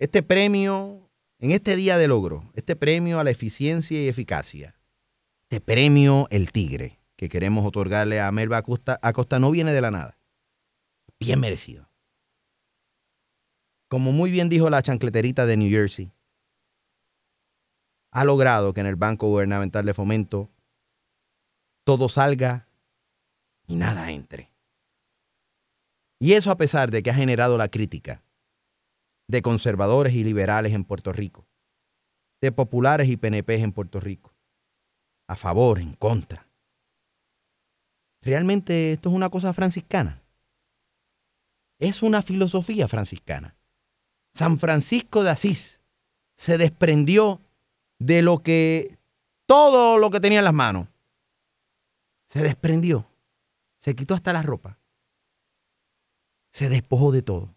Este 0.00 0.22
premio 0.22 1.08
en 1.38 1.52
este 1.52 1.76
día 1.76 1.96
de 1.96 2.08
logro, 2.08 2.50
este 2.54 2.74
premio 2.74 3.20
a 3.20 3.24
la 3.24 3.30
eficiencia 3.30 4.02
y 4.02 4.08
eficacia, 4.08 4.74
este 5.44 5.60
premio 5.60 6.26
El 6.30 6.50
Tigre 6.50 6.98
que 7.18 7.28
queremos 7.28 7.66
otorgarle 7.66 8.20
a 8.20 8.30
Melba 8.30 8.58
Acosta, 8.58 9.00
Acosta 9.02 9.40
no 9.40 9.50
viene 9.50 9.72
de 9.72 9.80
la 9.80 9.90
nada. 9.90 10.16
Bien 11.18 11.40
merecido. 11.40 11.90
Como 13.88 14.12
muy 14.12 14.30
bien 14.30 14.48
dijo 14.48 14.70
la 14.70 14.82
chancleterita 14.82 15.44
de 15.44 15.56
New 15.56 15.68
Jersey, 15.68 16.12
ha 18.12 18.24
logrado 18.24 18.72
que 18.72 18.80
en 18.80 18.86
el 18.86 18.94
Banco 18.94 19.26
Gubernamental 19.26 19.84
de 19.84 19.94
Fomento 19.94 20.48
todo 21.84 22.08
salga 22.08 22.68
y 23.66 23.74
nada 23.74 24.12
entre. 24.12 24.52
Y 26.20 26.34
eso 26.34 26.52
a 26.52 26.56
pesar 26.56 26.92
de 26.92 27.02
que 27.02 27.10
ha 27.10 27.14
generado 27.14 27.58
la 27.58 27.68
crítica 27.68 28.22
de 29.26 29.42
conservadores 29.42 30.14
y 30.14 30.22
liberales 30.22 30.72
en 30.72 30.84
Puerto 30.84 31.12
Rico, 31.12 31.48
de 32.40 32.52
populares 32.52 33.08
y 33.08 33.16
PNPs 33.16 33.60
en 33.60 33.72
Puerto 33.72 33.98
Rico, 33.98 34.36
a 35.26 35.34
favor, 35.34 35.80
en 35.80 35.94
contra. 35.94 36.47
Realmente 38.28 38.92
esto 38.92 39.08
es 39.08 39.14
una 39.14 39.30
cosa 39.30 39.54
franciscana. 39.54 40.22
Es 41.78 42.02
una 42.02 42.20
filosofía 42.20 42.86
franciscana. 42.86 43.56
San 44.34 44.58
Francisco 44.58 45.22
de 45.22 45.30
Asís 45.30 45.80
se 46.34 46.58
desprendió 46.58 47.40
de 47.98 48.20
lo 48.20 48.42
que, 48.42 48.98
todo 49.46 49.96
lo 49.96 50.10
que 50.10 50.20
tenía 50.20 50.40
en 50.40 50.44
las 50.44 50.52
manos. 50.52 50.88
Se 52.26 52.42
desprendió. 52.42 53.08
Se 53.78 53.94
quitó 53.94 54.12
hasta 54.12 54.34
la 54.34 54.42
ropa. 54.42 54.78
Se 56.50 56.68
despojó 56.68 57.12
de 57.12 57.22
todo. 57.22 57.56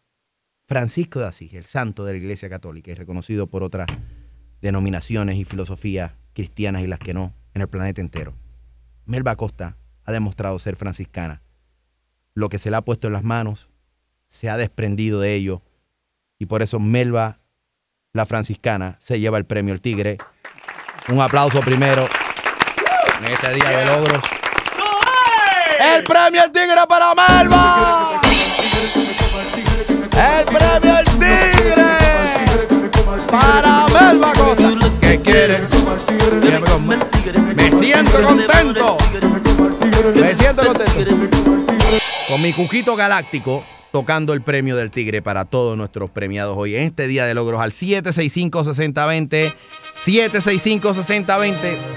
Francisco 0.67 1.19
de 1.19 1.26
Asís, 1.26 1.53
el 1.53 1.65
santo 1.65 2.05
de 2.05 2.13
la 2.13 2.17
Iglesia 2.19 2.49
Católica 2.49 2.91
y 2.91 2.95
reconocido 2.95 3.47
por 3.47 3.61
otras 3.61 3.88
denominaciones 4.61 5.36
y 5.36 5.43
filosofías 5.43 6.13
cristianas 6.32 6.82
y 6.84 6.88
las 6.88 6.99
que 6.99 7.13
no 7.13 7.34
en 7.53 7.61
el 7.61 7.67
planeta 7.67 7.99
entero. 7.99 8.38
Melba 9.03 9.36
Costa 9.36 9.76
ha 10.06 10.12
demostrado 10.12 10.58
ser 10.60 10.76
franciscana. 10.76 11.41
Lo 12.34 12.49
que 12.49 12.60
se 12.60 12.72
le 12.72 12.78
ha 12.78 12.82
puesto 12.82 13.08
en 13.08 13.14
las 13.14 13.24
manos 13.24 13.70
se 14.28 14.49
ha 14.49 14.58
desprendido 14.58 15.20
de 15.20 15.36
ello 15.36 15.62
y 16.39 16.47
por 16.47 16.62
eso 16.62 16.80
Melba, 16.80 17.39
la 18.14 18.26
franciscana, 18.26 18.97
se 18.99 19.20
lleva 19.20 19.38
el 19.38 19.45
premio 19.45 19.74
El 19.74 19.82
Tigre. 19.82 20.18
Un 21.10 21.22
aplauso 21.22 21.60
primero 21.60 22.08
en 23.20 23.32
este 23.32 23.54
día 23.54 23.70
de 23.70 23.86
logros. 23.86 24.24
El 25.80 26.04
premio 26.04 26.43
El 26.43 26.52
Tigre 26.52 26.82
para 26.88 27.14
Melba. 27.14 28.22
El 30.14 30.45
premio 30.45 30.99
El 30.99 31.06
Tigre 31.06 31.97
para 33.30 33.86
Melba 33.88 34.34
Costa. 34.34 34.89
¿Qué 34.99 35.20
quiere? 35.22 35.58
Me 37.56 37.80
siento 37.80 38.24
contento. 38.24 38.97
Siento. 40.52 40.74
Con 42.28 42.41
mi 42.41 42.52
cuquito 42.54 42.95
galáctico 42.95 43.64
tocando 43.91 44.34
el 44.34 44.41
premio 44.41 44.76
del 44.76 44.91
Tigre 44.91 45.22
para 45.22 45.45
todos 45.45 45.78
nuestros 45.78 46.10
premiados 46.10 46.56
hoy 46.58 46.76
en 46.76 46.88
este 46.88 47.08
día 47.08 47.26
de 47.26 47.34
logros 47.34 47.62
al 47.62 47.72
765-6020. 47.72 49.54
765-6020. 49.95 51.56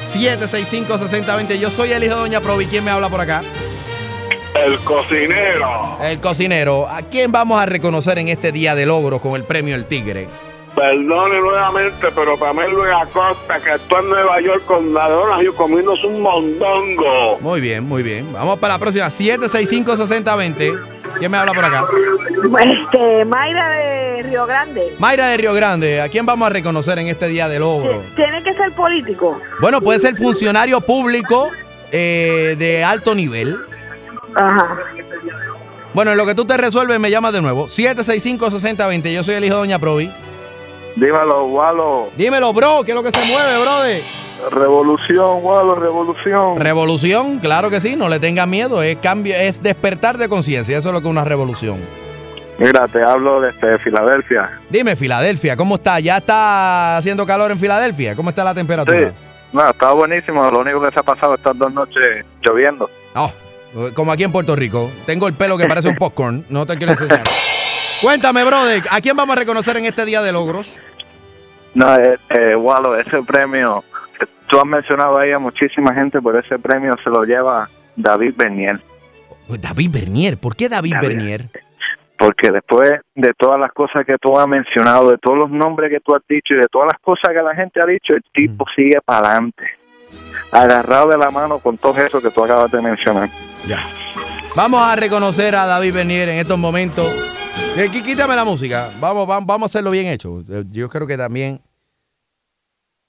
765-6020. 0.08 1.58
Yo 1.58 1.70
soy 1.70 1.92
el 1.92 2.04
hijo 2.04 2.14
de 2.14 2.20
Doña 2.20 2.40
Provi. 2.40 2.66
¿Quién 2.66 2.84
me 2.84 2.90
habla 2.90 3.08
por 3.08 3.20
acá? 3.20 3.42
El 4.54 4.78
cocinero. 4.80 5.98
El 6.00 6.20
cocinero. 6.20 6.88
¿A 6.88 7.02
quién 7.02 7.32
vamos 7.32 7.60
a 7.60 7.66
reconocer 7.66 8.18
en 8.18 8.28
este 8.28 8.52
día 8.52 8.74
de 8.74 8.86
logros 8.86 9.20
con 9.20 9.34
el 9.34 9.44
premio 9.44 9.74
El 9.74 9.86
Tigre? 9.86 10.28
Perdone 10.74 11.40
nuevamente, 11.40 12.08
pero 12.14 12.36
Pamela 12.36 12.72
Luis 12.72 12.90
Acosta, 13.00 13.60
que 13.60 13.74
está 13.74 14.00
en 14.00 14.08
Nueva 14.08 14.40
York 14.40 14.64
con 14.64 14.92
la 14.92 15.08
y 15.42 15.46
comiéndose 15.54 16.06
un 16.06 16.20
mondongo. 16.20 17.38
Muy 17.40 17.60
bien, 17.60 17.84
muy 17.84 18.02
bien. 18.02 18.32
Vamos 18.32 18.58
para 18.58 18.74
la 18.74 18.80
próxima. 18.80 19.06
765-6020. 19.06 20.94
¿Quién 21.18 21.30
me 21.30 21.36
habla 21.36 21.52
por 21.52 21.64
acá? 21.64 21.84
Este, 22.58 23.24
Mayra 23.24 23.70
de 23.70 24.22
Río 24.24 24.46
Grande. 24.46 24.94
Mayra 24.98 25.28
de 25.28 25.36
Río 25.36 25.54
Grande. 25.54 26.00
¿A 26.00 26.08
quién 26.08 26.26
vamos 26.26 26.46
a 26.46 26.50
reconocer 26.50 26.98
en 26.98 27.06
este 27.06 27.28
día 27.28 27.48
de 27.48 27.60
logro? 27.60 28.02
Tiene 28.16 28.42
que 28.42 28.52
ser 28.52 28.72
político. 28.72 29.40
Bueno, 29.60 29.80
puede 29.80 30.00
ser 30.00 30.16
funcionario 30.16 30.80
público 30.80 31.50
eh, 31.92 32.56
de 32.58 32.82
alto 32.82 33.14
nivel. 33.14 33.56
Ajá. 34.34 34.76
Bueno, 35.94 36.10
en 36.10 36.18
lo 36.18 36.26
que 36.26 36.34
tú 36.34 36.44
te 36.44 36.56
resuelves, 36.56 36.98
me 36.98 37.10
llamas 37.10 37.32
de 37.32 37.40
nuevo. 37.40 37.68
765-6020. 37.68 39.12
Yo 39.14 39.22
soy 39.22 39.34
el 39.34 39.44
hijo 39.44 39.54
de 39.54 39.60
Doña 39.60 39.78
Provi. 39.78 40.10
Dímelo, 40.96 41.46
Walo. 41.46 42.10
Dímelo, 42.16 42.52
bro. 42.52 42.82
¿Qué 42.84 42.92
es 42.92 42.94
lo 42.94 43.02
que 43.02 43.10
se 43.10 43.32
mueve, 43.32 43.60
brother? 43.60 44.02
Revolución, 44.50 45.38
Walo, 45.42 45.74
revolución. 45.74 46.56
Revolución, 46.60 47.38
claro 47.38 47.70
que 47.70 47.80
sí. 47.80 47.96
No 47.96 48.08
le 48.08 48.20
tengas 48.20 48.46
miedo. 48.46 48.82
Es 48.82 48.96
cambio, 48.96 49.34
es 49.34 49.62
despertar 49.62 50.18
de 50.18 50.28
conciencia. 50.28 50.78
Eso 50.78 50.88
es 50.88 50.94
lo 50.94 51.00
que 51.00 51.06
es 51.08 51.10
una 51.10 51.24
revolución. 51.24 51.78
Mira, 52.58 52.86
te 52.86 53.02
hablo 53.02 53.40
desde 53.40 53.78
Filadelfia. 53.78 54.60
Dime, 54.70 54.94
Filadelfia, 54.94 55.56
¿cómo 55.56 55.74
está? 55.74 55.98
¿Ya 55.98 56.18
está 56.18 56.96
haciendo 56.98 57.26
calor 57.26 57.50
en 57.50 57.58
Filadelfia? 57.58 58.14
¿Cómo 58.14 58.30
está 58.30 58.44
la 58.44 58.54
temperatura? 58.54 59.08
Sí. 59.08 59.14
No, 59.52 59.70
está 59.70 59.92
buenísimo. 59.92 60.48
Lo 60.50 60.60
único 60.60 60.80
que 60.80 60.90
se 60.92 61.00
ha 61.00 61.02
pasado 61.02 61.34
estas 61.34 61.56
dos 61.58 61.72
noches 61.72 62.24
lloviendo. 62.42 62.88
Oh, 63.16 63.32
como 63.94 64.12
aquí 64.12 64.22
en 64.24 64.32
Puerto 64.32 64.54
Rico. 64.54 64.90
Tengo 65.06 65.26
el 65.26 65.34
pelo 65.34 65.58
que 65.58 65.66
parece 65.66 65.88
un 65.88 65.94
popcorn. 65.98 66.44
No 66.48 66.64
te 66.66 66.76
quiero 66.76 66.92
enseñar. 66.92 67.22
Cuéntame, 68.04 68.44
brother, 68.44 68.82
¿a 68.90 69.00
quién 69.00 69.16
vamos 69.16 69.34
a 69.34 69.38
reconocer 69.38 69.78
en 69.78 69.86
este 69.86 70.04
día 70.04 70.20
de 70.20 70.30
logros? 70.30 70.78
No, 71.72 71.96
eh, 71.96 72.18
eh, 72.28 72.54
Walo, 72.54 73.00
ese 73.00 73.22
premio, 73.22 73.82
eh, 74.20 74.26
tú 74.46 74.60
has 74.60 74.66
mencionado 74.66 75.18
ahí 75.18 75.32
a 75.32 75.38
muchísima 75.38 75.94
gente, 75.94 76.20
pero 76.20 76.38
ese 76.38 76.58
premio 76.58 76.92
se 77.02 77.08
lo 77.08 77.24
lleva 77.24 77.66
David 77.96 78.34
Bernier. 78.36 78.78
David 79.48 79.90
Bernier, 79.90 80.36
¿por 80.36 80.54
qué 80.54 80.68
David, 80.68 80.92
David. 81.00 81.08
Bernier? 81.08 81.50
Porque 82.18 82.50
después 82.50 82.90
de 83.14 83.32
todas 83.38 83.58
las 83.58 83.72
cosas 83.72 84.04
que 84.04 84.18
tú 84.18 84.38
has 84.38 84.48
mencionado, 84.48 85.10
de 85.10 85.16
todos 85.16 85.38
los 85.38 85.50
nombres 85.50 85.90
que 85.90 86.00
tú 86.00 86.14
has 86.14 86.22
dicho 86.28 86.52
y 86.52 86.58
de 86.58 86.68
todas 86.70 86.88
las 86.92 87.00
cosas 87.00 87.32
que 87.34 87.42
la 87.42 87.54
gente 87.54 87.80
ha 87.80 87.86
dicho, 87.86 88.14
el 88.14 88.22
tipo 88.34 88.66
sigue 88.76 89.00
para 89.02 89.28
adelante. 89.30 89.64
Agarrado 90.52 91.08
de 91.08 91.16
la 91.16 91.30
mano 91.30 91.58
con 91.58 91.78
todo 91.78 91.98
eso 92.04 92.20
que 92.20 92.30
tú 92.30 92.44
acabas 92.44 92.70
de 92.70 92.82
mencionar. 92.82 93.30
Ya. 93.66 93.80
Vamos 94.54 94.82
a 94.82 94.94
reconocer 94.94 95.56
a 95.56 95.64
David 95.64 95.94
Bernier 95.94 96.28
en 96.28 96.38
estos 96.38 96.58
momentos. 96.58 97.08
Eh, 97.76 97.90
Quítame 97.90 98.36
la 98.36 98.44
música. 98.44 98.92
Vamos, 99.00 99.26
vamos, 99.26 99.46
vamos 99.46 99.66
a 99.66 99.70
hacerlo 99.70 99.90
bien 99.90 100.06
hecho. 100.06 100.44
Eh, 100.48 100.64
Yo 100.70 100.88
creo 100.88 101.08
que 101.08 101.16
también 101.16 101.60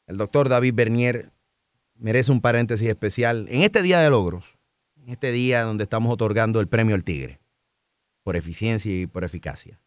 el 0.08 0.18
doctor 0.18 0.50
David 0.50 0.74
Bernier 0.74 1.32
merece 1.96 2.32
un 2.32 2.42
paréntesis 2.42 2.88
especial 2.88 3.46
en 3.50 3.62
este 3.62 3.84
día 3.84 4.00
de 4.00 4.10
logros. 4.10 4.58
En 4.96 5.10
este 5.10 5.32
día 5.32 5.62
donde 5.64 5.84
estamos 5.84 6.12
otorgando 6.12 6.60
el 6.60 6.68
premio 6.68 6.96
al 6.96 7.04
Tigre. 7.04 7.40
Por 8.24 8.36
eficiencia 8.36 8.92
y 8.92 9.06
por 9.06 9.24
eficacia. 9.24 9.80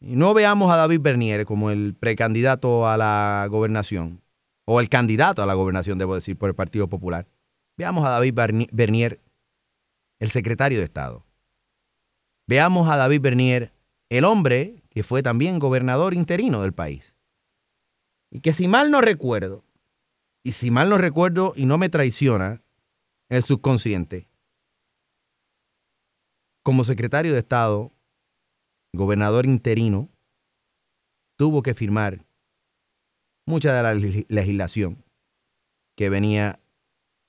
Y 0.00 0.16
no 0.16 0.34
veamos 0.34 0.72
a 0.72 0.76
David 0.76 1.00
Bernier 1.00 1.46
como 1.46 1.70
el 1.70 1.94
precandidato 1.94 2.88
a 2.88 2.96
la 2.96 3.46
gobernación. 3.48 4.22
O 4.64 4.80
el 4.80 4.88
candidato 4.88 5.44
a 5.44 5.46
la 5.46 5.54
gobernación, 5.54 5.98
debo 5.98 6.16
decir, 6.16 6.36
por 6.36 6.48
el 6.48 6.56
Partido 6.56 6.88
Popular. 6.88 7.28
Veamos 7.76 8.04
a 8.04 8.10
David 8.10 8.34
Bernier, 8.72 9.20
el 10.18 10.30
secretario 10.30 10.78
de 10.78 10.84
Estado. 10.84 11.25
Veamos 12.46 12.88
a 12.88 12.96
David 12.96 13.20
Bernier, 13.20 13.72
el 14.08 14.24
hombre 14.24 14.82
que 14.90 15.02
fue 15.02 15.22
también 15.22 15.58
gobernador 15.58 16.14
interino 16.14 16.62
del 16.62 16.72
país. 16.72 17.16
Y 18.30 18.40
que 18.40 18.52
si 18.52 18.68
mal 18.68 18.90
no 18.90 19.00
recuerdo, 19.00 19.64
y 20.44 20.52
si 20.52 20.70
mal 20.70 20.88
no 20.88 20.98
recuerdo 20.98 21.52
y 21.56 21.66
no 21.66 21.76
me 21.76 21.88
traiciona 21.88 22.62
el 23.28 23.42
subconsciente, 23.42 24.28
como 26.62 26.84
secretario 26.84 27.32
de 27.32 27.40
Estado, 27.40 27.92
gobernador 28.92 29.46
interino, 29.46 30.08
tuvo 31.36 31.62
que 31.62 31.74
firmar 31.74 32.24
mucha 33.44 33.74
de 33.74 33.82
la 33.82 33.94
leg- 33.94 34.26
legislación 34.28 35.04
que 35.96 36.08
venía 36.08 36.60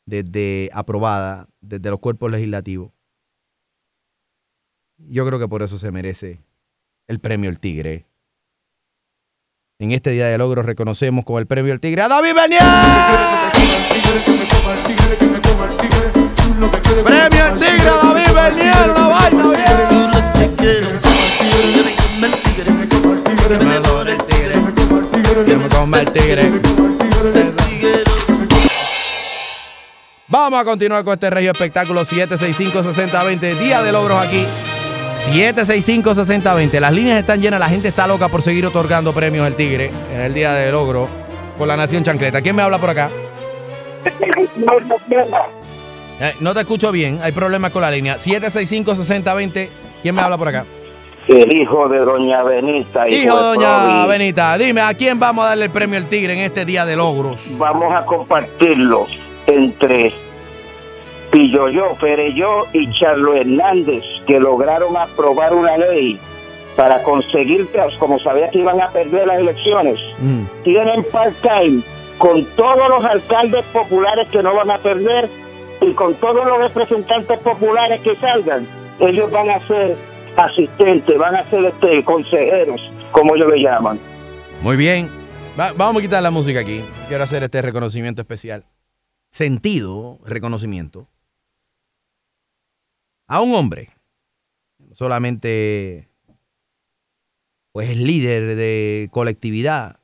desde 0.06 0.70
aprobada 0.74 1.50
desde 1.62 1.90
los 1.90 2.00
cuerpos 2.00 2.32
legislativos. 2.32 2.92
Yo 4.98 5.26
creo 5.26 5.40
que 5.40 5.48
por 5.48 5.62
eso 5.62 5.78
se 5.78 5.92
merece 5.92 6.42
el 7.08 7.20
premio 7.20 7.50
El 7.50 7.60
Tigre. 7.60 8.06
En 9.80 9.92
este 9.92 10.10
día 10.10 10.28
de 10.28 10.38
logros 10.38 10.66
reconocemos 10.66 11.24
con 11.24 11.38
el 11.40 11.46
premio 11.46 11.72
El 11.72 11.80
Tigre 11.80 12.02
a 12.02 12.08
David 12.08 12.34
Bernier. 12.34 12.62
Premio 17.04 17.46
El 17.48 17.60
Tigre 17.60 17.90
a 17.90 17.96
David 17.96 18.34
Bernier, 18.34 18.92
una 18.92 19.08
vaina. 19.08 19.44
Vamos 30.30 30.60
a 30.60 30.66
continuar 30.66 31.04
con 31.04 31.14
este 31.14 31.30
regio 31.30 31.52
espectáculo 31.52 32.06
765-6020. 32.06 33.60
Día 33.60 33.82
de 33.82 33.92
logros 33.92 34.26
aquí. 34.26 34.46
765-6020. 35.26 36.80
Las 36.80 36.94
líneas 36.94 37.20
están 37.20 37.42
llenas, 37.42 37.60
la 37.60 37.70
gente 37.70 37.88
está 37.88 38.08
loca 38.08 38.30
por 38.30 38.42
seguir 38.42 38.66
otorgando 38.66 39.14
premios 39.14 39.46
al 39.46 39.56
Tigre 39.56 39.92
en 40.14 40.22
el 40.22 40.34
día 40.34 40.54
de 40.54 40.72
logro 40.72 41.08
con 41.58 41.68
la 41.68 41.76
Nación 41.76 42.04
Chancleta. 42.04 42.42
¿Quién 42.42 42.56
me 42.56 42.62
habla 42.62 42.78
por 42.78 42.90
acá? 42.90 43.10
Eh, 46.20 46.34
no 46.40 46.54
te 46.54 46.60
escucho 46.62 46.92
bien, 46.92 47.20
hay 47.22 47.32
problemas 47.32 47.72
con 47.72 47.82
la 47.82 47.92
línea. 47.92 48.18
765-6020. 48.18 49.70
¿Quién 50.02 50.16
me 50.16 50.22
habla 50.22 50.38
por 50.38 50.48
acá? 50.48 50.66
El 51.28 51.54
hijo 51.54 51.90
de 51.90 52.00
Doña 52.00 52.44
Benita. 52.44 53.10
Hijo 53.10 53.36
de 53.36 53.44
Doña 53.44 53.84
Provi. 53.84 54.08
Benita, 54.10 54.58
dime, 54.58 54.82
¿a 54.82 54.94
quién 54.94 55.20
vamos 55.20 55.46
a 55.46 55.50
darle 55.50 55.66
el 55.66 55.72
premio 55.72 55.98
al 55.98 56.08
Tigre 56.08 56.34
en 56.34 56.40
este 56.40 56.64
día 56.64 56.86
de 56.86 56.96
logros? 56.96 57.58
Vamos 57.58 57.94
a 57.94 58.06
compartirlo 58.06 59.08
entre 59.46 60.14
Pilloyo, 61.32 61.94
Pereyó 62.00 62.64
y 62.72 62.90
Charlo 62.94 63.36
Hernández, 63.36 64.04
que 64.28 64.40
lograron 64.40 64.96
aprobar 64.98 65.54
una 65.54 65.78
ley 65.78 66.20
para 66.76 67.02
conseguir, 67.04 67.68
como 67.98 68.20
sabía 68.20 68.50
que 68.50 68.60
iban 68.60 68.80
a 68.82 68.92
perder 68.92 69.26
las 69.28 69.40
elecciones, 69.40 70.00
Mm. 70.20 70.44
tienen 70.64 71.04
part-time 71.12 71.82
con 72.18 72.46
todos 72.56 72.90
los 72.90 73.04
alcaldes 73.06 73.64
populares 73.74 74.28
que 74.30 74.44
no 74.44 74.54
van 74.56 74.70
a 74.72 74.78
perder 74.78 75.30
y 75.82 75.94
con 75.94 76.16
todos 76.16 76.46
los 76.46 76.60
representantes 76.60 77.40
populares 77.40 78.02
que 78.02 78.16
salgan. 78.18 78.68
Ellos 79.00 79.32
van 79.32 79.50
a 79.50 79.60
ser 79.68 79.96
asistentes, 80.36 81.18
van 81.18 81.36
a 81.36 81.50
ser 81.50 81.66
este, 81.66 82.04
consejeros, 82.04 82.82
como 83.12 83.36
ellos 83.36 83.50
le 83.52 83.62
llaman. 83.64 84.00
Muy 84.62 84.76
bien. 84.78 85.10
Va- 85.60 85.72
vamos 85.76 86.00
a 86.00 86.02
quitar 86.04 86.22
la 86.22 86.32
música 86.32 86.60
aquí. 86.60 86.84
Quiero 87.08 87.24
hacer 87.24 87.42
este 87.44 87.62
reconocimiento 87.62 88.22
especial. 88.22 88.66
Sentido, 89.32 90.20
reconocimiento. 90.26 91.08
A 93.28 93.42
un 93.42 93.54
hombre. 93.56 93.90
Solamente, 94.98 96.10
pues 97.72 97.92
es 97.92 97.98
líder 97.98 98.56
de 98.56 99.10
colectividad. 99.12 100.00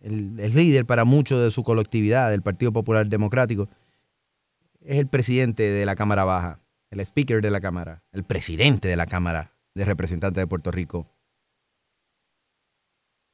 Es 0.00 0.54
líder 0.54 0.86
para 0.86 1.04
mucho 1.04 1.38
de 1.38 1.52
su 1.52 1.62
colectividad, 1.62 2.28
del 2.28 2.42
Partido 2.42 2.72
Popular 2.72 3.06
Democrático. 3.06 3.68
Es 4.80 4.98
el 4.98 5.06
presidente 5.06 5.70
de 5.70 5.86
la 5.86 5.94
Cámara 5.94 6.24
Baja, 6.24 6.58
el 6.90 6.98
speaker 6.98 7.40
de 7.40 7.52
la 7.52 7.60
Cámara, 7.60 8.02
el 8.10 8.24
presidente 8.24 8.88
de 8.88 8.96
la 8.96 9.06
Cámara 9.06 9.52
de 9.72 9.84
Representantes 9.84 10.42
de 10.42 10.48
Puerto 10.48 10.72
Rico, 10.72 11.06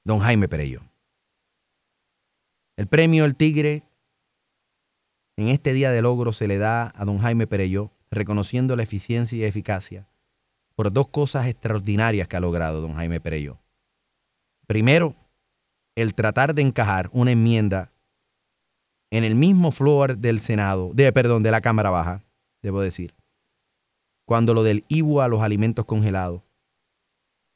don 0.05 0.19
Jaime 0.19 0.49
Perello. 0.49 0.83
El 2.77 2.89
premio 2.89 3.25
El 3.25 3.37
Tigre 3.37 3.85
en 5.39 5.49
este 5.49 5.73
día 5.73 5.93
de 5.93 6.03
logro 6.03 6.35
se 6.35 6.47
le 6.47 6.59
da 6.59 6.93
a 6.95 7.07
don 7.07 7.21
Jaime 7.21 7.47
Perello, 7.47 7.91
reconociendo 8.11 8.77
la 8.77 8.83
eficiencia 8.83 9.39
y 9.39 9.45
eficacia 9.45 10.08
por 10.79 10.93
dos 10.93 11.09
cosas 11.09 11.49
extraordinarias 11.49 12.29
que 12.29 12.37
ha 12.37 12.41
logrado 12.41 12.81
don 12.81 12.95
Jaime 12.95 13.18
Perello. 13.20 13.59
Primero, 14.68 15.16
el 15.97 16.14
tratar 16.14 16.55
de 16.55 16.62
encajar 16.62 17.11
una 17.12 17.33
enmienda 17.33 17.91
en 19.11 19.24
el 19.24 19.35
mismo 19.35 19.72
floor 19.72 20.18
del 20.18 20.39
Senado, 20.39 20.93
de, 20.95 21.12
perdón, 21.12 21.43
de 21.43 21.51
la 21.51 21.62
Cámara 21.62 21.91
Baja, 21.91 22.22
debo 22.62 22.81
decir, 22.81 23.12
cuando 24.24 24.55
lo 24.55 24.62
del 24.62 24.85
IBU 24.87 25.20
a 25.20 25.26
los 25.26 25.43
alimentos 25.43 25.85
congelados, 25.85 26.43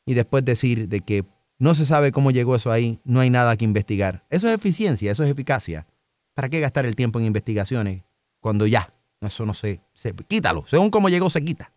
y 0.05 0.15
después 0.15 0.45
decir 0.45 0.89
de 0.89 1.01
que 1.01 1.25
No 1.61 1.77
se 1.77 1.87
sabe 1.87 2.11
cómo 2.11 2.33
llegó 2.33 2.57
eso 2.57 2.73
ahí, 2.73 2.99
no 3.05 3.21
hay 3.21 3.31
nada 3.31 3.57
que 3.57 3.65
investigar. 3.65 4.27
Eso 4.31 4.49
es 4.49 4.55
eficiencia, 4.55 5.13
eso 5.13 5.23
es 5.23 5.31
eficacia. 5.31 5.87
¿Para 6.35 6.49
qué 6.49 6.59
gastar 6.59 6.87
el 6.87 6.97
tiempo 6.97 7.21
en 7.21 7.27
investigaciones 7.27 8.03
cuando 8.41 8.67
ya, 8.67 8.93
eso 9.21 9.47
no 9.47 9.55
se, 9.55 9.81
se 9.95 10.13
quítalo, 10.13 10.65
según 10.67 10.91
cómo 10.91 11.09
llegó 11.09 11.31
se 11.31 11.45
quita. 11.45 11.73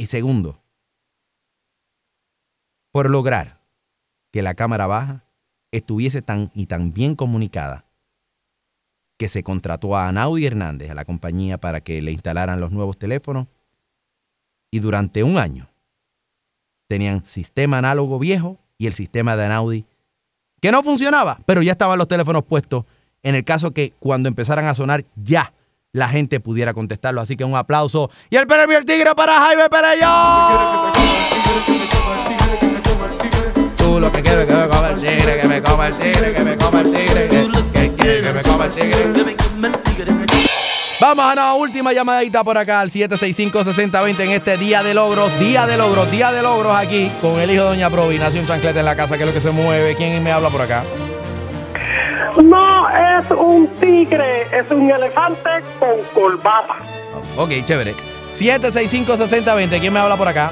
Y 0.00 0.06
segundo, 0.06 0.62
por 2.90 3.10
lograr 3.10 3.60
que 4.32 4.40
la 4.40 4.54
Cámara 4.54 4.86
Baja 4.86 5.26
estuviese 5.72 6.22
tan 6.22 6.50
y 6.54 6.68
tan 6.68 6.94
bien 6.94 7.14
comunicada 7.14 7.84
que 9.18 9.28
se 9.28 9.42
contrató 9.42 9.94
a 9.94 10.08
Anaudi 10.08 10.46
Hernández, 10.46 10.90
a 10.90 10.94
la 10.94 11.04
compañía, 11.04 11.58
para 11.58 11.82
que 11.82 12.00
le 12.00 12.12
instalaran 12.12 12.60
los 12.60 12.70
nuevos 12.70 12.98
teléfonos. 12.98 13.46
Y 14.70 14.78
durante 14.78 15.22
un 15.22 15.36
año 15.36 15.68
tenían 16.88 17.22
sistema 17.22 17.76
análogo 17.76 18.18
viejo 18.18 18.58
y 18.78 18.86
el 18.86 18.94
sistema 18.94 19.36
de 19.36 19.44
Anaudi 19.44 19.84
que 20.62 20.72
no 20.72 20.82
funcionaba, 20.82 21.40
pero 21.44 21.60
ya 21.60 21.72
estaban 21.72 21.98
los 21.98 22.08
teléfonos 22.08 22.42
puestos 22.44 22.86
en 23.22 23.34
el 23.34 23.44
caso 23.44 23.72
que 23.72 23.92
cuando 24.00 24.30
empezaran 24.30 24.64
a 24.64 24.74
sonar 24.74 25.04
ya 25.16 25.52
la 25.92 26.08
gente 26.08 26.40
pudiera 26.40 26.72
contestarlo. 26.74 27.20
Así 27.20 27.36
que 27.36 27.44
un 27.44 27.56
aplauso. 27.56 28.10
Y 28.30 28.36
el 28.36 28.46
premio 28.46 28.78
El 28.78 28.84
Tigre 28.84 29.14
para 29.14 29.40
Jaime 29.40 29.68
Perellón. 29.68 30.92
Tú 33.76 33.98
lo 33.98 34.12
que 34.12 34.22
quieres 34.22 34.46
que 34.46 34.54
me 34.54 34.68
coma 34.68 34.88
el 34.88 35.00
tigre, 35.00 35.40
que 35.40 35.48
me 35.48 35.62
coma 35.62 35.86
el 35.88 35.98
tigre, 35.98 36.32
que 36.32 36.42
me 36.44 36.56
coma 36.56 36.80
el 36.80 36.92
tigre, 36.92 37.28
que, 37.28 38.32
me 38.32 38.42
coma 38.42 38.64
el 38.66 38.72
tigre. 38.72 39.36
Vamos 41.00 41.24
a 41.24 41.32
una 41.32 41.54
última 41.54 41.94
llamadita 41.94 42.44
por 42.44 42.58
acá 42.58 42.80
al 42.80 42.90
765-6020 42.90 44.20
en 44.20 44.30
este 44.32 44.58
día 44.58 44.82
de 44.82 44.92
logros, 44.92 45.30
día 45.40 45.66
de 45.66 45.78
logros, 45.78 46.10
día 46.10 46.30
de 46.30 46.42
logros 46.42 46.76
aquí 46.76 47.10
con 47.22 47.40
el 47.40 47.50
hijo 47.50 47.62
de 47.62 47.68
Doña 47.70 47.88
Provi, 47.88 48.18
Nación 48.18 48.46
Chancleta 48.46 48.80
en 48.80 48.84
la 48.84 48.96
casa, 48.96 49.16
que 49.16 49.22
es 49.22 49.26
lo 49.26 49.32
que 49.32 49.40
se 49.40 49.50
mueve. 49.50 49.96
¿Quién 49.96 50.22
me 50.22 50.30
habla 50.30 50.50
por 50.50 50.60
acá? 50.60 50.84
No 52.42 52.88
es 52.88 53.30
un 53.30 53.66
tigre, 53.80 54.42
es 54.56 54.70
un 54.70 54.90
elefante 54.90 55.50
con 55.78 56.00
corbata. 56.14 56.76
Ok, 57.36 57.50
chévere. 57.64 57.94
765-6020, 58.34 59.80
¿quién 59.80 59.92
me 59.92 59.98
habla 60.00 60.16
por 60.16 60.28
acá? 60.28 60.50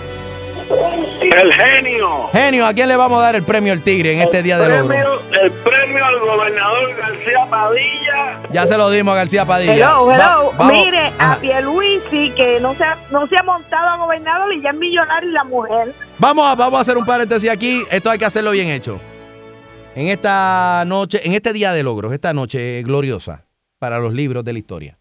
El 1.22 1.52
genio. 1.54 2.28
Genio, 2.30 2.66
¿a 2.66 2.74
quién 2.74 2.88
le 2.88 2.96
vamos 2.96 3.18
a 3.20 3.22
dar 3.22 3.36
el 3.36 3.42
premio 3.42 3.72
al 3.72 3.80
tigre 3.80 4.12
en 4.12 4.20
este 4.20 4.42
día 4.42 4.58
de? 4.58 4.66
Premio- 4.82 5.18
el 5.42 5.50
premio 5.50 6.04
al 6.04 6.18
gobernador 6.20 6.94
García 6.94 7.46
Padilla. 7.48 8.42
Ya 8.50 8.66
se 8.66 8.76
lo 8.76 8.90
dimos 8.90 9.14
a 9.14 9.16
García 9.16 9.46
Padilla. 9.46 9.72
Hello, 9.74 10.12
hello. 10.12 10.52
Va- 10.60 10.66
Mire, 10.70 11.06
Ajá. 11.18 11.32
a 11.32 11.36
Pierluisi, 11.36 12.30
que 12.32 12.60
no 12.60 12.74
se, 12.74 12.84
ha, 12.84 12.98
no 13.10 13.26
se 13.26 13.38
ha 13.38 13.42
montado 13.42 13.88
a 13.88 13.96
gobernador 13.96 14.52
y 14.52 14.60
ya 14.60 14.70
es 14.70 14.76
millonario 14.76 15.30
y 15.30 15.32
la 15.32 15.44
mujer. 15.44 15.94
Vamos 16.18 16.46
a, 16.46 16.54
vamos 16.54 16.78
a 16.78 16.82
hacer 16.82 16.98
un 16.98 17.06
paréntesis 17.06 17.48
aquí. 17.48 17.82
Esto 17.90 18.10
hay 18.10 18.18
que 18.18 18.26
hacerlo 18.26 18.50
bien 18.50 18.68
hecho. 18.68 19.00
En 19.94 20.08
esta 20.08 20.84
noche, 20.86 21.20
en 21.26 21.32
este 21.32 21.52
día 21.52 21.72
de 21.72 21.82
logros, 21.82 22.12
esta 22.12 22.32
noche 22.32 22.82
gloriosa 22.82 23.46
para 23.78 23.98
los 23.98 24.12
libros 24.12 24.44
de 24.44 24.52
la 24.52 24.58
historia, 24.58 24.98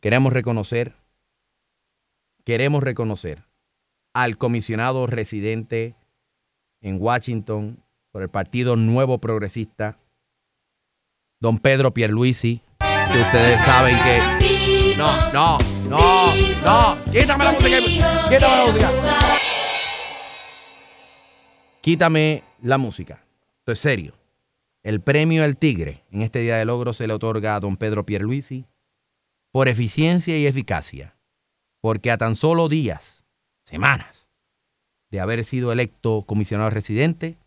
queremos 0.00 0.32
reconocer, 0.32 0.94
queremos 2.44 2.82
reconocer 2.82 3.44
al 4.12 4.36
comisionado 4.36 5.06
residente 5.06 5.94
en 6.82 7.00
Washington 7.00 7.82
por 8.12 8.22
el 8.22 8.28
Partido 8.28 8.76
Nuevo 8.76 9.18
Progresista, 9.18 9.98
don 11.40 11.58
Pedro 11.58 11.94
Pierluisi, 11.94 12.60
que 12.78 13.20
ustedes 13.20 13.60
saben 13.64 13.96
que... 13.96 14.94
No, 14.98 15.32
no, 15.32 15.58
no, 15.88 16.34
no, 16.62 16.98
quítame 17.10 17.44
la 17.44 17.52
música, 17.52 17.78
quítame 18.28 18.56
la 18.56 18.66
música. 18.66 18.90
Quítame 21.80 22.44
la 22.62 22.78
música. 22.78 23.23
Esto 23.64 23.72
es 23.72 23.78
serio. 23.78 24.12
El 24.82 25.00
premio 25.00 25.42
al 25.42 25.56
Tigre 25.56 26.04
en 26.10 26.20
este 26.20 26.40
día 26.40 26.58
de 26.58 26.66
logro 26.66 26.92
se 26.92 27.06
le 27.06 27.14
otorga 27.14 27.56
a 27.56 27.60
don 27.60 27.78
Pedro 27.78 28.04
Pierluisi 28.04 28.66
por 29.52 29.68
eficiencia 29.68 30.36
y 30.36 30.46
eficacia, 30.46 31.16
porque 31.80 32.10
a 32.10 32.18
tan 32.18 32.34
solo 32.34 32.68
días, 32.68 33.24
semanas, 33.62 34.28
de 35.10 35.20
haber 35.20 35.42
sido 35.46 35.72
electo 35.72 36.24
comisionado 36.26 36.68
residente, 36.68 37.38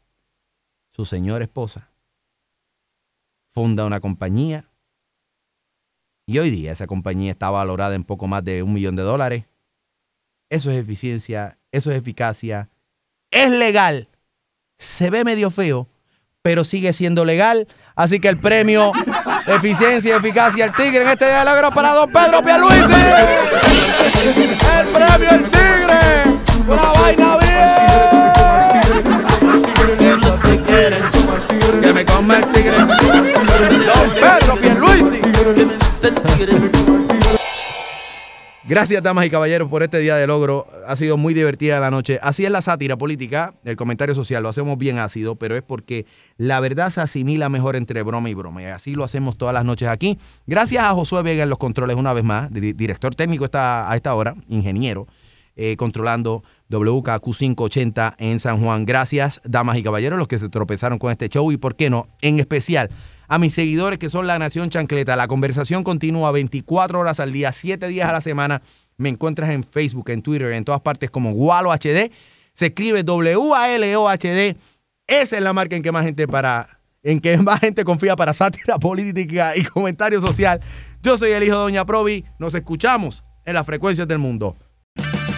su 0.89 1.05
señora 1.05 1.43
esposa 1.43 1.91
funda 3.49 3.85
una 3.85 3.99
compañía 3.99 4.71
y 6.25 6.39
hoy 6.39 6.49
día 6.49 6.71
esa 6.71 6.87
compañía 6.87 7.29
está 7.29 7.51
valorada 7.51 7.93
en 7.93 8.03
poco 8.03 8.25
más 8.25 8.43
de 8.43 8.63
un 8.63 8.73
millón 8.73 8.95
de 8.95 9.03
dólares. 9.03 9.45
Eso 10.49 10.71
es 10.71 10.79
eficiencia, 10.79 11.59
eso 11.71 11.91
es 11.91 11.97
eficacia, 11.99 12.71
es 13.29 13.51
legal, 13.51 14.09
se 14.79 15.11
ve 15.11 15.23
medio 15.23 15.51
feo, 15.51 15.87
pero 16.47 16.63
sigue 16.63 16.93
siendo 16.93 17.25
legal. 17.25 17.67
Así 17.93 18.21
que 18.21 18.29
el 18.29 18.37
premio 18.37 18.93
eficiencia 19.47 20.13
y 20.13 20.17
eficacia 20.17 20.63
al 20.63 20.73
tigre 20.73 21.01
en 21.01 21.09
este 21.09 21.25
día 21.25 21.39
de 21.39 21.45
logro 21.45 21.71
para 21.71 21.91
don 21.91 22.09
Pedro 22.09 22.41
Pierluisi. 22.41 22.79
El 24.79 24.87
premio 24.87 25.29
al 25.29 25.43
tigre. 25.51 25.99
Una 26.65 26.91
vaina 27.01 27.37
bien. 27.39 27.57
Que 31.81 31.93
me 31.93 32.05
coma 32.05 32.37
el 32.37 32.45
tigre. 32.45 32.77
Don 32.77 32.87
Pedro 34.15 34.55
Pierluisi. 34.55 35.19
Gracias, 38.69 39.01
damas 39.01 39.25
y 39.25 39.29
caballeros, 39.29 39.69
por 39.69 39.81
este 39.81 39.97
día 39.99 40.17
de 40.17 40.27
logro. 40.27 40.67
Ha 40.85 40.97
sido 40.97 41.15
muy 41.15 41.33
divertida 41.33 41.79
la 41.79 41.89
noche. 41.89 42.19
Así 42.21 42.43
es 42.43 42.51
la 42.51 42.61
sátira 42.61 42.97
política, 42.97 43.53
el 43.63 43.77
comentario 43.77 44.13
social, 44.13 44.43
lo 44.43 44.49
hacemos 44.49 44.77
bien 44.77 44.99
ácido, 44.99 45.35
pero 45.35 45.55
es 45.55 45.61
porque 45.61 46.05
la 46.35 46.59
verdad 46.59 46.89
se 46.89 46.99
asimila 46.99 47.47
mejor 47.47 47.77
entre 47.77 48.03
broma 48.03 48.29
y 48.29 48.33
broma. 48.33 48.61
Y 48.61 48.65
así 48.65 48.91
lo 48.93 49.05
hacemos 49.05 49.37
todas 49.37 49.53
las 49.53 49.63
noches 49.63 49.87
aquí. 49.87 50.17
Gracias 50.47 50.83
a 50.83 50.93
Josué 50.93 51.23
Vega 51.23 51.43
en 51.43 51.49
los 51.49 51.57
controles 51.59 51.95
una 51.95 52.11
vez 52.11 52.25
más, 52.25 52.51
di- 52.51 52.73
director 52.73 53.15
técnico 53.15 53.45
está 53.45 53.89
a 53.89 53.95
esta 53.95 54.13
hora, 54.15 54.35
ingeniero, 54.49 55.07
eh, 55.55 55.77
controlando 55.77 56.43
WKQ 56.69 57.23
580 57.37 58.15
en 58.19 58.39
San 58.41 58.61
Juan. 58.61 58.85
Gracias, 58.85 59.39
damas 59.45 59.77
y 59.77 59.83
caballeros, 59.83 60.19
los 60.19 60.27
que 60.27 60.39
se 60.39 60.49
tropezaron 60.49 60.99
con 60.99 61.09
este 61.13 61.29
show 61.29 61.49
y, 61.53 61.57
¿por 61.57 61.77
qué 61.77 61.89
no? 61.89 62.09
En 62.21 62.37
especial 62.39 62.89
a 63.27 63.37
mis 63.37 63.53
seguidores 63.53 63.99
que 63.99 64.09
son 64.09 64.27
la 64.27 64.39
Nación 64.39 64.69
Chancleta. 64.69 65.15
La 65.15 65.27
conversación 65.27 65.83
continúa 65.83 66.31
24 66.31 66.99
horas 66.99 67.19
al 67.19 67.33
día, 67.33 67.51
7 67.51 67.87
días 67.87 68.09
a 68.09 68.13
la 68.13 68.21
semana. 68.21 68.61
Me 68.97 69.09
encuentras 69.09 69.49
en 69.51 69.63
Facebook, 69.63 70.09
en 70.09 70.21
Twitter, 70.21 70.51
en 70.53 70.65
todas 70.65 70.81
partes 70.81 71.09
como 71.09 71.31
Gualo 71.31 71.71
HD. 71.71 72.11
Se 72.53 72.67
escribe 72.67 73.03
W-A-L-O-H-D. 73.03 74.57
Esa 75.07 75.37
es 75.37 75.43
la 75.43 75.53
marca 75.53 75.75
en 75.75 75.83
que 75.83 75.91
más 75.91 76.05
gente 76.05 76.27
para 76.27 76.79
en 77.03 77.21
que 77.21 77.37
más 77.37 77.61
gente 77.61 77.85
confía 77.85 78.15
para 78.15 78.33
sátira 78.33 78.77
política 78.79 79.55
y 79.55 79.63
comentario 79.63 80.19
social. 80.19 80.59
Yo 81.01 81.17
soy 81.17 81.31
el 81.31 81.43
hijo 81.43 81.55
de 81.55 81.61
Doña 81.61 81.85
Provi. 81.85 82.25
Nos 82.39 82.53
escuchamos 82.53 83.23
en 83.45 83.53
las 83.53 83.65
frecuencias 83.65 84.07
del 84.07 84.17
mundo. 84.17 84.57